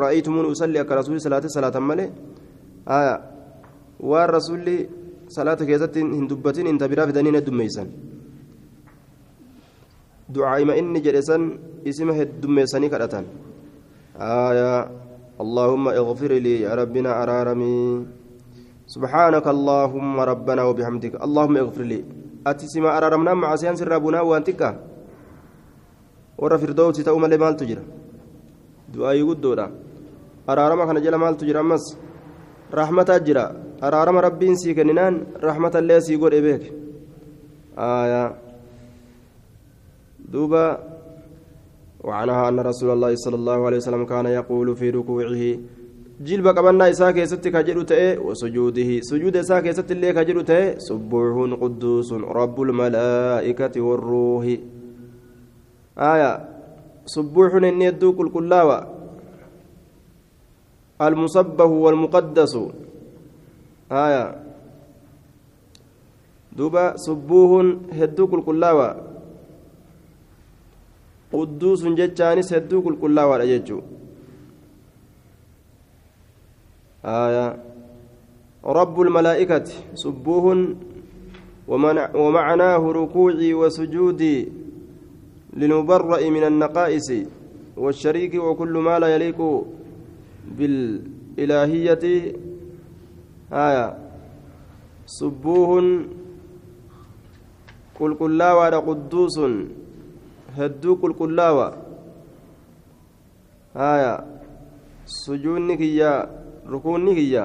ra'aytumuun 0.04 0.52
usalli 0.54 0.80
akka 0.84 0.96
rasuulli 1.02 1.22
salaate 1.28 1.50
salaatan 1.58 1.84
malee 1.92 2.10
waan 4.12 4.30
rasuulli 4.38 4.78
salaata 5.36 5.66
keessatti 5.72 6.00
hin 6.18 6.28
dubbatin 6.32 6.68
inta 6.74 6.88
biraa 6.92 7.08
fidanii 7.12 7.36
heddummeessan 7.40 7.88
du'aa'ima 10.34 10.78
inni 10.82 11.00
jedhe 11.06 11.22
san 11.22 11.44
isima 11.86 12.14
heddummeessanii 12.20 12.90
kadhatan 12.96 13.26
آية 14.20 14.92
اللهم 15.40 15.88
اغفر 15.88 16.32
لي 16.44 16.62
يا 16.68 16.76
ربنا 16.76 17.24
أرارمي. 17.24 18.06
سبحانك 18.88 19.48
اللهم 19.48 20.20
ربنا 20.20 20.62
وبحمدك. 20.64 21.24
اللهم 21.24 21.56
اغفر 21.58 21.84
لي. 21.88 22.04
أتسمى 22.48 22.90
أرارمنا 22.98 23.34
مع 23.34 23.56
سيان 23.56 23.76
سرابنا 23.80 24.20
وانتك 24.22 24.62
ورا 26.38 26.58
فردوسي 26.58 27.04
تأوم 27.04 27.26
اللي 27.26 27.38
مال 27.38 27.56
تجرى. 27.56 27.84
دعاء 28.92 29.16
يقول 29.16 29.60
أرارما 30.50 30.86
كان 30.86 31.02
جل 31.02 31.16
مال 31.16 31.38
تجرى. 31.38 31.60
أمس 31.60 31.98
رحمة 32.74 33.10
أجرى. 33.10 33.46
أرارما 33.84 34.20
ربين 34.20 34.56
سيكننان. 34.56 35.40
رحمة 35.40 35.74
الله 35.80 36.00
سيقول 36.00 36.34
إبيك. 36.34 36.64
آية. 37.78 38.49
دوبا 40.32 40.66
وعنها 42.04 42.50
أن 42.50 42.60
رسول 42.60 42.90
الله 42.96 43.16
صلى 43.16 43.36
الله 43.36 43.60
عليه 43.66 43.78
وسلم 43.78 44.06
كان 44.06 44.26
يقول 44.26 44.76
في 44.76 44.90
ركوعه 44.90 45.44
جلب 46.22 46.48
قبلنا 46.48 46.90
إساك 46.90 47.18
يستك 47.18 47.56
جلو 47.68 47.84
وسجوده 48.28 48.90
سجود 49.10 49.36
إساك 49.36 49.66
يست 49.66 49.92
اللي 49.92 50.14
كجلو 50.14 50.44
سبوح 50.78 51.36
قدوس 51.62 52.10
رب 52.14 52.58
الملائكة 52.62 53.76
والروح. 53.82 54.46
آية 55.98 56.32
سبوح 57.06 57.52
إني 57.56 57.86
يدوك 57.86 58.20
الكلاوة 58.20 58.78
المصبه 61.02 61.66
والمقدس. 61.66 62.54
آية 63.92 64.24
دوبا 66.58 66.98
سبوح 66.98 67.52
هدوك 68.00 68.34
الكلاوة 68.34 69.09
qudduusun 71.32 71.96
jechaanis 72.00 72.54
hedduu 72.56 72.82
qulqullaawaadha 72.86 73.50
jechuu 73.54 73.82
رب 78.80 79.02
الملائكة 79.02 79.64
سبوه 79.94 80.46
ومعناه 82.14 82.84
ركوعي 82.92 83.54
وسجودي 83.54 84.38
للمبرأ 85.54 86.30
من 86.30 86.44
النقائص 86.44 87.10
والشريك 87.78 88.36
وكل 88.36 88.74
ما 88.78 89.00
لا 89.00 89.08
يليق 89.16 89.40
بالإلهية 90.58 92.04
آية 93.54 93.98
سبوه 95.06 95.72
قل 98.00 98.16
كلا 98.16 98.78
قدوس 98.80 99.40
hedduu 100.58 100.96
qulqullaawa 101.02 101.68
haya 103.74 104.14
sujuunni 105.06 105.78
kiyya 105.78 106.12
rukuunni 106.66 107.16
kiyya 107.16 107.44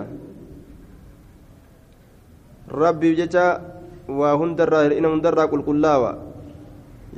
rabbiif 2.68 3.16
jecha 3.20 3.60
waa 4.08 4.34
hundarraa 4.40 4.84
hir'ina 4.86 5.12
hundarraa 5.12 5.50
qulqullaawa 5.52 6.10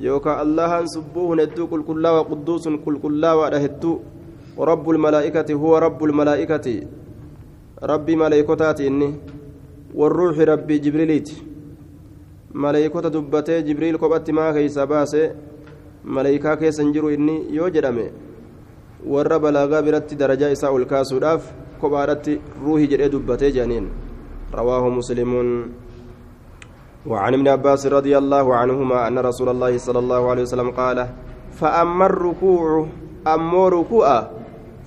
yookaan 0.09 0.43
allahan 0.45 0.91
subbuuhun 0.97 1.41
hedduu 1.45 1.71
qulqullaawa 1.73 2.29
qudduusun 2.31 2.83
qulqullaawaadha 2.85 3.65
hedduu 3.67 3.97
رب 4.57 4.91
الملائكة 4.91 5.55
هو 5.55 5.79
رب 5.79 6.05
الملائكة 6.05 6.67
ربي 7.83 8.17
ملائكتات 8.17 8.81
إني 8.81 9.15
والروح 9.95 10.39
ربي 10.39 10.79
جبريليت 10.79 11.29
ملائكة 12.55 13.01
دبتي 13.01 13.63
جبريل 13.63 13.99
قبت 13.99 14.31
ما 14.31 14.53
كيس 14.53 14.79
باسي 14.79 15.25
maleeykaa 16.15 16.57
keessa 16.57 16.83
hin 16.83 16.93
jiru 16.97 17.11
inni 17.11 17.37
yoo 17.57 17.71
jedhame 17.77 18.07
warra 19.15 19.39
balaagaa 19.39 19.83
biratti 19.89 20.19
darajaa 20.21 20.51
isaa 20.57 20.71
ol 20.77 20.87
kaasuudhaaf 20.93 21.51
kophaadhatti 21.81 22.41
ruuhi 22.65 22.87
jedhee 22.93 23.11
dubbatee 23.17 23.51
jedhaniin 23.57 23.91
rawaahu 24.61 24.95
muslimuun 25.01 25.51
وعن 27.07 27.35
ابن 27.35 27.49
عباس 27.49 27.87
رضي 27.87 28.19
الله 28.19 28.47
عنهما 28.55 29.09
أن 29.09 29.19
رسول 29.19 29.49
الله 29.49 29.79
صلى 29.79 29.99
الله 29.99 30.31
عليه 30.31 30.43
وسلم 30.43 30.71
قال 30.75 30.99
فأما 31.55 32.07
الركوع 32.07 32.87
أما 33.27 33.69
ركوع 33.69 34.07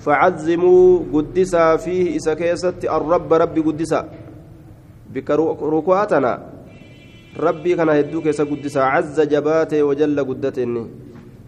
فعزموا 0.04 1.00
قدسا 1.14 1.76
فيه 1.76 2.20
إسكيست 2.20 2.86
الرب 2.86 3.34
ربي 3.34 3.62
قدسا 3.62 4.02
بك 5.16 5.30
ركوعتنا 5.64 6.32
ربي 7.38 7.76
كان 7.76 7.90
هدوك 7.90 8.28
قدسا 8.28 8.80
عز 8.80 9.22
جباته 9.22 9.84
وجل 9.84 10.18
قدتني 10.30 10.86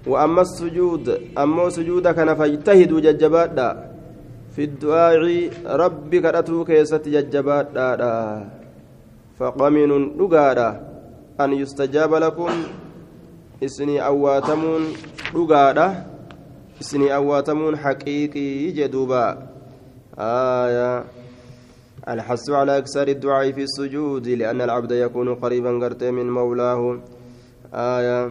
وأما 0.07 0.41
السجود 0.41 1.05
أما 1.37 1.69
سجود 1.69 2.07
كان 2.07 2.35
فاجتهدوا 2.35 2.99
ججبادا 2.99 3.69
في 4.55 4.63
الدعاء 4.63 5.49
ربي 5.65 6.17
كرتوك 6.21 6.69
يست 6.69 7.09
ججبادا 7.09 7.89
فقمن 9.39 10.17
دغادا 10.17 10.69
أن 11.41 11.53
يستجاب 11.53 12.13
لكم. 12.13 12.51
إسني 13.63 14.05
أواتمون 14.05 14.81
دغادا 15.33 16.05
إسني 16.81 17.15
أواتمون 17.15 17.77
حقيقي 17.77 18.71
جدوبا. 18.71 19.47
آية. 20.19 21.20
الحث 22.09 22.49
على 22.49 22.77
أكثر 22.77 23.07
الدعاء 23.07 23.51
في 23.51 23.63
السجود 23.63 24.27
لأن 24.27 24.61
العبد 24.61 24.91
يكون 24.91 25.35
قريبا 25.35 25.71
قرت 25.85 26.03
من 26.03 26.29
مولاه. 26.29 26.99
آية. 27.73 28.29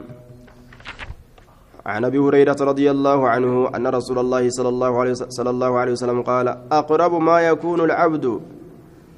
عن 1.86 2.04
أبي 2.04 2.18
هريرة 2.18 2.56
رضي 2.60 2.90
الله 2.90 3.28
عنه 3.28 3.70
أن 3.76 3.86
رسول 3.86 4.18
الله 4.18 4.50
صلى 4.50 4.68
الله 4.68 5.00
عليه 5.00 5.12
صلى 5.12 5.50
الله 5.50 5.78
عليه 5.78 5.92
وسلم 5.92 6.22
قال 6.22 6.48
أقرب 6.72 7.12
ما 7.20 7.40
يكون 7.40 7.80
العبد 7.80 8.40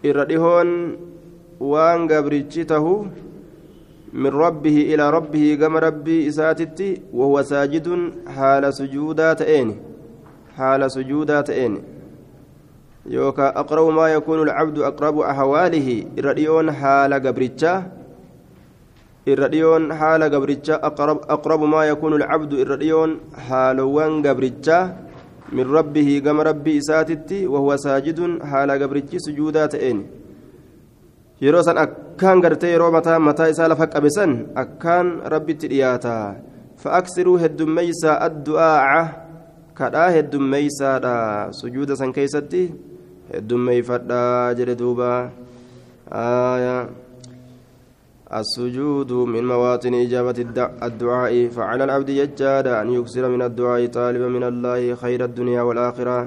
إردهون 0.04 0.96
وان 1.60 2.08
قبرتشته 2.08 3.06
من 4.12 4.26
ربه 4.26 4.94
إلى 4.94 5.10
ربه 5.10 5.58
كما 5.60 5.78
ربي 5.78 6.28
اساتتي 6.28 7.02
وهو 7.12 7.42
ساجد 7.42 8.12
حال 8.26 8.74
سجودات 8.74 9.42
اين 9.42 9.76
حال 10.56 10.90
سجودات 10.90 11.50
اين 11.50 11.82
يوكا 13.06 13.48
أقرب 13.60 13.86
ما 13.94 14.08
يكون 14.08 14.42
العبد 14.42 14.78
أقرب 14.78 15.18
أحواله 15.18 16.04
الرديون 16.18 16.72
حال 16.72 17.14
قبرتشا 17.14 17.74
الرديون 19.28 19.94
حال 19.94 20.22
قبرتشا 20.22 20.74
أقرب, 20.74 21.18
أقرب 21.30 21.62
ما 21.62 21.84
يكون 21.84 22.12
العبد 22.14 22.52
الرديون 22.52 23.20
حالوان 23.48 24.26
قبرتشا 24.26 24.96
من 25.52 25.66
ربه 25.74 26.22
قم 26.26 26.40
ربي 26.40 26.78
إساتتي 26.78 27.46
وهو 27.46 27.76
ساجد 27.76 28.42
حال 28.42 28.70
قبرتشي 28.70 29.18
سجودات 29.18 29.74
إن 29.74 29.98
yeroo 31.42 31.62
san 31.66 31.74
akkaan 31.74 32.38
gartee 32.38 32.70
yeroo 32.70 32.94
mataa 32.94 33.18
mataa 33.18 33.50
isaa 33.50 33.66
lafa 33.66 33.90
qabesan 33.90 34.54
akkaan 34.62 35.26
rabbitti 35.32 35.66
dhiyaata 35.72 36.14
fa'aaksiruu 36.82 37.34
heddummeeysaa 37.42 38.14
addu'aaca 38.26 39.02
kadhaa 39.80 40.10
heddummeeysaadha 40.16 41.14
sujuuda 41.60 41.98
san 41.98 42.14
keeysatti 42.18 42.62
heddummeeyfadhaa 43.34 44.54
jedhe 44.58 44.74
duuba. 44.82 45.12
السجود 48.40 49.12
من 49.12 49.44
مواطن 49.44 49.94
إجابة 49.94 50.38
الدعاء 50.88 51.48
فعلى 51.48 51.84
العبد 51.84 52.08
يجاد 52.08 52.66
أن 52.66 52.88
يكسر 52.96 53.28
من 53.28 53.42
الدعاء 53.42 53.86
طالبا 53.86 54.28
من 54.28 54.44
الله 54.50 54.94
خير 54.94 55.24
الدنيا 55.24 55.62
والآخرة 55.62 56.18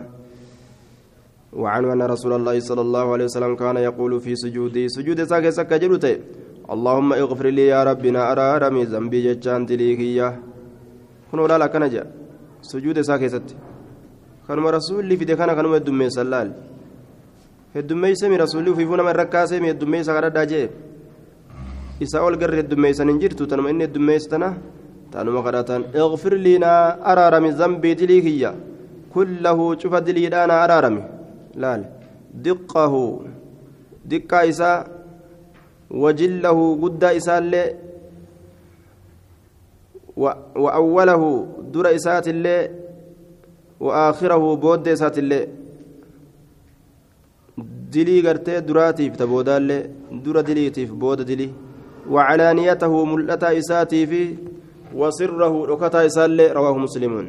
وعنه 1.53 1.93
أن 1.93 2.01
رسول 2.01 2.33
الله 2.33 2.59
صلى 2.59 2.81
الله 2.81 3.05
عليه 3.13 3.25
وسلم 3.25 3.55
كان 3.55 3.77
يقول 3.77 4.21
في 4.21 4.35
سجوده 4.35 4.87
سجود 4.87 5.23
ساكي 5.23 5.51
سكا 5.51 5.77
جلوته 5.77 6.15
اللهم 6.73 7.09
اغفر 7.13 7.47
لي 7.57 7.67
يا 7.73 7.83
ربنا 7.89 8.21
أرى 8.31 8.47
رمي 8.63 8.83
ذنبي 8.83 9.19
جتشان 9.25 9.65
تليكية 9.65 10.27
كنوا 11.31 11.47
لا 11.47 11.57
لك 11.57 11.75
نجا 11.75 12.03
سجود 12.61 13.01
ساكي 13.01 13.29
ست 13.33 13.49
كانوا 14.47 14.71
رسول 14.77 15.17
في 15.17 15.25
دكانا 15.25 15.53
كانوا 15.57 15.77
الدمي 15.77 16.09
سلال 16.09 16.49
الدمي 17.79 18.15
سمي 18.15 18.35
رسولي 18.37 18.75
في 18.75 18.85
فونا 18.85 19.03
من 19.03 19.09
ركاسي 19.21 19.59
من 19.59 19.69
الدمي 19.69 20.03
سكرا 20.03 20.29
داجي 20.29 20.69
isa 21.99 22.19
ol 22.27 22.35
garre 22.35 22.57
heddummeeysan 22.59 23.07
hin 23.07 23.19
jirtu 23.23 23.47
tanuma 23.47 23.69
inni 23.71 23.85
heddummeessitana 23.87 24.49
tanuma 25.11 25.43
kadhatan 25.45 25.85
ighfir 26.03 26.33
liinaa 26.45 26.97
araarami 27.11 27.51
zambii 27.59 27.95
dilii 27.99 28.21
kiyya 28.25 28.51
kullahu 29.13 29.75
cufa 29.81 30.01
diliidhaana 30.07 30.55
araarami 30.63 31.01
laal 31.63 31.85
diqqahu 32.47 33.03
diqqaa 34.11 34.43
isaa 34.51 34.77
wajillahu 36.03 36.63
guddaa 36.83 37.15
isaallee 37.21 37.67
وأوله 40.63 41.23
در 41.75 41.85
إسات 41.95 42.27
الله 42.33 42.61
وآخره 43.79 44.43
بود 44.63 44.87
إسات 44.87 45.17
الله 45.19 45.43
دلي 47.95 48.15
قرتي 48.27 48.59
دراتي 48.59 49.09
تبودا 49.09 49.57
الله 49.57 49.79
در 50.25 50.37
دليتيف 50.41 50.89
بود 51.01 51.21
دلي 51.29 51.49
وعلانيته 52.13 53.05
ملتا 53.05 53.57
إساتي 53.59 54.05
في 54.09 54.23
وسره 54.95 55.53
ركتا 55.71 56.05
إسال 56.05 56.39
رواه 56.57 56.77
مسلمون 56.77 57.25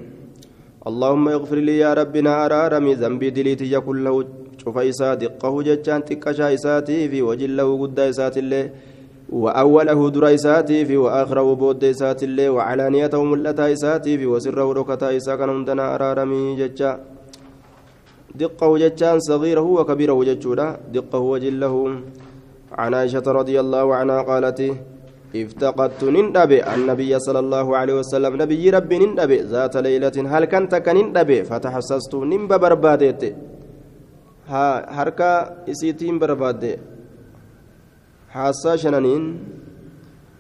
اللهم 0.88 1.28
اغفر 1.28 1.58
لي 1.68 1.78
يا 1.78 1.94
ربنا 2.00 2.32
أرارمي 2.46 2.94
ذنبي 2.94 3.30
دليتي 3.30 3.72
يكون 3.72 4.04
له 4.04 4.24
شوف 4.64 4.78
إسا 4.78 5.14
دقه 5.14 5.62
جتان 5.62 6.04
تكشا 6.04 6.54
إساتي 6.54 7.08
في 7.08 7.22
وجله 7.22 7.68
قد 7.82 7.98
إسات 8.00 8.36
الله 8.38 8.64
وأوله 9.42 10.00
در 10.10 10.24
إساتي 10.34 10.84
في 10.84 10.96
وآخره 10.96 11.54
بود 11.60 11.84
إسات 11.84 12.22
الله 12.22 12.50
وعلانيته 12.50 13.24
ملتا 13.24 13.72
إساتي 13.72 14.18
في 14.18 14.26
وسره 14.26 14.72
ركتا 14.72 15.16
إسا 15.16 15.36
كان 15.36 15.50
عندنا 15.50 15.94
أرارمي 15.94 16.56
جتان 16.60 17.15
دقه 18.42 18.78
جتان 18.82 19.18
صغيرة 19.28 19.66
وكبيره 19.76 20.18
جتشودا 20.28 20.66
دقه 20.96 21.18
وجله 21.32 21.74
عن 22.80 22.94
عائشة 22.94 23.26
رضي 23.40 23.56
الله 23.60 23.86
عنها 23.94 24.22
قالت 24.22 24.60
افتقدت 25.36 26.00
نندبي 26.04 26.58
النبي 26.74 27.12
صلى 27.26 27.40
الله 27.44 27.66
عليه 27.76 27.94
وسلم 28.00 28.32
نبي 28.42 28.70
ربي 28.70 28.96
نندبي 28.98 29.38
ذات 29.52 29.74
ليلة 29.76 30.16
هل 30.32 30.44
كنت 30.52 30.74
كنندبي 30.86 31.38
فتحسست 31.44 32.12
نمب 32.14 32.52
بربادت 32.62 33.22
ها 34.48 34.66
هركا 34.96 35.30
إسيتين 35.70 36.18
برباد. 36.18 36.78
حاسا 38.28 38.76
شنانين 38.76 39.38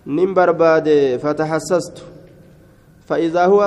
نم 0.06 0.34
برباد 0.34 1.16
فتحسست. 1.22 1.96
فإذا 3.06 3.44
هو 3.46 3.60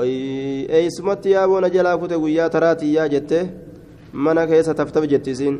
أي 0.00 0.90
سمت 0.90 1.26
يا 1.26 1.44
أبو 1.44 1.60
نجلا 1.60 1.96
كتب 1.96 2.48
تراتي 2.52 2.92
يا 2.92 3.06
جته 3.06 3.63
mana 4.14 4.46
keessa 4.46 4.74
taftaf 4.74 5.04
jettisiin 5.10 5.58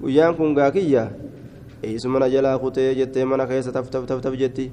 guyyaan 0.00 0.36
kun 0.36 0.54
gaakiyya 0.54 1.08
eeysu 1.82 2.08
mana 2.12 2.28
jalaa 2.28 2.58
kutee 2.60 2.94
jettee 2.94 3.24
mana 3.24 3.46
keessa 3.48 3.72
taftaf 3.72 4.04
taftaf 4.06 4.36
jetti 4.36 4.70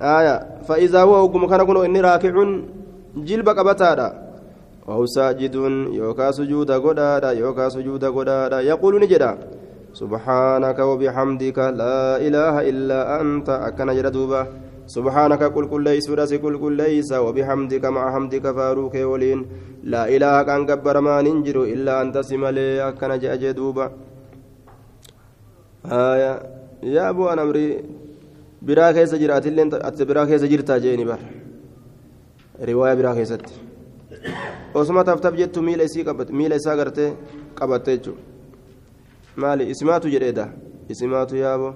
aya 0.00 0.62
fa'iizaa 0.66 1.06
huwa 1.06 1.22
ogguma 1.22 1.48
kana 1.48 1.64
kun 1.64 1.84
inni 1.86 2.02
raakicuun 2.02 2.50
jilba 3.24 3.54
qabataadha 3.54 4.28
أو 4.88 5.04
ساجد 5.06 5.54
يوكا 6.00 6.30
سجود 6.30 6.70
غدادا 6.70 7.30
يوكا 7.32 7.68
سجود 7.68 8.04
غدادا 8.04 8.60
يقول 8.60 9.00
نجدا 9.04 9.38
سبحانك 9.92 10.78
وبحمدك 10.78 11.58
لا 11.58 12.16
إله 12.16 12.54
إلا 12.70 13.20
أنت 13.20 13.48
أكن 13.68 13.88
جدوبا 13.96 14.42
سبحانك 14.96 15.42
قل 15.54 15.64
كل 15.72 15.82
ليس 15.84 16.06
ورس 16.10 16.32
كل 16.44 16.54
كل 16.62 16.72
ليس 16.84 17.10
وبحمدك 17.24 17.84
مع 17.96 18.04
حمدك 18.14 18.44
فاروك 18.56 18.94
ولين 19.10 19.40
لا 19.92 20.02
إله 20.14 20.34
كان 20.48 20.60
جبر 20.68 20.96
ما 21.06 21.16
ننجر 21.26 21.56
إلا 21.74 21.92
أنت 22.02 22.16
سملي 22.28 22.88
أكن 22.88 23.12
جدوبا 23.42 23.86
آية 26.12 26.32
يا 26.94 27.02
أبو 27.10 27.22
أنا 27.32 27.42
أمري 27.42 27.66
biraa 28.66 28.92
keessa 28.92 29.18
jiraatillee 29.18 29.66
ati 29.88 30.04
biraa 30.04 30.26
keessa 30.26 30.48
jirtaa 30.52 30.78
jeeni 30.84 31.04
bar 31.04 31.20
riwaaya 32.68 32.96
biraa 33.00 33.14
keessatti 33.14 33.54
osuma 34.74 35.04
taftaf 35.04 35.36
jettu 35.40 35.62
miila 35.62 35.84
isii 35.88 36.04
qabatte 36.08 36.32
miila 36.40 36.56
isaa 36.60 36.76
gartee 36.80 37.12
qabatte 37.58 37.94
jechuudha 37.96 38.22
maali 39.36 39.70
isimaatu 39.74 40.10
jedheedha 40.14 40.48
isimaatu 40.94 41.36
yaabo 41.36 41.68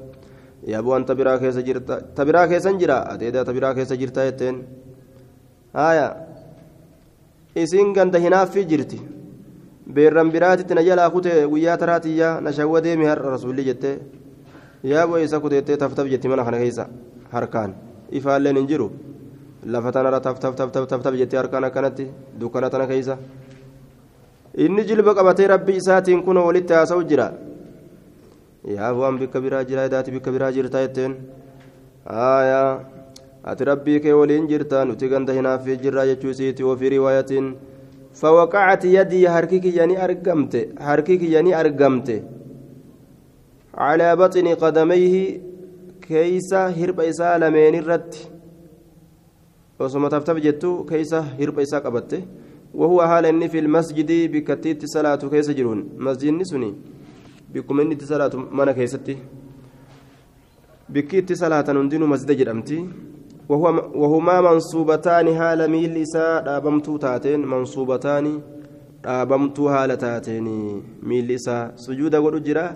yaabo 0.66 0.90
wanta 0.90 1.14
biraa 1.14 1.38
keessa 1.38 1.62
jirta 1.62 2.00
ta 2.14 2.24
biraa 2.24 2.46
keessan 2.48 2.78
jira 2.78 2.96
adeeda 3.12 3.44
ta 3.44 3.52
biraa 3.52 3.74
keessa 3.74 3.96
jirtaa 3.96 4.24
jetteen 4.30 4.62
haaya 5.74 6.06
isiin 7.54 7.92
ganda 7.92 8.18
hinaaffii 8.18 8.64
jirti 8.64 9.00
beerran 9.94 10.30
biraatitti 10.30 10.74
na 10.74 10.82
jalaa 10.82 11.10
kutee 11.10 11.46
guyyaa 11.46 11.76
taraatiyyaa 11.76 12.40
na 12.40 12.52
shawwa 12.52 12.80
deemi 12.84 13.04
har'a 13.06 13.30
rasuulli 13.36 13.64
jettee 13.64 13.98
yaaboo 14.84 15.18
isa 15.18 15.40
kuteettee 15.40 15.76
taftaf 15.76 16.06
jetti 16.08 16.28
mana 16.28 16.44
kana 16.44 16.58
keessa 16.58 16.86
harkaan 17.32 17.74
ifaalleen 18.10 18.56
hin 18.56 18.66
jiru 18.68 18.90
lafa 19.66 19.92
tanarra 19.92 20.20
taftaf 20.20 20.54
taftaf 20.56 20.86
taftaf 20.86 21.14
jettee 21.14 21.38
harkaan 21.38 21.64
akkanatti 21.64 22.06
dukkana 22.40 22.70
tana 22.70 22.86
keessa 22.86 23.18
inni 24.56 24.84
jilba 24.84 25.14
qabatee 25.14 25.46
rabbi 25.46 25.76
isaatiin 25.82 26.22
kun 26.22 26.36
walitti 26.36 26.72
haasa'u 26.74 27.02
jira 27.10 27.32
yaaboo 28.75 29.05
an 29.09 29.17
bikka 29.21 29.41
biraa 29.45 29.63
jira 29.69 29.87
edaati 29.89 30.11
bikka 30.15 30.31
biraa 30.35 30.51
jirta 30.57 30.83
jetteen 30.85 31.13
aayaa 32.25 32.71
ati 33.51 33.63
rabbii 33.71 33.99
kee 34.03 34.15
waliin 34.19 34.47
jirta 34.51 34.85
nuti 34.89 35.09
ganda 35.13 35.33
hinaaffii 35.39 35.77
jirraa 35.85 36.05
jechuu 36.11 36.31
isiiti 36.35 36.63
ofii 36.73 36.93
riwaayatiin 36.97 37.47
فوقعت 38.21 38.83
يدي 38.97 39.27
هركك 39.27 39.65
يعني 39.79 39.95
أرقمت 40.03 40.53
هركك 40.87 41.21
يعني 41.35 41.51
أرقمت 41.61 42.09
على 43.85 44.15
بطن 44.21 44.47
قدميه 44.63 45.15
كيسا 46.01 46.61
هرب 46.79 46.99
إساء 46.99 47.37
لمن 47.41 47.75
الرد 47.81 48.11
وصم 49.79 50.07
تفتف 50.13 50.37
جتو 50.45 50.71
كيسا 50.89 51.19
هرب 51.39 51.59
إساء 51.59 51.79
قبته 51.85 52.21
وهو 52.79 52.99
حال 53.09 53.25
إني 53.25 53.47
في 53.53 53.59
المسجد 53.59 54.11
بكتيت 54.33 54.81
صلاة 54.93 55.21
كيس 55.33 55.49
جرون 55.57 55.79
مسجد 56.05 56.33
نسني 56.41 56.71
بكم 57.54 57.80
إني 57.80 57.94
صلاة 58.00 58.34
منا 58.56 58.72
كيستي 58.72 59.16
بكيت 60.88 61.32
صلاة 61.32 61.66
نندين 61.76 62.02
مسجد 62.12 62.30
جرمتي 62.38 62.78
وهو 63.48 63.66
وهما 64.02 64.36
منصوبتان 64.40 65.26
حال 65.38 65.60
ميل 65.70 65.96
إساء 65.96 66.44
دابمتو 66.46 66.96
تاتين 66.96 67.40
منصوبتان 67.52 68.26
دابمتو 69.04 69.64
حال 69.72 69.90
تاتين 69.98 70.46
ميل 71.02 71.30
إساء 71.38 71.72
سجود 71.84 72.14
قد 72.24 72.42
جرا 72.46 72.66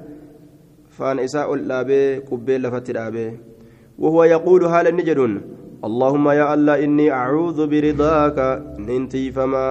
فان 0.97 1.19
إساء 1.19 1.49
الأبي 1.55 2.19
قبيل 2.29 2.63
لفت 2.63 2.91
الأبي 2.91 3.29
وهو 3.99 4.25
يقول 4.25 4.63
حال 4.73 4.87
النجدون 4.93 5.33
اللهم 5.89 6.27
يا 6.41 6.55
الله 6.55 6.85
إني 6.85 7.07
أعوذ 7.13 7.59
برضاك 7.73 8.39
ننتي 8.87 9.25
فما 9.37 9.67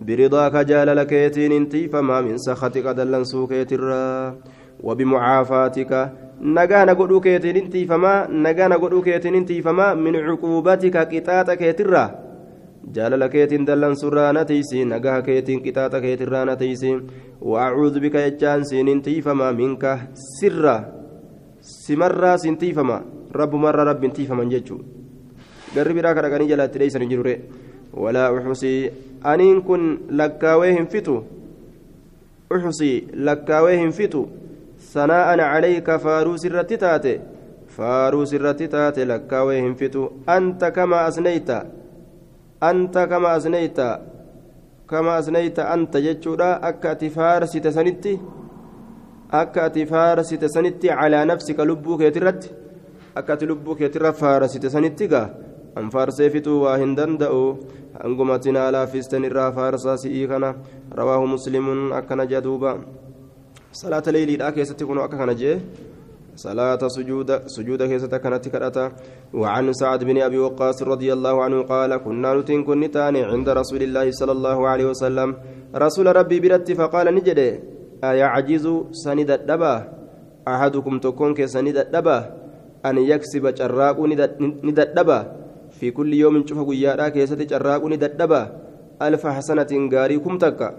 برضاك 0.00 0.56
جال 0.70 0.88
لكيتي 0.96 1.48
ننتي 1.48 1.88
فما 1.88 2.20
من 2.20 2.38
سخطك 2.38 2.86
دلن 2.98 3.24
سوكيت 3.24 3.72
الرا 3.72 4.36
وبمعافاتك 4.82 5.92
نجانا 6.40 6.92
قدو 6.92 7.20
كيتي 7.20 7.52
ننتي 7.52 7.86
فما 7.86 8.26
نجانا 8.30 8.76
قدو 8.76 9.02
كيتي 9.02 9.30
ننتي 9.30 9.62
فما 9.62 9.94
من 9.94 10.16
عقوبتك 10.16 10.96
قطاتك 10.96 11.62
يترا 11.62 12.30
jaalala 12.94 13.28
keetiin 13.28 13.66
dallansurraa 13.66 14.32
na 14.32 14.44
tiisi 14.44 14.84
nagaha 14.84 15.22
keetiin 15.22 15.60
qixaaxa 15.64 16.00
keetirraa 16.00 16.44
na 16.48 16.56
tiisi 16.56 16.92
waacuudhu 17.52 18.00
bika 18.00 18.22
jechaan 18.26 18.64
siiniin 18.64 19.02
tiifama 19.02 19.52
minka 19.52 19.98
sirra 20.22 20.76
simarraa 21.60 22.38
siin 22.38 22.56
tiifama 22.56 23.02
rabbumarra 23.40 23.84
rabbiin 23.84 24.12
tiifaman 24.12 24.50
jechuu 24.50 24.80
garri 25.74 25.94
biraa 25.94 26.14
kadhaqanii 26.14 26.48
jalaatti 26.52 26.78
dheeysan 26.82 27.04
hin 27.04 27.12
jirure 27.12 27.34
hin 33.78 33.92
fitu 33.92 34.22
sanaa'an 34.92 35.38
calayka 35.38 35.98
faaruu 36.04 36.36
sirratti 36.42 36.78
taate 36.84 37.12
faaruu 37.76 38.24
sirratti 38.32 38.68
taate 38.68 39.04
lakkaawee 39.10 39.60
hin 39.60 39.74
fitu 39.82 40.06
anta 40.36 40.70
kama 40.78 41.02
asnayta 41.08 41.58
anta 42.70 43.06
kama 43.12 43.32
asnayta 43.32 43.88
kama 44.86 45.16
asnayta 45.16 45.68
anta 45.74 46.02
jechuudha 46.06 46.48
akka 46.70 46.90
ati 46.94 47.10
faarsite 47.18 47.70
sanitti 47.76 48.16
akka 49.42 49.64
ati 49.64 49.86
faarsite 49.92 50.48
sanitti 50.56 50.88
calaa 50.88 51.24
nafsika 51.32 51.64
lubbuu 51.70 51.98
keetirratti 51.98 52.50
akka 53.14 53.32
ati 53.38 53.46
lubbuu 53.52 53.78
keetirra 53.82 54.12
faarsite 54.22 54.68
sanitti 54.76 55.08
gaa 55.14 55.28
an 55.76 55.90
faarsee 55.90 56.30
fituu 56.30 56.62
waa 56.62 56.76
hin 56.82 56.96
danda'u. 56.96 57.44
Hangumatti 58.02 58.52
naa 58.52 58.70
laaffisten 58.72 59.24
irraa 59.24 59.52
faarsaa 59.52 59.96
si'ii 60.02 60.26
kana. 60.32 60.54
Rawaahu 61.02 61.30
muslimuun 61.36 61.92
akkana 62.00 62.26
jee 62.26 62.42
duuba. 62.48 62.78
Salaata 63.82 64.12
leeyliidhaa 64.12 64.52
keessatti 64.58 64.90
kunoo 64.90 65.04
akka 65.04 65.22
kana 65.22 65.34
jee. 65.34 65.56
صلاة 66.36 66.80
سجود 66.96 67.30
سجود 67.46 67.80
كيسة 67.82 68.14
كانت 68.22 68.48
كرتا 68.48 68.84
وعن 69.34 69.72
سعد 69.72 70.00
بن 70.04 70.16
أبي 70.22 70.38
وقاص 70.38 70.82
رضي 70.82 71.12
الله 71.12 71.34
عنه 71.44 71.58
قال 71.62 71.96
كنا 71.96 72.34
نتين 72.34 72.64
كن 72.64 72.80
عند 72.96 73.48
رسول 73.60 73.82
الله 73.82 74.06
صلى 74.10 74.32
الله 74.32 74.58
عليه 74.68 74.86
وسلم 74.92 75.28
رسول 75.74 76.06
ربي 76.16 76.40
برت 76.40 76.72
فقال 76.72 77.06
نجد 77.14 77.40
أيعجز 78.04 78.66
سند 79.04 79.30
الدبا 79.30 79.74
أحدكم 80.48 80.94
تكون 80.98 81.34
كسند 81.34 81.76
الدبا 81.76 82.18
أن 82.86 82.96
يكسب 82.98 83.44
جراق 83.58 83.98
ند 84.64 84.78
الدبا 84.86 85.20
في 85.80 85.90
كل 85.90 86.14
يوم 86.14 86.46
شوف 86.46 86.58
قيارا 86.68 87.08
كيسة 87.08 87.40
جراق 87.50 87.82
ند 87.92 88.04
الدبا 88.04 88.42
ألف 89.02 89.22
حسنة 89.26 89.72
غاريكم 89.92 90.38
تكا 90.38 90.70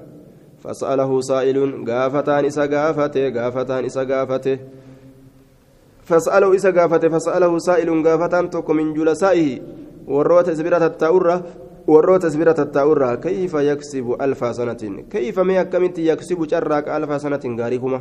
فسأله 0.64 1.12
سائل 1.22 1.58
غافتان 1.90 2.46
إسا 2.46 2.66
غافته 2.74 3.24
غافتان 3.36 3.86
إسا 3.90 4.04
غافته 4.12 4.58
فسأله 6.08 6.50
إسا 6.56 6.70
غافته 6.78 7.10
فسأله 7.10 7.52
سائل 7.68 7.90
غافتان 8.08 8.50
توكو 8.54 8.74
من 8.74 8.94
جلسائه 8.94 9.50
وروت 10.08 10.48
سبيرة 10.60 10.86
التاورة 10.92 11.36
وروت 11.88 12.26
سبيرة 12.34 12.60
التاورة 12.66 13.16
كيف 13.26 13.54
يكسب 13.54 14.06
ألف 14.22 14.42
سنة 14.56 14.82
كيف 15.14 15.36
ما 15.40 15.54
يكمنت 15.60 15.98
يكسب 16.00 16.40
جراك 16.52 16.86
ألف 16.96 17.12
سنة 17.22 17.44
غاريكما 17.60 18.00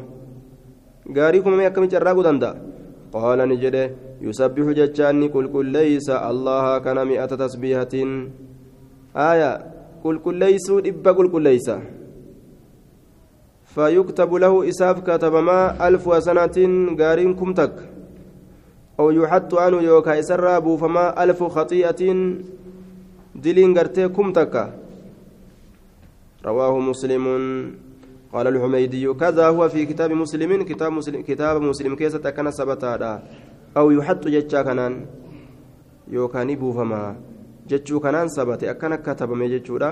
غاريكما 1.17 1.57
ما 1.57 1.65
يكمنت 1.65 1.93
جراك 1.95 2.17
دندا 2.27 2.51
قال 3.13 3.39
نجده 3.49 3.91
يسبح 4.21 4.67
ججاني 4.79 5.27
قل 5.35 5.47
قل 5.53 5.67
ليس 5.67 6.09
الله 6.11 6.79
كان 6.79 6.99
مئة 7.07 7.27
تسبيحة. 7.27 7.95
آية 9.17 9.53
قل 10.05 10.19
قل 10.19 10.35
ليس 10.35 10.71
إبا 10.71 11.11
قل 11.13 11.27
قل 11.33 11.43
ليس. 11.43 11.71
فيكتب 13.75 14.31
له 14.35 14.69
إساف 14.69 15.01
كتب 15.01 15.35
ما 15.35 15.89
ألف 15.89 16.05
سنة 16.25 16.57
غارين 17.01 17.35
كمتك 17.35 17.75
أو 19.01 19.11
يحط 19.11 19.55
عنه 19.55 19.79
يوكا 19.83 20.19
إسرى 20.19 20.63
فما 20.79 21.23
ألف 21.25 21.43
خطيئة. 21.43 22.03
دلين 23.35 23.79
غرتي 23.79 24.09
كمتك 24.09 24.55
رواه 26.45 26.79
مسلم. 26.79 27.25
قال 28.33 28.47
الحميدي 28.47 29.15
كذا 29.15 29.47
هو 29.47 29.69
في 29.69 29.87
كتاب 29.87 30.11
مسلم 30.13 30.63
كتاب 30.63 30.93
مسلم 30.93 31.21
كتاب 31.23 31.63
مسلم 31.63 31.95
كيسة 31.97 32.31
كان 32.31 32.51
سبتا 32.51 33.23
أو 33.77 33.91
يحط 33.91 34.29
جتشا 34.29 34.63
كنان 34.63 35.07
يوكا 36.09 36.45
نبوفما 36.45 37.17
جتشو 37.69 38.01
كنان 38.01 38.29
سبت 38.29 38.65
أكن 38.65 38.95
كتب 38.95 39.31
مجتشورا 39.31 39.91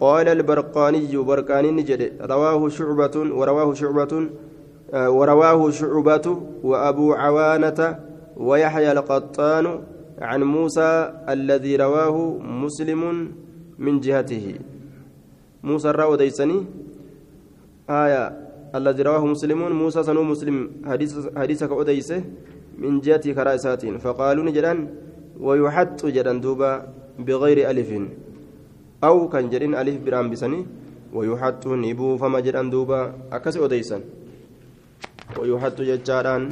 قال 0.00 0.28
البرقاني 0.28 1.16
برقاني 1.16 1.70
نجد. 1.70 2.02
رواه 2.20 2.68
شعبة 2.68 3.16
ورواه 3.38 3.74
شعبة 3.74 4.12
آه 4.94 5.10
ورواه 5.10 5.70
شعبة 5.70 6.26
وأبو 6.62 7.12
عوانة 7.12 7.98
ويحيى 8.36 8.92
القطان 8.92 9.66
عن 10.18 10.42
موسى 10.42 11.12
الذي 11.28 11.76
رواه 11.76 12.16
مسلم 12.62 13.02
من 13.78 14.00
جهته. 14.00 14.54
موسى 15.62 15.90
الرأو 15.90 16.14
ديسني. 16.14 16.66
آية 17.92 18.24
الذي 18.78 19.02
رواه 19.08 19.24
مسلم 19.34 19.60
موسى 19.82 20.00
سنو 20.08 20.22
مسلم 20.32 20.56
حديث 20.90 21.12
حديثك 21.40 21.70
أديسه 21.80 22.20
من 22.82 23.00
جهة 23.04 23.24
كرائسات 23.36 23.82
فقالوا 24.04 24.44
نجدان 24.48 24.78
ويحط 25.46 26.00
جدان 26.16 26.40
دوبا 26.44 26.70
بغير 27.26 27.58
ألف. 27.70 27.90
أو 29.04 29.28
كان 29.32 29.44
جرين 29.52 29.74
ألف 29.74 29.96
برام 30.04 30.26
بسني 30.30 30.60
ويحط 31.16 31.64
نبو 31.66 32.16
فما 32.20 32.40
جدان 32.46 32.70
دوبا 32.74 33.00
أكس 33.36 33.56
أديسا 33.64 33.98
ويحط 35.38 35.78
ججاران 35.88 36.42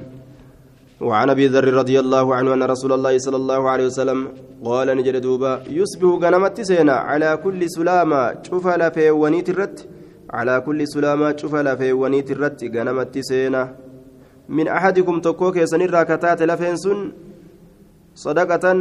وعن 1.01 1.30
أبي 1.30 1.47
ذر 1.55 1.66
رضي 1.80 1.97
الله 2.05 2.26
عنه 2.34 2.55
أن 2.55 2.62
رسول 2.62 2.93
الله 2.93 3.14
صلى 3.18 3.38
الله 3.43 3.70
عليه 3.72 3.86
وسلم 3.91 4.18
قال 4.64 4.88
نجد 4.99 5.16
دوبا 5.26 5.53
يصبح 5.78 6.11
غنمت 6.22 6.61
سينا 6.61 6.93
على 6.93 7.30
كل 7.45 7.61
سلامة 7.76 8.43
شوف 8.43 8.64
لفي 8.80 9.11
ونيت 9.11 9.49
الرت. 9.55 9.78
calaa 10.30 10.60
kulli 10.60 10.86
sulaamaa 10.86 11.32
cufa 11.34 11.62
lafeewwaniit 11.62 12.30
irratti 12.30 12.68
ganamatti 12.70 13.22
seena. 13.24 13.68
Min 14.48 14.68
axadikum 14.68 15.20
tokkoo 15.20 15.52
keessanirraa 15.52 16.04
kataate 16.04 16.46
lafeen 16.46 16.78
sun 16.78 17.00
sadaqatan 18.14 18.78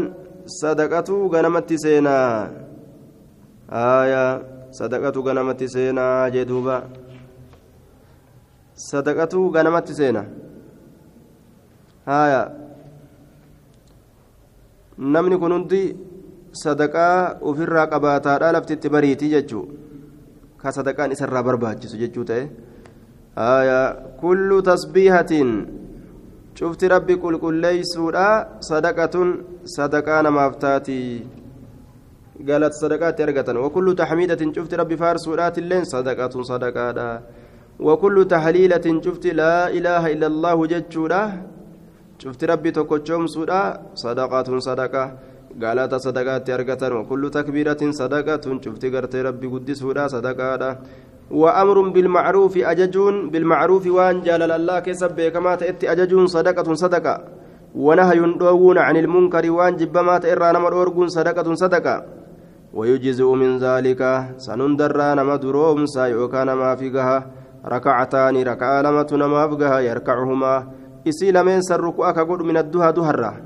sadaqatu 0.61 1.29
ganamatti 1.29 1.77
seenaa 1.83 2.49
aayaa 3.81 4.31
sadaqatu 4.79 5.23
ganamatti 5.23 5.69
seenaa 5.75 6.29
jee 6.29 6.45
duuba. 6.45 6.83
Sadaqatu 8.89 9.49
ganamatti 9.49 9.93
seena. 9.93 10.23
Aayaa. 12.07 12.47
Namni 14.97 15.37
kun 15.41 15.53
hundi 15.53 15.83
sadaqaa 16.63 17.37
ofirraa 17.41 17.87
qabaataadhaa 17.93 18.55
laftitti 18.57 18.89
bariitii 18.89 19.29
jechuudha 19.35 19.88
jechuu 20.59 20.63
ka 20.63 20.71
sadaqaan 20.71 21.11
isarraa 21.11 21.43
barbaachisu 21.43 21.97
jechuu 21.97 22.25
ta'e 22.25 22.49
haya 23.35 23.95
kullu 24.19 24.61
tasbiihatiin 24.61 25.67
cufti 26.55 26.87
rabbi 26.87 27.15
qulqulleeysuudha 27.15 28.59
sadaqatun 28.59 29.63
sadaqaa 29.63 30.21
namaaf 30.23 30.59
taatii 30.59 31.27
galata 32.43 32.75
sadaqaatti 32.75 33.23
argatan 33.23 33.57
wakullu 33.57 33.95
taxmiidatin 33.95 34.51
cufti 34.51 34.75
rabbi 34.75 34.97
faarsuudhaatilleen 34.97 35.85
sadaqatun 35.85 36.43
sadaqaadha 36.43 37.21
wakullu 37.79 38.25
tahliilatin 38.25 39.01
cufti 39.01 39.31
laa 39.33 39.69
ilaaha 39.71 40.11
illa 40.11 40.27
allaahu 40.27 40.67
jechuudha 40.67 41.21
cufti 42.19 42.45
rabbi 42.51 42.71
tokkochoomsuudha 42.71 43.95
sadaqatun 43.95 44.59
sadaqa 45.49 45.59
galata 45.59 45.99
sadaqaatti 45.99 46.51
argatan 46.51 46.93
wakullu 46.93 47.29
takbiiratin 47.29 47.91
sadaqatun 47.91 48.61
cufti 48.61 48.89
gartee 48.89 49.23
rabbi 49.23 49.47
guddisuudha 49.47 50.09
sadaqaadha. 50.09 50.77
وأمر 51.29 51.93
بالمعروف 51.93 52.57
أججون 52.57 53.29
بالمعروف 53.29 53.87
وان 53.87 54.21
جال 54.21 54.41
الله 54.41 54.79
كسب 54.79 55.13
كما 55.13 55.55
تأتي 55.61 55.91
أججون 55.91 56.25
صدقة 56.27 56.73
صدقة 56.73 57.15
ونهي 57.75 58.19
دوون 58.41 58.77
عن 58.77 58.97
المنكر 58.97 59.51
وان 59.51 59.75
جب 59.77 59.97
ما 59.97 60.17
تئر 60.17 60.41
نمر 60.41 60.73
صدقة 61.07 61.53
صدقة 61.53 61.95
ويجزء 62.73 63.29
من 63.33 63.57
ذلك 63.57 64.01
سنندر 64.37 64.97
نما 64.97 65.35
دروم 65.35 65.85
ما 66.57 66.75
فيها 66.75 67.17
ركعتان 67.65 68.35
ركع 68.43 68.81
لمة 68.81 69.09
نما 69.11 69.41
فيها 69.53 69.79
يركعهما 69.79 70.53
san 71.61 71.79
ruku'a 71.79 72.13
ka 72.13 72.25
godhu 72.27 72.43
min 72.43 72.57
adduhaa 72.59 72.91
duharraa. 72.91 73.39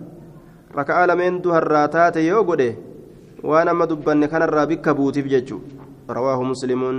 Raka'aa 0.76 1.08
lameen 1.08 1.42
duharraa 1.44 1.88
taate 1.88 2.26
yoo 2.26 2.44
godhe 2.44 2.70
waan 3.44 3.68
amma 3.68 3.88
dubbanne 3.88 4.28
kanarraa 4.28 4.66
bikka 4.66 4.94
buutiif 4.94 5.28
jechu. 5.28 5.62
Rawaahu 6.08 6.46
muslimuun 6.52 6.98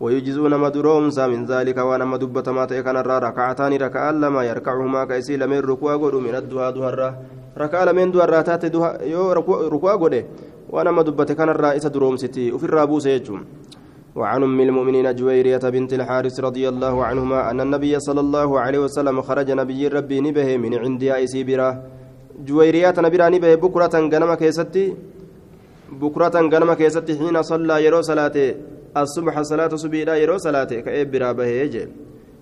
ويجزون 0.00 0.54
مدرومسا 0.60 1.26
من 1.26 1.44
ذلك 1.46 1.76
وأنا 1.78 2.04
ما 2.04 2.16
دبت 2.16 2.48
ما 2.48 2.64
تيكن 2.70 2.96
ركعتان 2.96 3.72
ركعان 3.72 4.20
لما 4.20 4.42
يركعهما 4.44 5.04
كيسي 5.04 5.36
لمن 5.36 5.58
ركوع 5.58 5.96
قد 5.96 6.14
من 6.14 6.34
الدها 6.34 6.70
دهرة 6.70 7.18
ركع 7.58 7.84
لمن 7.84 8.10
دهرة 8.12 8.40
تات 8.40 8.66
دها 8.66 9.02
يو 9.02 9.32
ركوع 9.74 9.94
قد 9.94 10.24
وأنا 10.70 10.90
ما 10.90 11.02
دبت 11.02 11.32
كان 11.32 11.48
الرئيس 11.48 11.86
درومستي 11.86 12.52
وفي 12.52 12.64
الرابوس 12.64 13.06
يجوم 13.06 13.40
وعن 14.16 14.42
ام 14.42 14.60
المؤمنين 14.60 15.14
جويرية 15.14 15.64
بنت 15.74 15.92
الحارث 15.94 16.40
رضي 16.40 16.68
الله 16.68 17.04
عنهما 17.04 17.50
أن 17.50 17.60
النبي 17.60 18.00
صلى 18.00 18.20
الله 18.20 18.60
عليه 18.60 18.78
وسلم 18.78 19.22
خرج 19.22 19.50
نبي 19.50 19.88
ربي 19.88 20.20
نبه 20.20 20.56
من 20.56 20.74
عند 20.78 21.02
جويريات 22.46 22.98
نبرا 22.98 23.28
نبه 23.28 23.54
بكرة 23.54 23.94
غنم 24.12 24.34
كيستي 24.34 24.94
بكرة 25.92 26.34
غنم 26.52 26.74
كيست 26.74 27.10
حين 27.10 27.42
صلى 27.42 27.84
يرو 27.84 28.00
صلاته 28.02 28.54
الصبح 28.96 29.42
صلاة 29.42 29.76
سبيلا 29.76 30.14
يرو 30.16 30.38
صلاته 30.38 30.80
كأب 30.80 31.10
برابه 31.10 31.44
يجي 31.44 31.88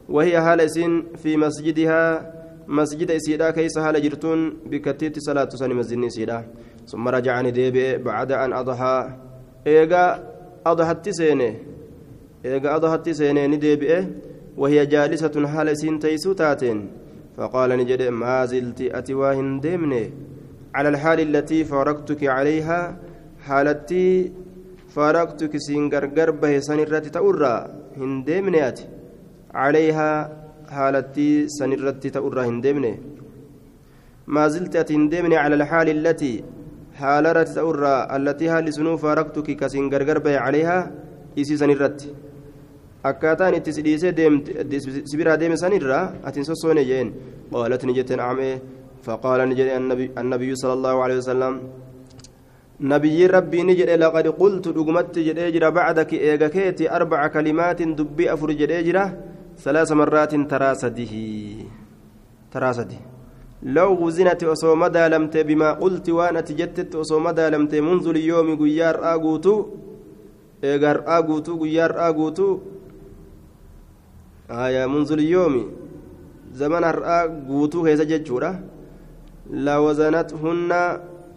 وهي 0.09 0.36
هالسين 0.36 1.07
في 1.22 1.36
مسجدها 1.36 2.32
مسجد 2.68 3.11
إسيدا 3.11 3.51
كيس 3.51 3.78
هال 3.78 4.03
جرتون 4.03 4.57
بكتيت 4.66 5.18
صلاة 5.18 5.49
سني 5.49 5.74
مسجد 5.74 6.05
إسيدا. 6.05 6.44
ثم 6.86 7.09
رجعني 7.09 7.51
ديبي 7.51 7.99
بعد 7.99 8.32
أن 8.32 8.53
أضحى. 8.53 9.11
إيغا 9.66 10.05
أضحت 10.66 11.09
سينه 11.09 11.55
إيغا 12.44 12.76
أضحت 12.76 13.09
سينه 13.09 13.47
نديبي 13.47 14.07
وهي 14.57 14.86
جالسة 14.86 15.34
هالسين 15.36 15.99
تيسو 15.99 16.32
تاتين. 16.32 16.90
فقال 17.37 17.70
نجد 17.80 18.03
ما 18.22 18.37
زلت 18.53 18.80
أتواهن 18.99 19.61
ديمني 19.61 20.05
على 20.76 20.89
الحال 20.89 21.18
التي 21.20 21.64
فارقتك 21.70 22.22
عليها 22.37 22.80
حالتي 23.47 24.32
فارقتك 24.95 25.53
سينغرغر 25.66 26.30
به 26.41 26.53
سنرتي 26.68 27.11
تأرى 27.16 27.55
هندمنيات 28.01 28.78
عليها 29.62 30.11
حالتي 30.76 31.28
سنرتي 31.59 32.09
تأرى 32.16 32.43
هندمني 32.49 32.95
ما 34.34 34.45
زلت 34.55 34.93
هندمني 34.93 35.37
على 35.37 35.55
الحال 35.59 35.89
التي 35.97 36.34
حالرت 37.01 37.49
تأرى 37.59 37.97
التي 38.16 38.47
هال 38.53 38.66
سنو 38.76 38.97
فارقتك 39.03 39.49
كسينغرغر 39.61 40.18
به 40.24 40.34
عليها 40.45 40.78
إسي 41.39 41.57
سنرتي 41.61 42.09
akkaataan 43.11 43.54
itti 43.59 43.76
sidhiisee 43.76 44.12
sibiraa 45.11 45.36
deeme 45.40 45.57
sanirraa 45.57 46.04
atiin 46.28 46.48
sossoone 46.50 46.84
jeen. 46.90 47.14
Qaalat 47.52 47.82
ni 47.86 47.94
jette 47.98 48.16
nacame 48.16 48.48
فقال 49.07 49.40
نجد 49.50 49.68
النبي 50.22 50.50
صلى 50.62 50.74
الله 50.78 50.94
عليه 51.04 51.16
وسلم 51.22 51.54
نبي 52.92 53.18
ربي 53.26 53.61
نجد 53.68 53.90
لقد 54.02 54.26
قلت 54.40 54.64
دغمت 54.76 55.14
جد 55.26 55.38
اجرا 55.38 55.68
بعدك 55.78 56.11
ايغكيتي 56.14 56.84
أربع 56.96 57.20
كلمات 57.34 57.80
دبي 57.98 58.24
افر 58.32 58.50
جد 58.61 58.70
اجرا 58.80 59.04
ثلاث 59.64 59.90
مرات 60.00 60.32
تراسده 60.52 61.14
تراسده 62.52 63.00
لو 63.76 63.90
غزنت 64.02 64.40
أصوم 64.54 64.82
دالمت 64.96 65.34
بما 65.48 65.68
قلت 65.82 66.07
وأنا 66.16 66.40
تجتت 66.48 66.94
أصوم 67.02 67.26
دالمت 67.30 67.74
منذ 67.88 68.07
اليوم 68.14 68.48
غيار 68.62 68.96
آغوتو 69.14 69.57
إيغار 70.64 70.98
آية 74.51 74.86
منذ 74.86 75.12
اليوم. 75.12 75.55
زمن 76.55 76.84
هرآ 76.84 77.18
غوتو 77.49 77.86
هيزا 77.86 78.05
جتشورا 78.05 78.51
لوزنتهن 79.51 80.72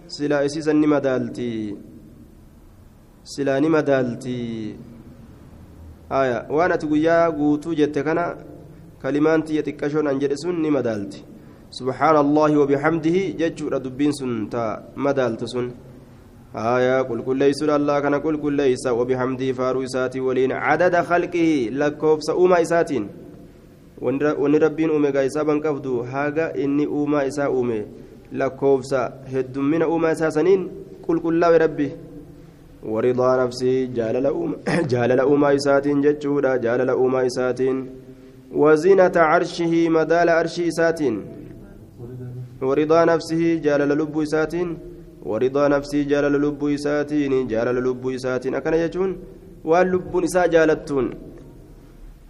سلا 0.08 0.46
إسيسا 0.46 0.74
نما 0.74 1.00
دالتي 1.00 1.76
سلا 3.24 3.60
نما 3.60 3.82
دالتي 3.82 4.76
آية. 6.12 6.48
وأنا 6.50 6.76
تقويا 6.76 7.28
قوتو 7.28 7.74
جت 7.74 8.00
كنا 8.00 8.26
كلمان 9.02 9.44
تي 9.44 9.56
يتكشون 9.56 10.08
أن 10.08 10.20
جلسون 10.20 10.62
نما 10.62 10.82
دالتي 10.82 11.22
سبحان 11.72 12.16
الله 12.26 12.58
وبحمده 12.58 13.18
جتشور 13.40 13.78
دبين 13.78 14.12
سن 14.12 14.50
تا 14.50 14.64
مدالت 14.98 15.44
سن. 15.46 15.72
آية 16.56 17.02
قل 17.02 17.22
كل 17.22 17.38
ليس 17.38 17.64
الله 17.64 18.00
كان 18.00 18.16
قل 18.16 18.38
كل 18.38 18.54
ليس 18.54 18.88
وبحمده 18.88 19.52
فارو 19.52 19.84
إساتي 19.84 20.20
ولين 20.20 20.52
عدد 20.52 20.96
خلقه 20.96 21.70
لكوف 21.72 22.24
سأوما 22.24 22.62
إساتين 22.62 23.08
wanni 24.02 24.60
rabbiin 24.60 24.90
uume 24.92 25.12
gaa 25.12 25.24
isaa 25.28 25.44
ban 25.44 25.60
qabdu 25.62 26.04
haga 26.12 26.54
inni 26.64 26.86
uumaa 26.88 27.24
isaa 27.30 27.50
uume 27.52 27.80
lakkoofsa 28.42 29.02
heddummina 29.32 29.88
uumaa 29.88 30.12
isaa 30.16 30.32
saniin 30.32 30.62
qulqullaa'e 31.06 31.58
rabbi 31.64 31.88
waridaa 32.94 33.34
nafsii 33.42 33.88
jaalala 34.92 35.26
uumaa 35.32 35.52
isaatiin 35.60 36.02
jechuudha 36.06 36.58
jaalala 36.66 36.96
uumaa 37.02 37.24
isaatiin 37.32 37.82
wazinata 38.64 39.28
carshihii 39.32 39.90
madaala 39.98 40.38
arshii 40.44 40.68
isaatiin 40.74 41.18
waridaa 42.70 43.06
nafsihii 43.12 43.60
jaalala 43.68 43.96
lubbuu 44.04 44.24
isaatiin 44.30 44.72
nafsii 45.70 46.06
jaalala 46.06 46.38
lubbuu 46.38 46.70
isaatiin 46.70 47.48
jaalala 47.48 47.80
lubbuu 47.80 48.12
isaatiin 48.12 48.56
akkana 48.56 48.78
jechuun 48.78 49.18
waan 49.64 49.92
lubbuun 49.92 50.24
isaa 50.24 50.48
jaalattuun 50.48 51.08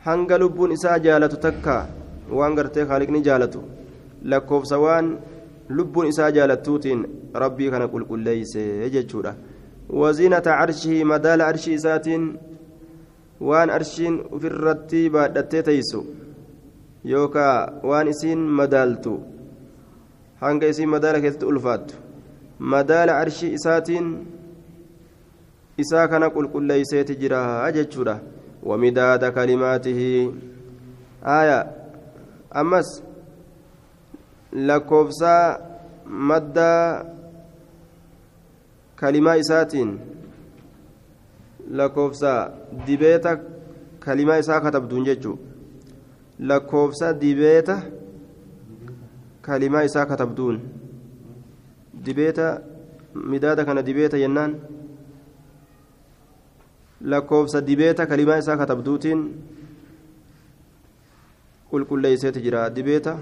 hanga 0.05 0.37
lubbuun 0.37 0.71
isaa 0.71 0.99
jaalatu 0.99 1.37
takka 1.37 1.87
waan 2.31 2.55
gartee 2.55 2.85
haaliqni 2.85 3.21
jaalatu 3.21 3.63
lakkoofsa 4.23 4.79
waan 4.79 5.17
lubbuun 5.69 6.07
isaa 6.07 6.31
jaalattuutiin 6.31 7.05
rabbii 7.33 7.69
kana 7.71 7.87
qulqulleeyse 7.87 8.89
jechuudha 8.95 9.35
waziinata 10.01 10.57
carshii 10.59 11.03
madaala 11.03 11.47
arshii 11.47 11.73
isaatiin 11.79 12.25
waan 13.49 13.69
arshiin 13.77 14.19
ofirratti 14.31 15.09
baadhattee 15.15 15.63
teeysu 15.69 16.05
yookaa 17.13 17.55
waan 17.89 18.07
isiin 18.13 18.39
madaaltu 18.59 19.19
hanga 20.41 20.67
isiin 20.73 20.89
madaala 20.95 21.21
keessatti 21.21 21.45
ulfaattu 21.53 22.08
madaala 22.59 23.17
arshii 23.17 23.53
isaatiin 23.53 24.27
isaa 25.77 26.07
kana 26.07 26.29
qulqulleeyseeti 26.29 27.15
jira 27.15 27.71
jechuudha. 27.71 28.19
ومداد 28.63 29.25
كلماته 29.25 30.31
آية 31.23 31.59
أمس 32.55 33.03
لكوفسا 34.53 35.35
مدى 36.05 37.03
كلمة 38.99 39.39
إساتين 39.39 39.99
لكوفسا 41.71 42.33
دبيتا 42.87 43.33
كلمة 44.03 44.39
إسا 44.39 44.59
كتبدون 44.59 45.03
ججو 45.03 45.35
لكوفسا 46.39 47.11
دبيتا 47.11 47.77
كلمة 49.45 49.85
إسا 49.85 50.03
كتبدون 50.03 50.78
دبيتا 52.05 52.47
مداد 53.15 53.61
كان 53.65 53.83
دبيتا 53.83 54.17
ينان 54.17 54.51
lakkoofsa 57.01 57.61
dibeeta 57.61 58.05
kalimaa 58.07 58.37
isaa 58.41 58.57
katabduutiin 58.61 59.19
qulqulleeyseeti 61.71 62.41
jira 62.45 62.63
dibeeta 62.75 63.13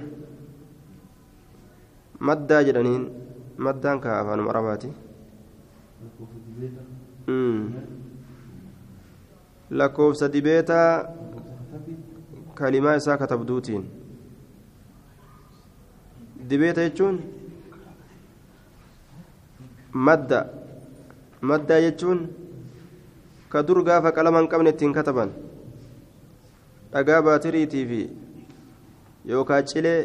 maddaa 2.29 2.61
jedhaniin 2.69 3.03
maddaan 3.67 3.99
kaa 4.05 4.17
afaanuma 4.21 4.49
arabaati 4.53 4.89
lakkoofsa 9.81 10.33
dibeeta 10.33 10.79
kalimaa 12.61 12.95
isaa 13.03 13.17
katabduutiin 13.23 13.83
dibeeta 16.49 16.81
jechuun 16.89 17.21
madda. 20.05 20.39
Maddaa 21.49 21.81
jechuun 21.85 22.19
ka 23.51 23.61
dur 23.67 23.83
gaafa 23.87 24.11
qalama 24.15 24.39
hin 24.41 24.49
qabne 24.53 24.69
ittiin 24.73 24.93
kataban 24.95 25.29
dhagaa 26.93 27.19
baatiriitii 27.27 27.83
fi 27.91 27.99
yookaan 29.31 29.65
cilee 29.71 29.99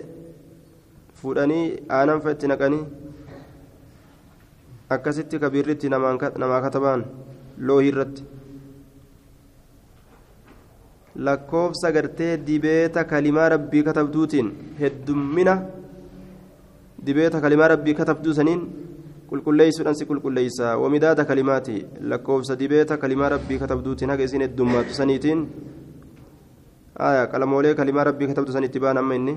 fuudhanii 1.20 1.64
aanan 1.98 2.20
fa 2.26 2.30
itti 2.36 2.46
naqanii 2.52 2.82
akkasitti 4.96 5.38
kabiirritti 5.44 5.88
namaa 5.94 6.60
katabaan 6.66 7.04
loohii 7.58 7.88
irratti. 7.94 8.22
Lakkoofsa 11.26 11.92
gartee 11.96 12.36
dibeeta 12.46 13.04
kalimaa 13.04 13.48
rabbii 13.56 13.82
katabduutiin 13.88 14.48
heddummina 14.80 15.54
dibeeta 17.06 17.40
kalimaa 17.40 17.68
rabbii 17.74 17.94
katabduu 18.00 18.34
saniin 18.38 18.62
qulqulleeysuudhaan 19.32 19.96
si 19.96 20.04
qulqulleeysa 20.08 20.76
wamidaada 20.82 21.24
kalimaati 21.24 21.76
lakkoofsa 22.10 22.56
dibeeta 22.60 22.98
kalimaa 23.02 23.30
rabbii 23.34 23.58
katabduutiin 23.62 24.10
haga 24.12 24.24
isin 24.28 24.44
heddummaattu 24.44 24.94
saniitiin 24.98 25.40
qalamoolee 27.32 27.74
kalimaa 27.78 28.04
rabbii 28.08 28.28
katabdu 28.32 28.52
san 28.56 28.64
itti 28.68 28.80
baan 28.84 29.00
amma 29.02 29.14
inni 29.20 29.34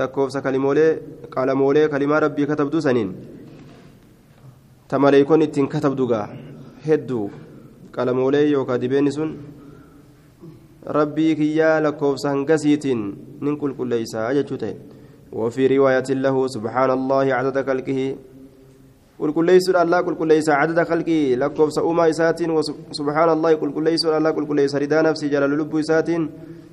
lakkoofsa 0.00 0.44
kalimoolee 0.46 0.90
qalamoolee 1.36 1.86
kalimaa 1.94 2.20
rabbii 2.26 2.46
katabduu 2.52 2.84
saniin 2.88 3.16
ta 4.88 4.98
maleeykon 5.04 5.48
ittiin 5.48 5.72
katabdugaa 5.74 6.26
hedduu 6.88 7.26
qalamoolee 7.96 8.46
yookaan 8.52 8.80
dibeenni 8.84 9.12
sun 9.18 9.36
rabbii 10.98 11.34
kiyyaa 11.40 11.76
lakkoofsa 11.86 12.34
hangasiitiin 12.34 13.02
nin 13.40 13.60
qulqulleeysaa 13.62 14.32
jechuu 14.40 14.64
ta'e 14.64 14.76
وفي 15.32 15.66
رواية 15.66 16.08
له 16.24 16.36
سبحان 16.46 16.90
الله 16.90 17.26
عدد 17.38 17.56
خلقه 17.68 18.00
الله 23.36 23.54
قل 23.54 23.72
كل 23.72 23.84
ليس 23.84 24.04
الله 24.06 24.30
قل 24.30 24.46
كل 24.46 24.56
ليس 24.56 24.74
ردا 24.74 25.02
نفسي 25.02 25.28
جلال 25.28 25.50
لب 25.58 25.76
إسات 25.76 26.10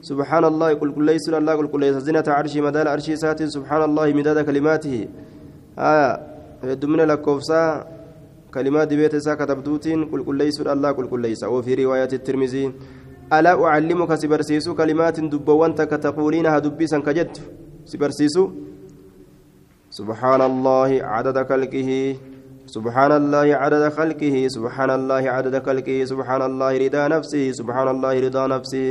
سبحان 0.02 0.43
الله 0.52 0.70
قل 0.82 0.89
كل 0.95 1.06
ليس 1.06 1.30
الله 1.30 1.54
قل 1.60 1.68
كل 1.68 1.80
ليس 1.80 1.95
زنة 2.08 2.24
عرشي 2.28 2.62
مدال 2.62 2.88
عرشي 2.88 3.14
إسات 3.14 3.43
سبحان 3.56 3.82
الله 3.89 4.08
مداد 4.20 4.38
كلماته 4.45 4.95
آية 5.80 6.74
دمنا 6.82 7.06
لكم 7.12 7.39
سا 7.39 7.86
كلمات 8.54 8.93
بيت 8.93 9.14
إسا 9.20 9.34
كتبتوتين 9.39 10.00
قل 10.12 10.22
قل 10.28 10.36
ليس 10.41 10.62
الله 10.62 10.91
قل 10.97 11.06
قل 11.12 11.20
ليس 11.22 11.43
وفي 11.43 11.72
رواية 11.86 12.12
الترمذي 12.14 12.64
ألا 13.34 13.54
أعلمك 13.66 14.12
سبرسيسو 14.22 14.76
كلمات 14.76 15.20
دبوان 15.20 15.76
تقولينها 15.76 16.60
دبيسا 16.66 17.00
كجد 17.06 17.32
سبرسيسو 17.86 18.43
سبحان 19.89 20.41
الله 20.41 20.89
عدد 21.14 21.38
خلقه 21.50 21.89
سبحان 22.76 23.11
الله 23.11 23.47
عدد 23.55 23.84
خلقه 23.97 24.36
سبحان 24.55 24.89
الله 24.97 25.24
عدد 25.36 25.55
خلقه 25.65 25.97
سبحان 26.11 26.41
الله 26.49 26.72
رضا 26.86 27.03
نفسه 27.07 27.43
سبحان 27.59 27.88
الله 27.93 28.13
رضا 28.26 28.43
نفسه 28.53 28.86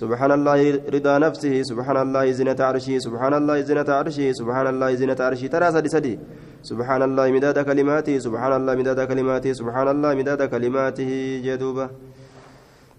سبحان 0.00 0.32
الله 0.36 0.60
رضا 0.94 1.14
نفسه 1.18 1.54
سبحان 1.70 1.96
الله 2.04 2.24
زنة 2.38 2.60
عرشه 2.60 2.98
سبحان 2.98 3.34
الله 3.34 3.56
زنة 3.68 3.88
عرشه 3.88 4.32
سبحان 4.32 4.66
الله 4.66 4.94
زنة 5.00 5.20
عرشه 5.20 5.46
ترى 5.46 5.68
سدي 5.72 5.88
سدي. 5.88 6.14
سبحان 6.62 7.02
الله 7.02 7.26
مداد 7.32 7.58
كلماته 7.58 8.18
سبحان 8.18 8.52
الله 8.52 8.74
مداد 8.74 9.00
كلماته 9.08 9.52
سبحان 9.52 9.88
الله 9.88 10.10
مداد 10.14 10.42
كلماته 10.52 11.10
جدوبة. 11.44 11.86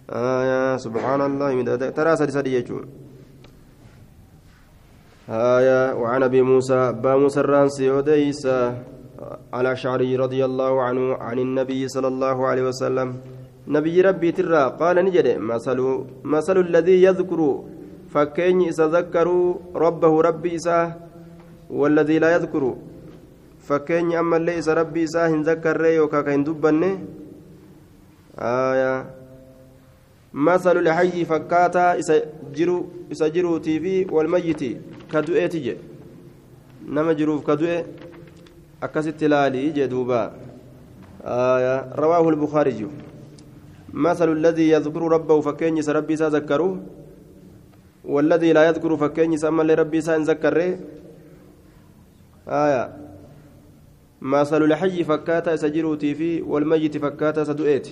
آية 0.09 0.77
سبحان 0.77 1.21
الله 1.21 1.49
مداد 1.55 1.93
ترى 1.93 2.15
سدي 2.15 2.31
سدي 2.31 2.51
يجون 2.57 2.85
آية 5.29 5.93
وعن 5.93 6.23
أبي 6.23 6.41
موسى 6.41 6.73
أبا 6.73 7.15
موسى 7.21 7.39
الرانسي 7.39 7.89
وديس. 7.89 8.47
على 9.53 9.75
شعري 9.75 10.15
رضي 10.15 10.45
الله 10.45 10.73
عنه 10.81 11.05
عن 11.27 11.37
النبي 11.39 11.87
صلى 11.87 12.07
الله 12.07 12.37
عليه 12.47 12.63
وسلم 12.69 13.09
نبي 13.67 14.01
ربي 14.01 14.31
ترى 14.31 14.63
قال 14.79 14.95
نجد 15.05 15.27
مثل 15.37 15.79
مثل 16.23 16.57
الذي 16.67 17.03
يذكر 17.03 17.41
فكين 18.13 18.61
يتذكر 18.61 19.27
ربه 19.75 20.13
ربي 20.21 20.55
إساه 20.55 20.87
والذي 21.69 22.19
لا 22.19 22.29
يذكر 22.35 22.63
فكين 23.67 24.15
أما 24.21 24.37
ليس 24.37 24.67
ربي 24.69 25.03
إساه 25.03 25.31
ذكر 25.49 25.85
يوكا 25.85 26.21
كين 26.21 26.43
دبني 26.43 26.91
آية 28.39 29.05
مثل 30.33 30.77
الحي 30.77 31.25
فكاتا 31.25 31.99
إسجرو 31.99 32.77
إسجرو 33.11 33.57
تي 33.57 33.79
في 33.79 33.95
والميت 34.15 34.61
كدؤي 35.11 35.47
تجي 35.47 35.75
نما 36.93 37.13
جروف 37.13 37.39
كدؤي 37.47 37.77
أكست 38.85 39.23
لالي 39.23 39.69
جدوبا 39.69 40.21
آية 41.23 41.75
رواه 41.95 42.29
البخاري 42.29 42.87
مثل 43.93 44.31
الذي 44.31 44.69
يذكر 44.69 45.01
ربه 45.01 45.41
فكين 45.41 45.79
ربي 45.89 46.15
سذكره 46.15 46.79
والذي 48.05 48.53
لا 48.53 48.67
يذكر 48.67 48.97
فكين 48.97 49.37
سمى 49.37 49.63
لربي 49.63 50.01
سنذكره 50.01 50.79
آية 52.47 52.83
مثل 54.21 54.63
الحي 54.63 55.03
فكاتا 55.03 55.55
سجروتي 55.55 56.15
في 56.15 56.41
والميت 56.41 56.97
فكاتا 56.97 57.43
سدؤيت 57.43 57.87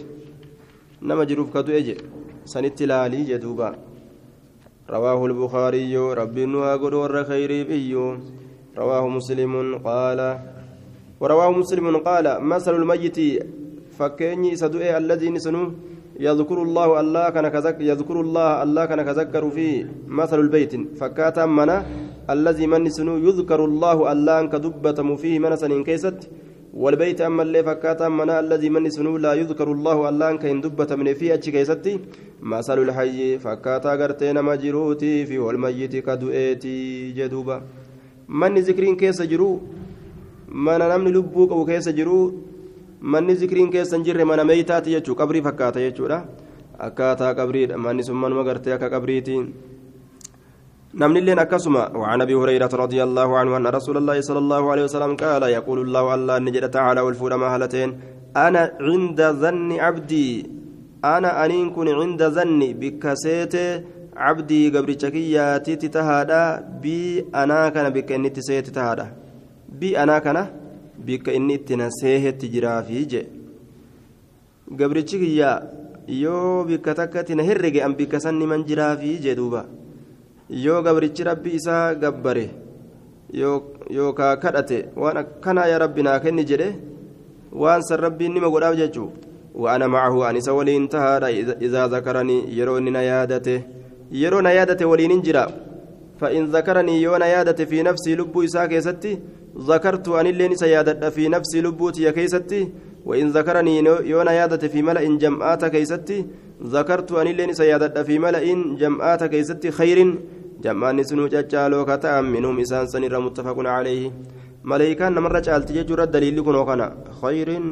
نما 1.02 1.24
جروف 1.24 1.54
كدؤي 1.54 1.98
سنت 2.46 2.82
لالي 2.84 3.24
جدوبا 3.24 3.76
رواه 4.90 5.26
البخاري 5.26 5.98
ربي 5.98 6.46
نوى 6.46 6.74
قدور 6.74 7.24
خير 7.24 7.68
بيو 7.68 8.18
رواه 8.78 9.08
مسلم 9.08 9.78
قال 9.78 10.40
ورواه 11.22 11.52
مسلم 11.62 11.86
قال 11.98 12.26
مثل 12.52 12.74
الميت 12.82 13.18
فكيني 13.98 14.50
سدؤ 14.62 14.84
الذي 15.02 15.30
نسنو 15.36 15.64
يذكر 16.28 16.58
الله 16.68 16.90
الله 17.02 17.26
كان 17.36 17.48
كذك 17.56 17.78
يذكر 17.92 18.18
الله 18.26 18.64
الله 18.64 18.84
كان 18.90 19.02
كذكر 19.10 19.44
فيه 19.56 19.76
مثل 20.08 20.40
البيت. 20.46 20.74
فكاتا 21.00 21.46
منا 21.46 21.78
الذي 22.36 22.66
من 22.72 22.82
نسنو 22.84 23.14
يذكر 23.28 23.60
الله 23.70 23.98
الله 24.12 24.38
كدبتم 24.54 25.10
فيه 25.22 25.36
من 25.44 25.54
سنين 25.62 25.84
كيست. 25.84 26.20
والبيت 26.74 27.22
أما 27.22 27.44
اللي 27.44 27.64
فكاتا 27.64 28.08
منا 28.10 28.40
الذي 28.40 28.70
من 28.70 28.90
سنو 28.90 29.18
لا 29.18 29.34
يذكر 29.34 29.72
الله 29.72 29.98
الله 30.10 30.30
كين 30.42 30.62
دبة 30.62 30.96
من 30.96 31.14
في 31.14 31.34
أتش 31.34 31.50
كيستي 31.50 32.00
مثل 32.42 32.78
الحي 32.86 33.40
فكاتا 33.46 33.92
قرتين 34.00 34.38
مجروتي 34.42 35.26
في 35.26 35.38
والميت 35.40 35.96
كدؤيتي 36.08 36.78
جدوبا. 37.18 37.58
من 38.30 38.56
ذكرين 38.68 38.96
كيس 38.96 39.22
جرو 39.22 39.60
mana 40.54 40.88
namni 40.88 41.12
lubbuu 41.12 41.48
qabu 41.48 41.66
keessa 41.66 41.92
jiru 41.92 42.20
manni 43.02 43.36
zikriin 43.36 43.72
keessa 43.72 43.96
hin 43.98 44.06
jirre 44.06 44.24
mana 44.24 44.44
meeytaati 44.44 44.96
jechuu 44.96 45.16
qabrii 45.16 45.42
fakkaata 45.50 45.84
jechuudha. 45.88 46.24
Akkaataa 46.80 47.34
qabriidha. 47.36 47.78
Manni 47.78 48.04
sun 48.04 48.18
manuma 48.18 48.44
gartee 48.44 48.74
akka 48.74 48.90
qabriiti 48.90 49.38
نمن 50.94 51.18
اللين 51.18 51.40
أكسما 51.40 51.96
وعن 51.96 52.22
أبي 52.22 52.36
هريرة 52.36 52.70
رضي 52.74 53.04
الله 53.04 53.38
عنه 53.38 53.58
أن 53.58 53.68
رسول 53.68 53.98
الله 53.98 54.22
صلى 54.22 54.40
الله 54.40 54.72
عليه 54.72 54.84
وسلم 54.84 55.16
قال 55.16 55.44
يقول 55.44 55.80
الله 55.82 56.16
الله 56.16 56.40
نجد 56.40 56.70
تعالى 56.70 57.02
والفول 57.02 57.36
مهلتين 57.36 58.00
أنا 58.38 58.72
عند 58.82 59.22
ظن 59.42 59.72
عبدي 59.80 60.50
أنا 61.06 61.46
أنين 61.46 61.70
كن 61.70 61.88
عند 61.88 62.24
ظني 62.24 62.74
بكسيت 62.74 63.56
عبدي 64.18 64.70
قبر 64.70 64.92
شكياتي 65.02 65.76
تتهادا 65.76 66.44
بي 66.82 67.26
أنا 67.36 67.70
كان 67.70 67.90
بك 67.90 68.12
إني 68.12 68.30
تسيت 68.30 68.70
تهادا 68.70 69.21
بي 69.80 69.98
أنا 70.04 70.20
كان 70.20 70.38
بك 71.06 71.30
إني 71.30 71.58
تنسيه 71.58 72.30
تجرافي 72.30 73.04
جي 73.12 73.22
قبر 74.80 74.98
شكيا 75.08 75.52
yoo 76.12 76.66
bikka 76.68 76.96
takkatti 76.98 77.36
na 77.36 77.44
herrege 77.44 77.80
an 77.86 77.94
bikka 77.96 78.20
sanni 78.20 78.46
man 78.52 78.66
jiraafi 78.68 79.22
jedhuuba 79.26 79.62
yoo 80.50 80.82
gabrichi 80.86 81.24
rabbi 81.24 81.56
isaa 81.60 81.94
gabbare 82.02 82.46
yookaa 83.96 84.36
kadhate 84.44 84.78
waan 85.02 85.18
akkanaa 85.24 85.70
yaa 85.72 85.82
rabbi 85.86 86.04
naa 86.08 86.20
kenni 86.24 86.44
jedhe 86.52 86.70
waan 87.64 87.86
san 87.90 88.02
rabbiin 88.06 88.34
nima 88.34 88.50
godhaaf 88.50 88.76
jechuu 88.82 89.10
وأنا 89.56 89.88
معه 89.88 90.30
أن 90.30 90.50
ولين 90.50 90.90
تهاد 90.90 91.24
إذا 91.62 91.88
ذكرني 91.88 92.58
يروني 92.58 92.92
نيادته 92.92 93.62
يرون 94.12 94.44
نيادته 94.44 94.86
ولين 94.86 95.12
انجرا 95.12 95.46
فإن 96.22 96.46
ذكرني 96.56 97.02
يون 97.02 97.20
نيادته 97.20 97.66
في 97.66 97.84
نفسي 97.84 98.16
لبو 98.16 98.44
إساك 98.44 98.72
يستي 98.72 99.20
ذكرت 99.70 100.08
أن 100.20 100.28
اللين 100.28 100.56
سيادة 100.56 101.10
في 101.10 101.28
نفسي 101.36 101.62
لبوتي 101.62 102.12
كيستي 102.12 102.70
وإن 103.06 103.28
ذكرني 103.38 103.78
يون 104.12 104.26
نيادته 104.26 104.68
في 104.68 104.82
ملأ 104.82 105.04
جمعات 105.24 105.66
كيستي 105.66 106.26
ذكرت 106.76 107.12
أن 107.12 107.28
اللين 107.28 107.54
سيادة 107.54 108.04
في 108.04 108.20
ملأ 108.20 108.44
جمعات 108.82 109.24
كيستي 109.24 109.72
خير 109.72 110.00
jam'aanni 110.66 111.04
sunuu 111.10 111.28
caccaaloo 111.34 111.86
ka 111.90 111.98
ta'an 111.98 112.26
minhum 112.34 112.60
isaan 112.64 112.88
san 112.92 113.04
irra 113.08 113.20
muttafaqun 113.28 113.66
calayhi 113.66 114.12
maleeykaan 114.72 115.14
namarra 115.18 115.42
caalti 115.48 115.74
jechuudha 115.78 116.06
daliilli 116.14 116.42
kunoo 116.48 116.66
kana 116.70 116.86
khayriin 117.22 117.66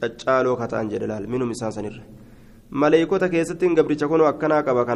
caccaaloo 0.00 0.56
ka 0.60 0.66
ta'an 0.72 0.88
jedhe 0.92 1.06
laal 1.12 1.26
minhum 1.32 1.50
isaan 1.54 1.72
sanirra 1.76 2.02
maleeykota 2.82 3.28
keessatti 3.34 3.74
gabricha 3.78 4.08
kunoo 4.12 4.28
akkanaa 4.32 4.62
qaba 4.68 4.86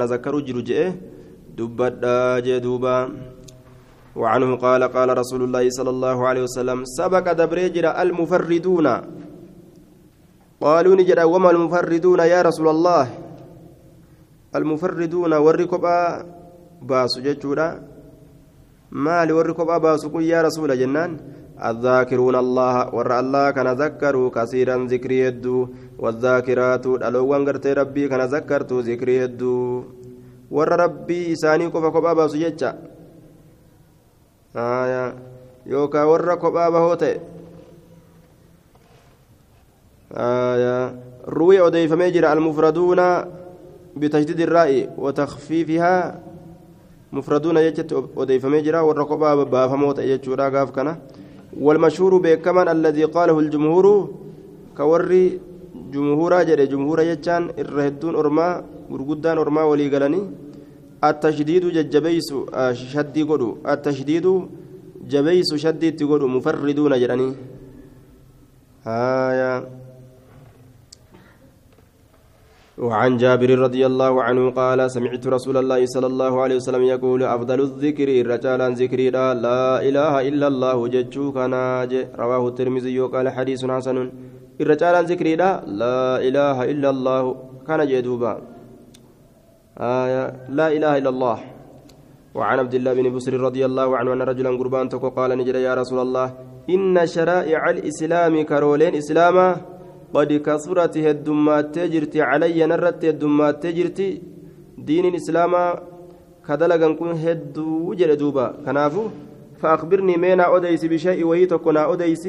dubbadhaa 1.56 2.40
jee 2.44 2.60
duuba 2.60 2.96
وعنه 4.16 4.56
قال 4.56 4.80
قال 4.96 5.12
رسول 5.12 5.44
الله 5.44 5.76
صلى 5.76 5.90
الله 5.92 6.16
عليه 6.28 6.42
وسلم 6.48 6.88
سبق 6.88 7.26
دبريجر 7.36 7.84
المفردون. 7.84 8.86
قالوا 10.56 10.94
نجد 10.96 11.20
وما 11.20 11.50
المفردون 11.52 12.20
يا 12.24 12.40
رسول 12.40 12.68
الله؟ 12.68 13.04
المفردون 14.56 15.32
وركبا 15.36 15.98
baasu 16.80 17.20
jechuudha 17.20 17.80
maali 18.92 19.32
warri 19.36 19.52
kophaa 19.52 19.80
baasu 19.80 20.08
kun 20.12 20.24
yaa 20.24 20.44
rasuula 20.48 20.76
jennaan 20.76 21.20
الذاكرون 21.56 22.36
الله 22.36 22.92
ور 22.92 23.10
الله 23.20 23.50
كان 23.56 23.68
ذكروا 23.80 24.28
كثيرا 24.28 24.76
ذكري 24.92 25.18
يدو. 25.20 25.68
والذاكرات 25.98 26.84
دلوان 27.00 27.42
غرتي 27.48 27.72
ربي 27.72 28.08
كان 28.12 28.20
ذكرت 28.28 28.72
ذكري 28.84 29.16
يدو. 29.16 29.84
ور 30.50 30.68
ربي 30.68 31.32
إساني 31.32 31.70
كفا 31.70 31.88
كفا 31.88 32.12
باسو 32.12 32.38
جيتشا 32.38 32.70
آية 34.56 35.14
يوكا 35.66 36.02
ور 36.04 36.34
كفا 36.34 36.68
بهوتي 36.68 37.20
آية 40.12 40.94
روي 41.28 41.60
أوديف 41.60 41.92
ميجر 41.92 42.32
المفردون 42.32 43.00
بتجديد 43.96 44.40
الرأي 44.40 44.90
وتخفيفها 44.98 46.20
مفردون 47.12 47.56
يجت 47.56 47.92
وديفمي 48.16 48.60
جرا 48.60 48.80
والرقبة 48.80 49.44
بافموت 49.44 49.98
يجورا 49.98 50.48
غاف 50.48 50.70
كنا 50.70 50.98
والمشهور 51.60 52.18
بكمان 52.18 52.68
الذي 52.68 53.04
قاله 53.04 53.38
الجمهور 53.38 53.86
كوري 54.76 55.40
جمهورا 55.94 56.42
جري 56.48 56.66
جمهورا 56.72 57.02
يجان 57.12 57.42
الرهدون 57.62 58.14
أرما 58.20 58.48
غرغدان 58.92 59.36
أرما 59.42 59.62
ولي 59.70 59.86
غلني 59.92 60.20
التشديد 61.08 61.64
ججبيس 61.76 62.28
شدي 62.92 63.22
قدو 63.30 63.50
التشديد 63.72 64.26
جبيس 65.12 65.50
شدي 65.64 65.90
تقولوا 65.98 66.28
مفردون 66.34 66.92
جراني 67.02 67.28
آية 68.86 69.52
وعن 72.78 73.16
جابر 73.16 73.50
رضي 73.66 73.82
الله 73.86 74.22
عنه 74.22 74.50
قال 74.50 74.90
سمعت 74.90 75.24
رسول 75.26 75.56
الله 75.56 75.80
صلى 75.94 76.06
الله 76.12 76.32
عليه 76.42 76.56
وسلم 76.60 76.82
يقول 76.94 77.20
أفضل 77.36 77.60
الذكر 77.60 78.08
رجالا 78.32 78.68
ذكري 78.80 79.10
لا 79.10 79.80
إله 79.88 80.14
إلا 80.28 80.46
الله 80.52 80.78
ججو 80.94 81.32
كان 81.32 81.54
رواه 82.22 82.48
الترمذي 82.48 82.98
قال 83.14 83.26
حديث 83.36 83.60
حسن. 83.64 83.98
الرجال 84.60 84.94
ذكري 85.10 85.36
لا 85.36 85.50
لا 85.82 86.00
إله 86.28 86.56
إلا 86.72 86.88
الله 86.94 87.22
كان 87.66 87.80
جدوبا 87.86 88.32
آية 89.78 90.24
لا 90.58 90.66
إله 90.76 90.92
إلا 90.98 91.10
الله 91.14 91.38
وعن 92.34 92.58
عبد 92.58 92.74
الله 92.74 92.92
بن 92.98 93.06
بسر 93.16 93.34
رضي 93.48 93.62
الله 93.68 93.88
عنه 93.98 94.12
أن 94.12 94.22
رجلا 94.22 94.50
قربان 94.60 94.88
قال 94.88 95.30
نجد 95.38 95.56
يا 95.68 95.74
رسول 95.80 95.98
الله 96.06 96.26
إن 96.74 96.96
شرائع 97.06 97.62
الإسلام 97.70 98.34
كرولين 98.50 98.94
إسلاما 99.02 99.48
قد 100.14 100.30
كثرت 100.46 100.94
هدمات 101.06 101.64
تجرتي 101.74 102.20
علي 102.22 102.60
نرت 102.66 103.04
هدمات 103.04 103.54
تجرتي 103.62 104.08
دين 104.88 105.04
الإسلام 105.12 105.52
كدلغن 106.46 106.92
كن 106.98 107.10
هدو 107.24 107.68
وجد 107.88 108.10
دوبا 108.20 108.46
كنافو 108.64 109.04
فأخبرني 109.60 110.16
مينا 110.16 110.56
أديس 110.56 110.84
بشيء 110.84 111.20
وهي 111.24 111.46
تكون 111.46 111.76
أديس 111.76 112.24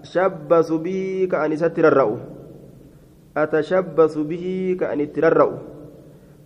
أتشبث 0.00 0.68
به 0.72 1.28
كأن 1.32 1.52
ستر 1.56 1.84
الرأو 1.92 2.16
أتشبث 3.36 4.14
به 4.18 4.76
كأن 4.80 5.00
التررأو 5.00 5.52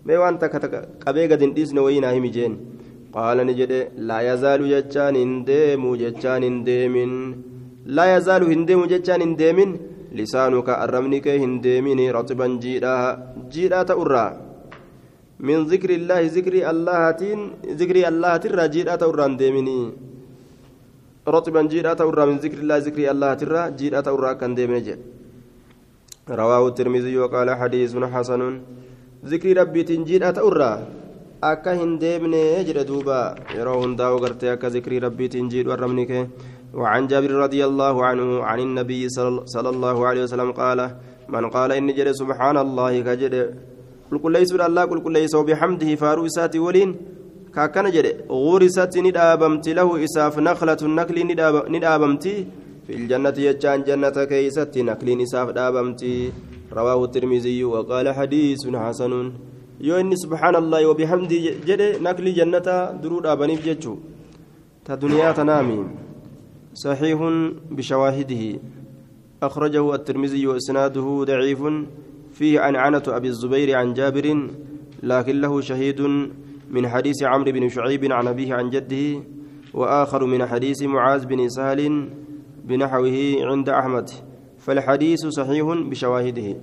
mee 0.04 0.20
waan 0.20 0.36
takka 0.36 0.60
qabee 1.00 1.24
gad 1.32 1.40
hin 1.40 1.54
dhiisne 1.56 1.80
wayii 1.80 2.00
naa 2.04 2.12
himi 2.12 2.28
jeen 2.28 2.54
qaala 3.14 3.40
ni 3.48 3.54
jedhe 3.60 3.78
laa 4.08 4.20
yazaalu 4.26 4.66
jechaan 4.72 5.16
hin 5.16 5.32
deemu 5.48 5.96
jechaan 6.02 6.44
hin 6.44 6.58
deemin 6.66 7.12
laa 7.96 8.06
yazaalu 8.10 8.50
hin 8.52 8.66
deemu 8.68 8.84
jechaan 8.92 9.24
hin 9.24 9.32
deemin 9.38 9.72
lisaanuka 10.18 10.76
arrabni 10.84 11.20
kee 11.24 11.38
hin 11.44 11.54
deemini 11.66 12.12
raxiban 12.16 12.58
jiidhaa 12.64 13.06
jiidhaa 13.54 13.84
ta'urraa 13.90 14.30
رطبا 21.28 21.62
جيرا 21.72 21.92
تورا 21.94 22.24
من 22.24 22.36
ذكر 22.44 22.58
الله 22.58 22.76
ذكر 22.76 23.00
الله 23.10 23.30
ترى 23.40 23.62
جيرا 23.78 24.00
تورا 24.00 24.32
كان 24.40 24.54
ديمن 24.54 24.84
رواه 26.28 26.62
الترمذي 26.68 27.18
وقال 27.18 27.48
حديث 27.60 27.92
حسن 27.96 28.42
ذكر 29.24 29.56
ربي 29.56 29.82
تنجيل 29.82 30.22
أتأرى 30.22 30.72
akka 31.44 31.76
hin 31.76 31.98
deemne 32.00 32.64
jedhe 32.64 32.88
duuba. 32.88 33.36
Yeroo 33.52 33.76
hundaa'u 33.84 34.16
gartee 34.24 34.48
akka 34.48 34.70
zikrii 34.72 35.00
rabbiitiin 35.04 35.50
jiidhu 35.52 35.74
arrabnike 35.76 36.20
وعن 36.74 37.06
جابر 37.06 37.30
رضي 37.30 37.64
الله 37.64 37.94
عنه 38.04 38.44
عن 38.44 38.58
النبي 38.60 39.08
صلى 39.46 39.70
الله 39.70 40.06
عليه 40.06 40.22
وسلم 40.22 40.52
قال 40.52 40.78
من 41.28 41.44
قال 41.50 41.72
إني 41.72 41.92
جد 41.92 42.10
سبحان 42.10 42.56
الله 42.58 43.00
كجد 43.00 43.34
قل 44.10 44.18
كل 44.18 44.32
ليس 44.32 44.50
الله 44.52 44.84
قل 44.84 44.98
كل 45.02 45.12
ليس 45.12 45.34
وبحمده 45.34 45.94
فارو 45.94 46.26
إساتي 46.26 46.58
ولين 46.58 46.90
كاكنا 47.54 47.88
جد 47.94 48.06
غرست 48.30 48.94
ندابمت 49.06 49.66
له 49.78 49.88
إساف 50.04 50.34
نخلة 50.48 50.80
النكل 50.88 51.16
ندابمت 51.74 52.24
في 52.86 52.92
الجنة 52.98 53.36
يجان 53.48 53.78
جنة 53.88 54.16
كيست 54.30 54.74
نكل 54.88 55.08
إساف 55.22 55.48
دابمتي 55.58 56.32
رواه 56.78 57.00
الترمذي 57.04 57.64
وقال 57.64 58.06
حديث 58.18 58.62
حسن 58.84 59.14
yoo 59.80 59.98
inni 59.98 60.16
subxaana 60.16 60.58
allahi 60.62 60.84
wabihamdii 60.90 61.40
jedhe 61.68 61.88
nakli 62.06 62.32
jannata 62.38 62.76
duruu 63.02 63.20
dhaabaniif 63.24 63.60
jechuu 63.66 63.96
ta 64.86 64.96
duniyaa 65.02 65.32
tanaami 65.38 65.78
saxiihun 66.82 67.36
bishawaahidihi. 67.76 68.50
أخرجه 69.42 69.94
الترمذي 69.94 70.46
وإسناده 70.46 71.24
ضعيف 71.24 71.62
فيه 72.32 72.60
عنعنة 72.60 73.02
أبي 73.08 73.28
الزبير 73.28 73.76
عن 73.76 73.94
جابر 73.94 74.48
لكن 75.02 75.40
له 75.40 75.60
شهيد 75.60 76.00
من 76.70 76.88
حديث 76.88 77.22
عمرو 77.22 77.52
بن 77.52 77.68
شعيب 77.68 78.12
عن 78.12 78.28
أبيه 78.28 78.54
عن 78.54 78.70
جده 78.70 79.22
وآخر 79.74 80.24
من 80.26 80.46
حديث 80.46 80.82
معاذ 80.82 81.26
بن 81.26 81.48
سهل 81.48 82.08
بنحوه 82.64 83.36
عند 83.40 83.68
أحمد. 83.68 84.10
فالحديث 84.58 85.26
صحيح 85.26 85.66
بشواهده. 85.90 86.56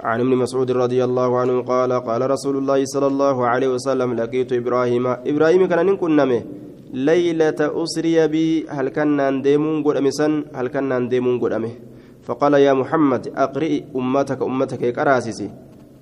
عن 0.00 0.20
ابن 0.20 0.36
مسعود 0.36 0.70
رضي 0.70 1.04
الله 1.04 1.38
عنه 1.38 1.62
قال 1.62 1.92
قال 1.92 2.30
رسول 2.30 2.56
الله 2.56 2.84
صلى 2.84 3.06
الله 3.06 3.46
عليه 3.46 3.68
وسلم 3.68 4.14
لقيت 4.14 4.52
إبراهيم. 4.52 5.06
إبراهيم 5.06 5.66
كان 5.66 5.86
نكون 5.86 6.16
نمه 6.16 6.42
ليلة 6.94 7.58
أسري 7.82 8.28
بي 8.28 8.66
هل 8.68 8.88
كان 8.88 9.42
ديمون 9.42 9.82
قد 9.82 9.96
أمسن 9.96 10.44
هل 10.54 10.66
كان 10.68 11.08
ديمون 11.08 11.38
قد 11.42 11.52
أمه 11.52 11.70
فقال 12.22 12.54
يا 12.54 12.72
محمد 12.72 13.28
أقرئ 13.36 13.82
أمتك 13.96 14.42
أمتك 14.42 14.82
كراسسي 14.96 15.50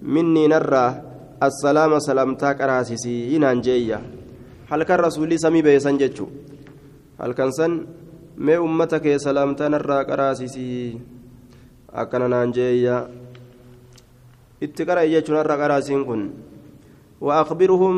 مني 0.03 0.47
نرى 0.49 0.87
سلامتك 2.09 2.57
كراسسي 2.59 3.35
ينانجيا 3.35 3.99
هل 4.71 4.83
كان 4.83 4.99
رسولي 5.01 5.39
سمي 5.39 5.63
بيسان 5.63 5.97
جتشو 5.99 6.27
هل 7.21 7.33
كان 7.33 7.51
سن 7.51 7.73
mee 8.37 8.57
ummata 8.57 8.97
kee 9.05 9.19
salaamtaan 9.21 9.77
irraa 9.79 10.05
qaraasisii 10.09 11.01
akkana 12.03 12.27
naan 12.33 12.53
jeeyya 12.57 12.97
itti 14.67 14.87
qara'i 14.89 15.13
jechuun 15.15 15.39
irra 15.43 15.57
qaraasiin 15.63 16.03
kun 16.09 16.23
وأخبرهم 17.23 17.97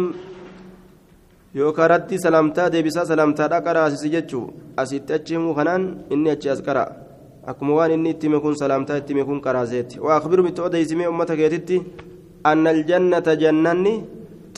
yookaan 1.54 1.90
raddi 1.90 2.18
salaamtaa 2.18 2.72
deebisaa 2.72 3.04
salaamtaadha 3.06 3.60
qaraasisi 3.66 4.10
jechuu 4.14 4.52
asitti 4.76 5.12
achi 5.16 5.34
himuu 5.34 5.54
kanaan 5.54 5.82
inni 6.10 6.30
achi 6.30 6.50
as 6.54 6.60
qara 6.66 6.84
akkuma 7.50 7.74
waan 7.78 7.92
inni 7.96 8.10
itti 8.10 8.26
hime 8.26 8.40
kun 8.40 8.56
salaamtaa 8.62 8.96
itti 9.00 9.14
hime 9.14 9.24
kun 9.24 9.40
qaraaseetti 9.46 10.00
waaqbirum 10.06 10.46
itti 10.50 10.60
odeysimee 10.66 11.06
ummata 11.12 11.36
keetitti 11.40 11.76
أن 12.46 12.66
الجنة 12.66 13.26
جنني 13.42 13.94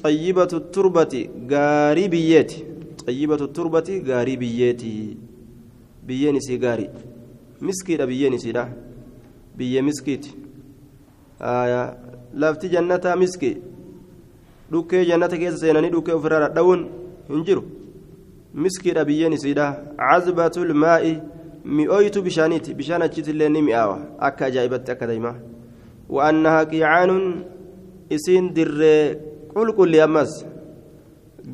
طيبة 0.03 0.53
التربة 0.53 1.15
غاري 1.51 2.09
بيتي. 2.09 2.65
طيبة 3.07 3.41
التربة 3.49 3.89
غاري 4.09 4.37
بيتي. 4.37 5.17
بيني 6.07 6.41
سي 6.41 6.57
غاري. 6.59 6.91
مسكي 7.61 8.07
بيني 8.07 8.39
سي 8.39 8.53
بيي 9.57 9.83
مسكيتي. 9.83 10.31
آية 11.41 11.99
لفتي 12.35 12.69
جنة 12.69 13.05
مسكي. 13.15 13.57
dhukkee 14.71 15.05
jannata 15.07 15.39
keessa 15.39 15.59
seenanii 15.63 15.91
dhukkee 15.95 16.15
ofirraa 16.19 16.49
dha'uun 16.55 16.81
hin 17.29 17.43
jiru 17.49 17.63
miskiidha 18.65 19.05
biyyeen 19.11 19.37
isiidha 19.37 19.67
cazbatul 19.99 20.73
maa'i 20.85 21.13
mi'ooytu 21.81 22.23
bishaaniiti 22.25 22.75
bishaan 22.81 23.05
achiitillee 23.07 23.49
ni 23.57 23.63
mi'aawa 23.69 23.99
akka 24.29 24.49
ajaa'ibatti 24.49 24.93
akka 24.95 25.09
deemaa 25.11 25.35
wa'annaha 26.17 26.65
qiicaanun 26.73 27.29
isiin 28.11 28.55
dirree 28.57 29.19
qulqulli 29.55 30.01
ammas 30.07 30.33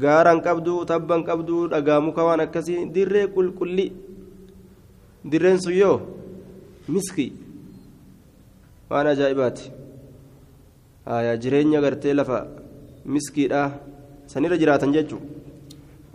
gaaraan 0.03 0.41
qabduu 0.47 0.85
tabban 0.91 1.23
qabduu 1.29 1.69
dhagaa 1.73 2.01
muka 2.01 2.23
waan 2.25 2.41
akkasii 2.47 2.87
dirree 2.95 3.27
qulqulli 3.35 3.87
dirreen 5.31 5.59
sun 5.61 5.75
yoo 5.83 5.97
miskii 6.89 7.33
waan 8.91 9.07
ajaa'ibaati. 9.07 9.65
Jireenya 11.43 11.81
gartee 11.85 12.15
lafa 12.15 12.39
miskiidha 13.05 13.63
sanirra 14.33 14.57
jiraatan 14.63 14.93
jechuun 14.95 15.23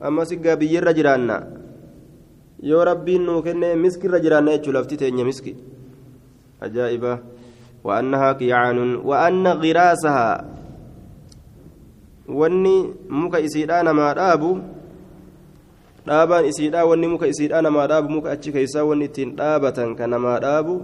ammas 0.08 0.32
egaa 0.32 0.56
biyyarra 0.62 0.94
jiraanna 0.98 1.36
yoo 2.70 2.84
rabbiin 2.90 3.24
nuu 3.28 3.42
kenne 3.48 3.76
miskirra 3.84 4.20
jiraanna 4.26 4.52
jechuun 4.56 4.74
lafti 4.78 4.98
teenya 4.98 5.26
miski. 5.26 5.56
Ajaa'iba 6.62 7.12
وأنها 7.84 8.32
قيعان 8.32 8.96
وأن 8.96 9.48
غراسها 9.48 10.58
wanni 12.28 12.92
muka 13.10 13.40
isiidhaa 13.40 13.84
namaa 13.88 14.14
dhaabu 14.14 14.60
dhaabaan 16.08 16.46
isiidhaa 16.46 16.84
wanni 16.86 17.08
muka 17.08 17.28
isiidhaa 17.28 17.62
namaa 17.64 17.88
dhaabu 17.88 18.10
muka 18.10 18.32
achi 18.32 18.52
keessaa 18.52 18.84
wanni 18.84 19.06
ittiin 19.08 19.32
dhaabatan 19.40 19.96
kan 19.96 20.12
namaa 20.12 20.40
dhaabu 20.44 20.76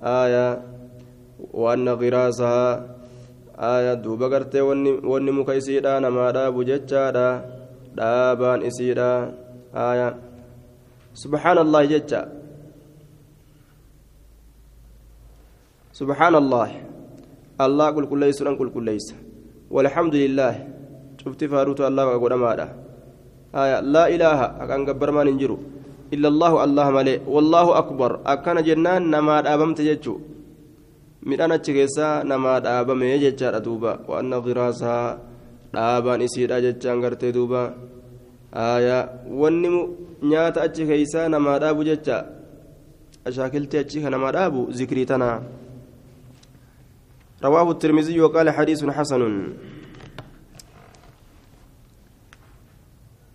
aayaa 0.00 0.56
waan 1.52 1.84
qiraasahaa 2.00 2.72
aayaa 3.68 4.00
duuba 4.00 4.28
gartee 4.32 4.64
wanni 5.12 5.32
muka 5.40 5.54
isiidhaa 5.60 6.00
namaa 6.00 6.32
dhaabu 6.32 6.64
jechaadha 6.64 7.28
dhaabaan 8.00 8.64
isiidhaa 8.70 9.20
aayaa 9.84 10.12
subhaan 11.22 11.58
allahi 11.64 11.88
jecha 11.92 12.20
subhaan 15.98 16.34
allah 16.42 16.68
allah 17.64 17.86
qulqulleessuudhaan 17.96 18.58
qulqulleessa 18.60 19.16
والحمد 19.74 20.14
لله 20.14 20.54
شفت 21.22 21.40
فاروت 21.50 21.80
الله 21.90 22.04
وقدمادا 22.06 22.66
آية 23.62 23.76
لا 23.94 24.04
إله 24.14 24.38
أكان 24.62 24.80
قبر 24.88 25.08
ما 25.16 25.22
ننجرو 25.26 25.58
إلا 26.14 26.28
الله 26.32 26.52
الله 26.64 26.86
ملي 26.96 27.14
والله 27.34 27.66
أكبر 27.82 28.10
أكان 28.32 28.58
جنان 28.68 29.02
نما 29.10 29.36
دابمت 29.46 29.78
ججو 29.88 30.14
من 31.28 31.38
أنا 31.44 31.56
تشيسا 31.66 32.22
نما 32.30 32.52
دابم 32.66 33.00
يججار 33.02 33.54
دوبا 33.66 33.92
وأن 34.08 34.30
غراسها 34.44 34.98
dhaabaan 35.76 36.22
isiidha 36.24 36.56
jechaan 36.64 37.02
gartee 37.04 37.32
duuba 37.36 37.74
aayaa 38.64 39.28
wanni 39.40 39.68
nyaata 40.30 40.62
achi 40.66 40.86
keeysaa 40.88 41.28
namaa 41.34 41.58
dhaabu 41.62 41.84
jecha 41.88 42.16
ashaakiltii 43.28 43.80
achi 43.84 43.98
ka 44.04 44.08
namaa 44.14 44.32
dhaabu 44.36 44.60
zikrii 44.78 45.06
tanaa 45.10 45.36
رواه 47.44 47.70
الترمذي 47.70 48.20
وقال 48.20 48.50
حديث 48.50 48.84
حسن. 48.84 49.22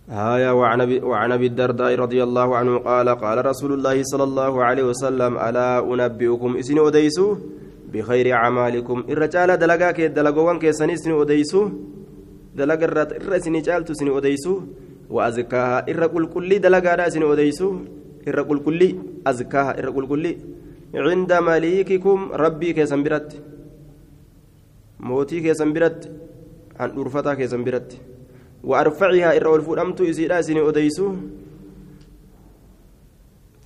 هايا 0.08 0.50
وعن 0.50 0.80
وعن 1.02 1.32
أبي 1.32 1.46
الدرداء 1.46 1.94
رضي 1.94 2.22
الله 2.22 2.56
عنه 2.56 2.78
قال 2.78 3.08
قال 3.08 3.46
رسول 3.46 3.72
الله 3.72 4.02
صلى 4.02 4.24
الله 4.24 4.64
عليه 4.64 4.82
وسلم 4.82 5.38
ألا 5.38 5.80
أنبئكم 5.80 6.56
اسن 6.56 6.78
اوديسو 6.78 7.36
بخير 7.92 8.32
أعمالكم. 8.32 8.98
الرجال 9.08 9.56
دلغا 9.56 9.90
كي 9.90 10.08
دلغوان 10.08 10.58
كي 10.58 10.72
سني 10.72 10.94
اسن 10.94 11.10
اوديسو 11.10 11.70
دلغا 12.54 12.84
الرات 12.84 13.12
الرسني 13.12 13.60
جالتو 13.60 13.94
سن 13.94 14.08
اوديسو 14.08 14.60
وازكاها 15.10 15.88
الر 15.88 16.24
كل 16.34 16.50
دلغا 16.60 16.94
دا 16.96 17.08
سن 17.08 17.22
اوديسو 17.22 17.68
الر 18.28 18.42
كل 18.66 18.80
ازكاها 19.26 19.78
الر 19.78 19.90
كل 19.90 20.06
كل 20.12 20.24
عند 20.94 21.32
مليككم 21.32 22.18
ربي 22.32 22.72
كي 22.72 22.86
سنبرت. 22.86 23.51
كي 25.44 25.54
سنبرت 25.54 26.10
عن 26.80 26.94
درفتا 26.94 27.34
كي 27.34 27.48
سنبرت 27.48 27.90
وأرفعها 28.64 29.36
إرى 29.36 29.48
والفؤمت 29.48 30.00
إسيرا 30.00 30.40
سني 30.40 30.68
أديسو 30.68 31.14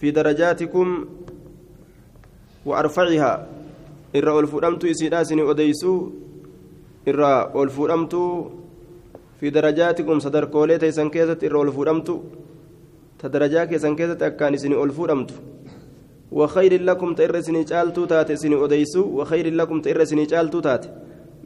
في 0.01 0.11
درجاتكم 0.11 0.89
وأرفعها 2.67 3.47
إرى 4.17 4.31
والفؤمت 4.31 4.85
إسيرا 4.85 5.23
سني 5.23 5.51
أديسو 5.51 6.11
إرى 7.09 7.33
والفؤمت 7.55 8.15
في 9.41 9.51
درجاتكم 9.51 10.19
صدر 10.21 10.45
كولي 10.45 10.79
تيسن 10.79 11.09
كيزت 11.11 11.45
إرى 11.45 11.59
والفؤمت 11.59 12.09
تدرجا 13.19 13.65
كيسن 13.65 13.97
كيزت 13.97 14.23
أكان 14.23 14.57
سني 14.57 14.75
والفؤمت 14.75 15.31
وخير 16.33 16.83
لكم 16.83 17.15
تئر 17.15 17.41
سني 17.41 17.65
جالتو 17.65 18.05
تاتي 18.05 18.37
سني 18.37 18.65
أديسو 18.65 19.03
وخير 19.17 19.55
لكم 19.55 19.81
تئر 19.81 20.05
سني 20.05 20.25
جالتو 20.25 20.61
تاتي 20.61 20.89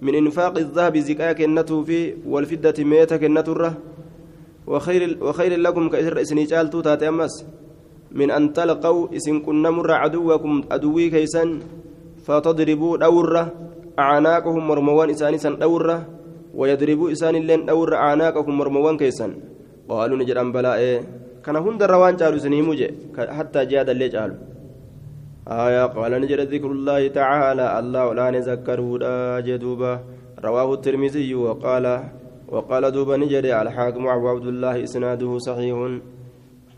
من 0.02 0.14
إنفاق 0.14 0.59
الذهب 0.59 0.98
زكاة 0.98 1.32
كنته 1.32 1.82
في 1.82 2.14
والفدة 2.27 2.85
ميتة 2.85 3.16
كنته 3.16 3.52
الره 3.52 3.74
وخير 4.66 5.18
وخير 5.20 5.52
لكم 5.60 5.89
كإسر 5.89 6.20
إسني 6.20 6.44
جالتو 6.44 6.81
تاتي 6.81 7.09
أمس. 7.09 7.44
من 8.12 8.31
أن 8.31 8.52
تلقوا 8.52 9.16
إسن 9.16 9.40
كنا 9.40 9.70
مر 9.70 9.90
عدوكم 9.93 10.64
أدوي 10.70 11.10
كيسا 11.10 11.44
فتضربوا 12.24 12.97
دورة. 12.97 13.52
أعناقهم 13.98 14.68
مرموان 14.68 15.10
إساني 15.10 15.39
سن 15.39 15.59
دورة. 15.59 16.06
ويضربوا 16.55 17.12
إسان 17.12 17.35
اللين 17.36 17.66
دورة 17.66 17.97
أعناقهم 17.97 18.59
مرموان 18.59 18.97
كيسا 18.97 19.35
قالوا 19.89 20.18
نجد 20.18 20.36
أن 20.36 20.52
بلاء 20.52 21.05
كان 21.44 21.56
هند 21.56 21.82
الروان 21.82 22.16
جالوا 22.16 22.39
سنيموجي 22.39 22.89
حتى 23.16 23.60
جاد 23.70 23.89
اللي 23.89 24.09
جالوا 24.09 24.36
آية 25.51 25.86
قال 25.86 26.12
نجد 26.20 26.40
ذكر 26.40 26.70
الله 26.70 27.09
تعالى 27.09 27.78
الله 27.78 28.14
لا 28.14 28.31
نذكره 28.31 29.40
جدوبا 29.40 30.01
رواه 30.44 30.74
الترمذي 30.74 31.35
وقال 31.35 32.05
وقال 32.48 32.90
دوبا 32.90 33.16
نجد 33.16 33.44
الحاكم 33.47 34.02
أبو 34.09 34.28
عبد 34.28 34.47
الله 34.47 34.82
إسناده 34.82 35.39
صحيح. 35.39 35.77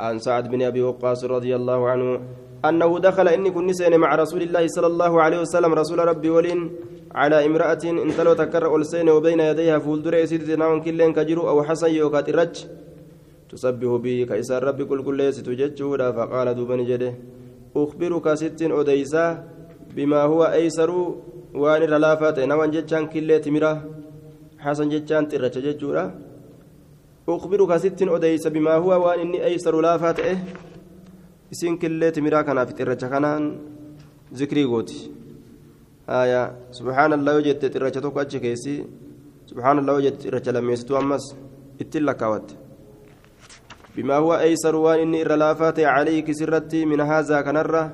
عن 0.01 0.19
سعد 0.19 0.45
بن 0.51 0.63
أبي 0.63 0.83
وقاص 0.83 1.25
رضي 1.25 1.57
الله 1.57 1.81
عنه 1.91 2.21
أنه 2.65 2.99
دخل 2.99 3.29
إني 3.29 3.51
كن 3.51 3.67
نسين 3.67 3.97
مع 4.01 4.15
رسول 4.15 4.43
الله 4.43 4.67
صلى 4.67 4.87
الله 4.87 5.23
عليه 5.23 5.41
وسلم 5.41 5.73
رسول 5.75 5.99
ربي 5.99 6.31
ولين 6.31 6.71
على 7.15 7.47
امرأة 7.47 7.83
انتلو 7.85 8.33
تكر 8.33 8.77
ألسين 8.77 9.09
وبين 9.09 9.41
يديها 9.41 9.79
فولدر 9.79 10.25
سيدنا 10.25 10.79
كلين 10.85 11.13
كجرو 11.13 11.49
أو 11.49 11.63
حسن 11.63 11.91
يوكات 11.91 12.29
الرج. 12.29 12.57
تسبح 13.51 13.91
به 14.05 14.27
كيسار 14.29 14.65
ربي 14.65 14.85
كل 14.85 15.01
كل 15.05 15.33
ستججودا 15.35 16.13
فقال 16.17 16.55
دوبا 16.55 16.77
نجده 16.77 17.13
أخبرك 17.77 18.35
ست 18.35 18.63
أديسا 18.63 19.49
بما 19.97 20.23
هو 20.23 20.45
أيسر 20.45 20.91
وأن 21.55 21.83
رلافات 21.83 22.39
نوان 22.39 22.71
جتشان 22.71 23.07
كلي 23.07 23.39
تمرة 23.39 23.73
حسن 24.59 24.89
جتشان 24.89 25.29
ترچ 25.29 25.59
جتشورا. 25.59 26.05
أخبرك 27.29 27.77
ست 27.77 28.03
أديسا 28.03 28.49
بما 28.51 28.75
هو 28.75 28.91
وأن 29.07 29.21
إني 29.21 29.45
أيسر 29.45 29.81
لافات 29.81 30.21
إيه؟ 30.21 30.39
إسين 31.53 31.77
كلي 31.77 32.11
تمرة 32.11 32.43
كان 32.43 32.65
في 32.65 32.73
ترچ 32.73 33.05
كانان 33.05 33.59
ذكري 34.35 34.65
قوتي 34.65 35.11
آية. 36.09 36.57
سبحان 36.73 37.13
الله 37.13 37.37
وجدت 37.37 37.65
ترچ 37.75 37.99
توك 37.99 38.21
كيسي. 38.21 38.85
سبحان 39.47 39.79
الله 39.79 39.93
وجدت 39.95 40.23
ترچ 40.23 40.49
لميستو 40.49 40.99
أمس. 40.99 41.35
إتلا 41.81 42.13
كاوت 42.13 42.62
بما 43.97 44.17
هو 44.17 44.35
أيسر 44.35 44.77
وان 44.77 44.99
إني 44.99 45.23
إرلافات 45.23 45.81
عليك 45.81 46.33
سرتي 46.33 46.85
من 46.85 47.01
هذا 47.01 47.41
كنرة 47.41 47.93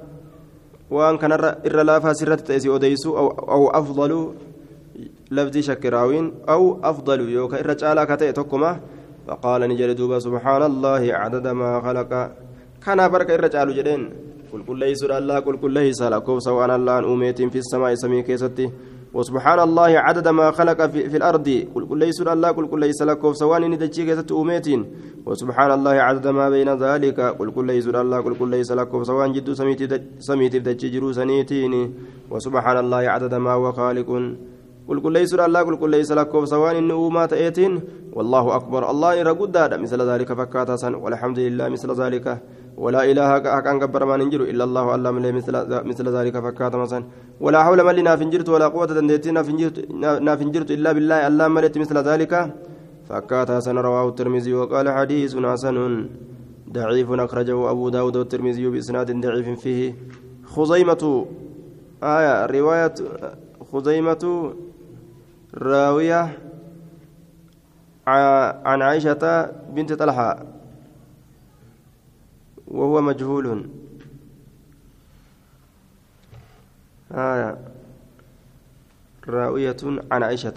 وان 0.91 1.19
كنرة 1.19 1.57
إرلافا 1.67 2.13
سرتي 2.13 2.43
تأسي 2.45 2.69
أديسو 2.75 3.19
أو, 3.19 3.27
أو 3.29 3.71
أفضل 3.71 4.35
لفظي 5.31 5.63
شكراوين 5.63 6.33
أو 6.49 6.81
أفضل 6.85 7.21
يوكا 7.29 7.61
إرجالا 7.61 8.05
كتئ 8.05 8.33
تكما 8.33 8.81
فقال 9.27 9.61
نجل 9.69 9.95
دوبا 9.95 10.19
سبحان 10.19 10.63
الله 10.63 11.03
عدد 11.15 11.47
ما 11.47 11.81
خلق. 11.81 12.13
كان 12.85 13.09
بركة 13.09 13.35
إرجال 13.35 13.75
جدين 13.77 14.03
قل 14.53 14.63
كل 14.69 14.79
ليس 14.79 15.03
الله 15.03 15.39
قل 15.39 15.57
كل 15.57 15.71
ليس 15.71 16.03
لكم 16.03 16.41
سواء 16.41 16.77
الله 16.77 16.99
أميت 17.13 17.43
في 17.43 17.59
السماء 17.59 17.95
سمي 17.95 18.23
كيستي 18.23 18.71
وسبحان 19.15 19.59
الله 19.59 19.91
عدد 19.99 20.29
ما 20.29 20.51
خلق 20.51 20.87
في, 20.87 21.11
في 21.11 21.17
الأرض. 21.17 21.49
قل 21.75 21.87
كل 21.89 21.99
ليس 21.99 22.21
الله 22.21 22.51
قل 22.51 22.67
كل 22.67 22.81
ليس 22.81 23.03
لكم. 23.03 23.33
سواء 23.33 23.61
ندجي 23.61 24.05
كيست 24.05 24.33
أميت 24.33 24.69
وسبحان 25.27 25.71
الله 25.71 25.91
عدد 25.91 26.27
ما 26.29 26.51
بين 26.51 26.69
ذلك. 26.77 27.21
قل 27.21 27.51
كل 27.51 27.67
ليس 27.67 27.89
الله 27.89 28.21
قل 28.21 28.35
كل 28.37 28.49
ليس 28.49 28.73
لكم. 28.73 29.05
سواء 29.05 29.33
جد 29.33 29.49
سميت 30.21 30.57
بدجي 30.57 30.89
جرو 30.89 31.13
سنيتين. 31.13 31.75
وسبحان 32.31 32.77
الله 32.79 33.03
عدد 33.15 33.35
ما 33.35 33.53
هو 33.53 33.73
خالق. 33.73 34.09
قل 34.89 35.01
كل 35.01 35.13
ليس 35.13 35.35
الله 35.35 35.61
قل 35.63 35.77
كل 35.77 35.91
ليس 35.91 36.13
لكم. 36.13 36.45
سواء 36.45 36.79
إنه 36.79 37.27
تأتين. 37.27 37.81
والله 38.13 38.57
أكبر. 38.57 38.91
الله 38.91 39.21
إن 39.21 39.27
رقد 39.27 39.57
مثل 39.81 40.01
ذلك 40.03 40.33
فكاتا 40.33 40.97
والحمد 40.97 41.39
لله 41.39 41.69
مثل 41.69 41.89
ذلك. 41.93 42.27
ولا 42.85 43.03
إله 43.11 43.31
كأكان 43.45 43.77
قبر 43.83 44.03
ما 44.05 44.17
ننجر 44.17 44.43
إلا 44.53 44.65
الله 44.65 44.85
من 45.17 45.25
مثل 45.39 45.53
مثل 45.91 46.07
ذلك 46.17 46.35
فكات 46.47 46.75
مثلا 46.75 47.03
ولا 47.41 47.59
حول 47.65 47.79
من 47.87 47.95
لنا 47.99 48.17
فنجرت 48.17 48.49
ولا 48.49 48.67
قوة 48.75 48.87
تنديتنا 48.87 49.43
فنجرت 50.39 50.71
إلا 50.77 50.91
بالله 50.93 51.27
ألا 51.27 51.47
ملت 51.49 51.75
مثل 51.79 51.97
ذلك 52.11 52.33
فكات 53.09 53.49
حسن 53.51 53.77
رواه 53.79 54.09
الترمذي 54.09 54.53
وقال 54.55 54.87
حديث 54.91 55.33
حسن 55.37 55.77
ضعيف 56.73 57.09
أخرجه 57.11 57.71
أبو 57.71 57.89
داود 57.89 58.17
والترمذي 58.17 58.65
بإسناد 58.69 59.09
ضعيف 59.25 59.49
فيه. 59.61 59.95
خزيمة 60.55 61.27
آية 62.03 62.47
رواية 62.47 62.95
خزيمة 63.73 64.53
راوية 65.55 66.21
عن 68.69 68.83
عائشة 68.83 69.25
بنت 69.75 69.93
طلحة. 69.93 70.58
وهو 72.71 73.01
مجهول. 73.01 73.69
آية. 77.13 77.59
راوية 79.29 79.77
عن 80.13 80.23
عائشة. 80.23 80.55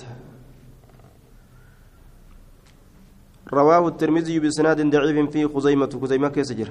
رواه 3.53 3.87
الترمذي 3.87 4.39
بسناد 4.39 4.89
ضعيف 4.89 5.29
فيه 5.29 5.45
خزيمة 5.45 5.99
خزيمة 6.01 6.27
كيسجر 6.29 6.69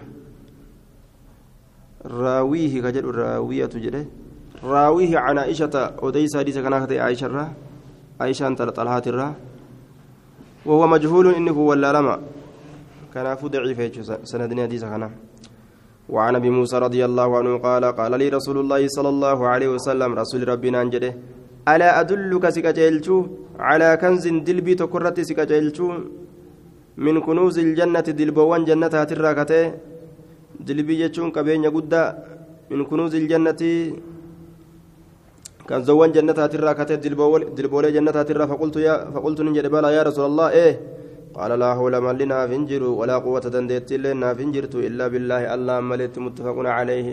راويه 2.05 2.83
كجر 2.83 3.05
راوية 3.05 3.67
جره. 3.67 4.07
راويه 4.65 5.19
عن 5.19 5.39
عائشة. 5.39 5.97
وديس 6.03 6.37
حديث 6.37 6.59
كان 6.59 6.73
عائشة 7.01 7.27
را. 7.27 7.53
عائشة 8.21 8.47
أنت 8.47 8.63
طلحات 8.63 9.09
الرا 9.09 9.35
وهو 10.67 10.87
مجهول 10.87 11.35
إنه 11.35 11.59
ولا 11.59 11.93
لما 11.93 12.21
كان 13.15 13.27
ضعيف 13.47 13.81
سندني 14.25 14.63
حديث 14.63 14.85
كان. 14.85 15.11
وعن 16.15 16.33
أبي 16.41 16.51
موسى 16.59 16.77
رضي 16.87 17.03
الله 17.09 17.29
عنه 17.39 17.53
قال 17.67 17.85
قال 17.99 18.13
لي 18.21 18.29
رسول 18.39 18.57
الله 18.63 18.83
صلى 18.97 19.09
الله 19.15 19.39
عليه 19.53 19.69
وسلم 19.75 20.11
رسول 20.23 20.41
ربنا 20.53 20.79
انجده 20.83 21.13
ألا 21.73 21.89
أدلك 22.01 22.45
سكجلچو 22.57 23.17
على 23.69 23.89
كنز 24.03 24.25
دلبي 24.49 24.73
تكرت 24.83 25.19
سكجلچو 25.29 25.87
من 27.05 27.15
كنوز 27.27 27.57
الجنة 27.67 28.07
دلبوان 28.21 28.63
جنة 28.69 28.95
هتراكته 29.03 29.63
دلبي 30.69 30.95
جتشون 31.01 31.29
كبين 31.37 31.65
يقدا 31.69 32.03
من 32.71 32.81
كنوز 32.91 33.15
الجنة 33.23 33.63
كان 35.69 35.81
زوان 35.89 36.11
جنة 36.17 36.39
هتراكته 36.45 36.95
دلبول 37.57 37.87
جنة 37.97 38.11
هترا 38.21 38.45
فقلت 38.51 38.77
يا 38.87 38.95
فقلت 39.15 39.39
نجد 39.47 39.67
بلا 39.75 39.91
يا 39.97 40.03
رسول 40.09 40.27
الله 40.31 40.47
إيه؟ 40.59 40.73
قال 41.41 41.53
لا 41.63 41.71
حول 41.79 41.95
ما 42.05 42.13
لنا 42.21 42.39
فنجر 42.51 42.83
ولا 43.01 43.17
قوة 43.25 43.45
دندت 43.55 43.91
لنا 44.05 44.29
فنجرت 44.39 44.75
إلا 44.89 45.05
بالله. 45.13 45.43
الله 45.55 45.77
ملت 45.91 46.15
متفق 46.25 46.57
عليه. 46.79 47.09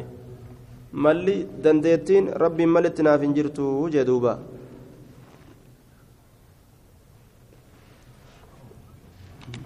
ملي 1.04 1.38
دندتين 1.64 2.24
ربي 2.44 2.66
ملتنا 2.76 3.12
فنجرت 3.22 3.60
جدوبا 3.94 4.34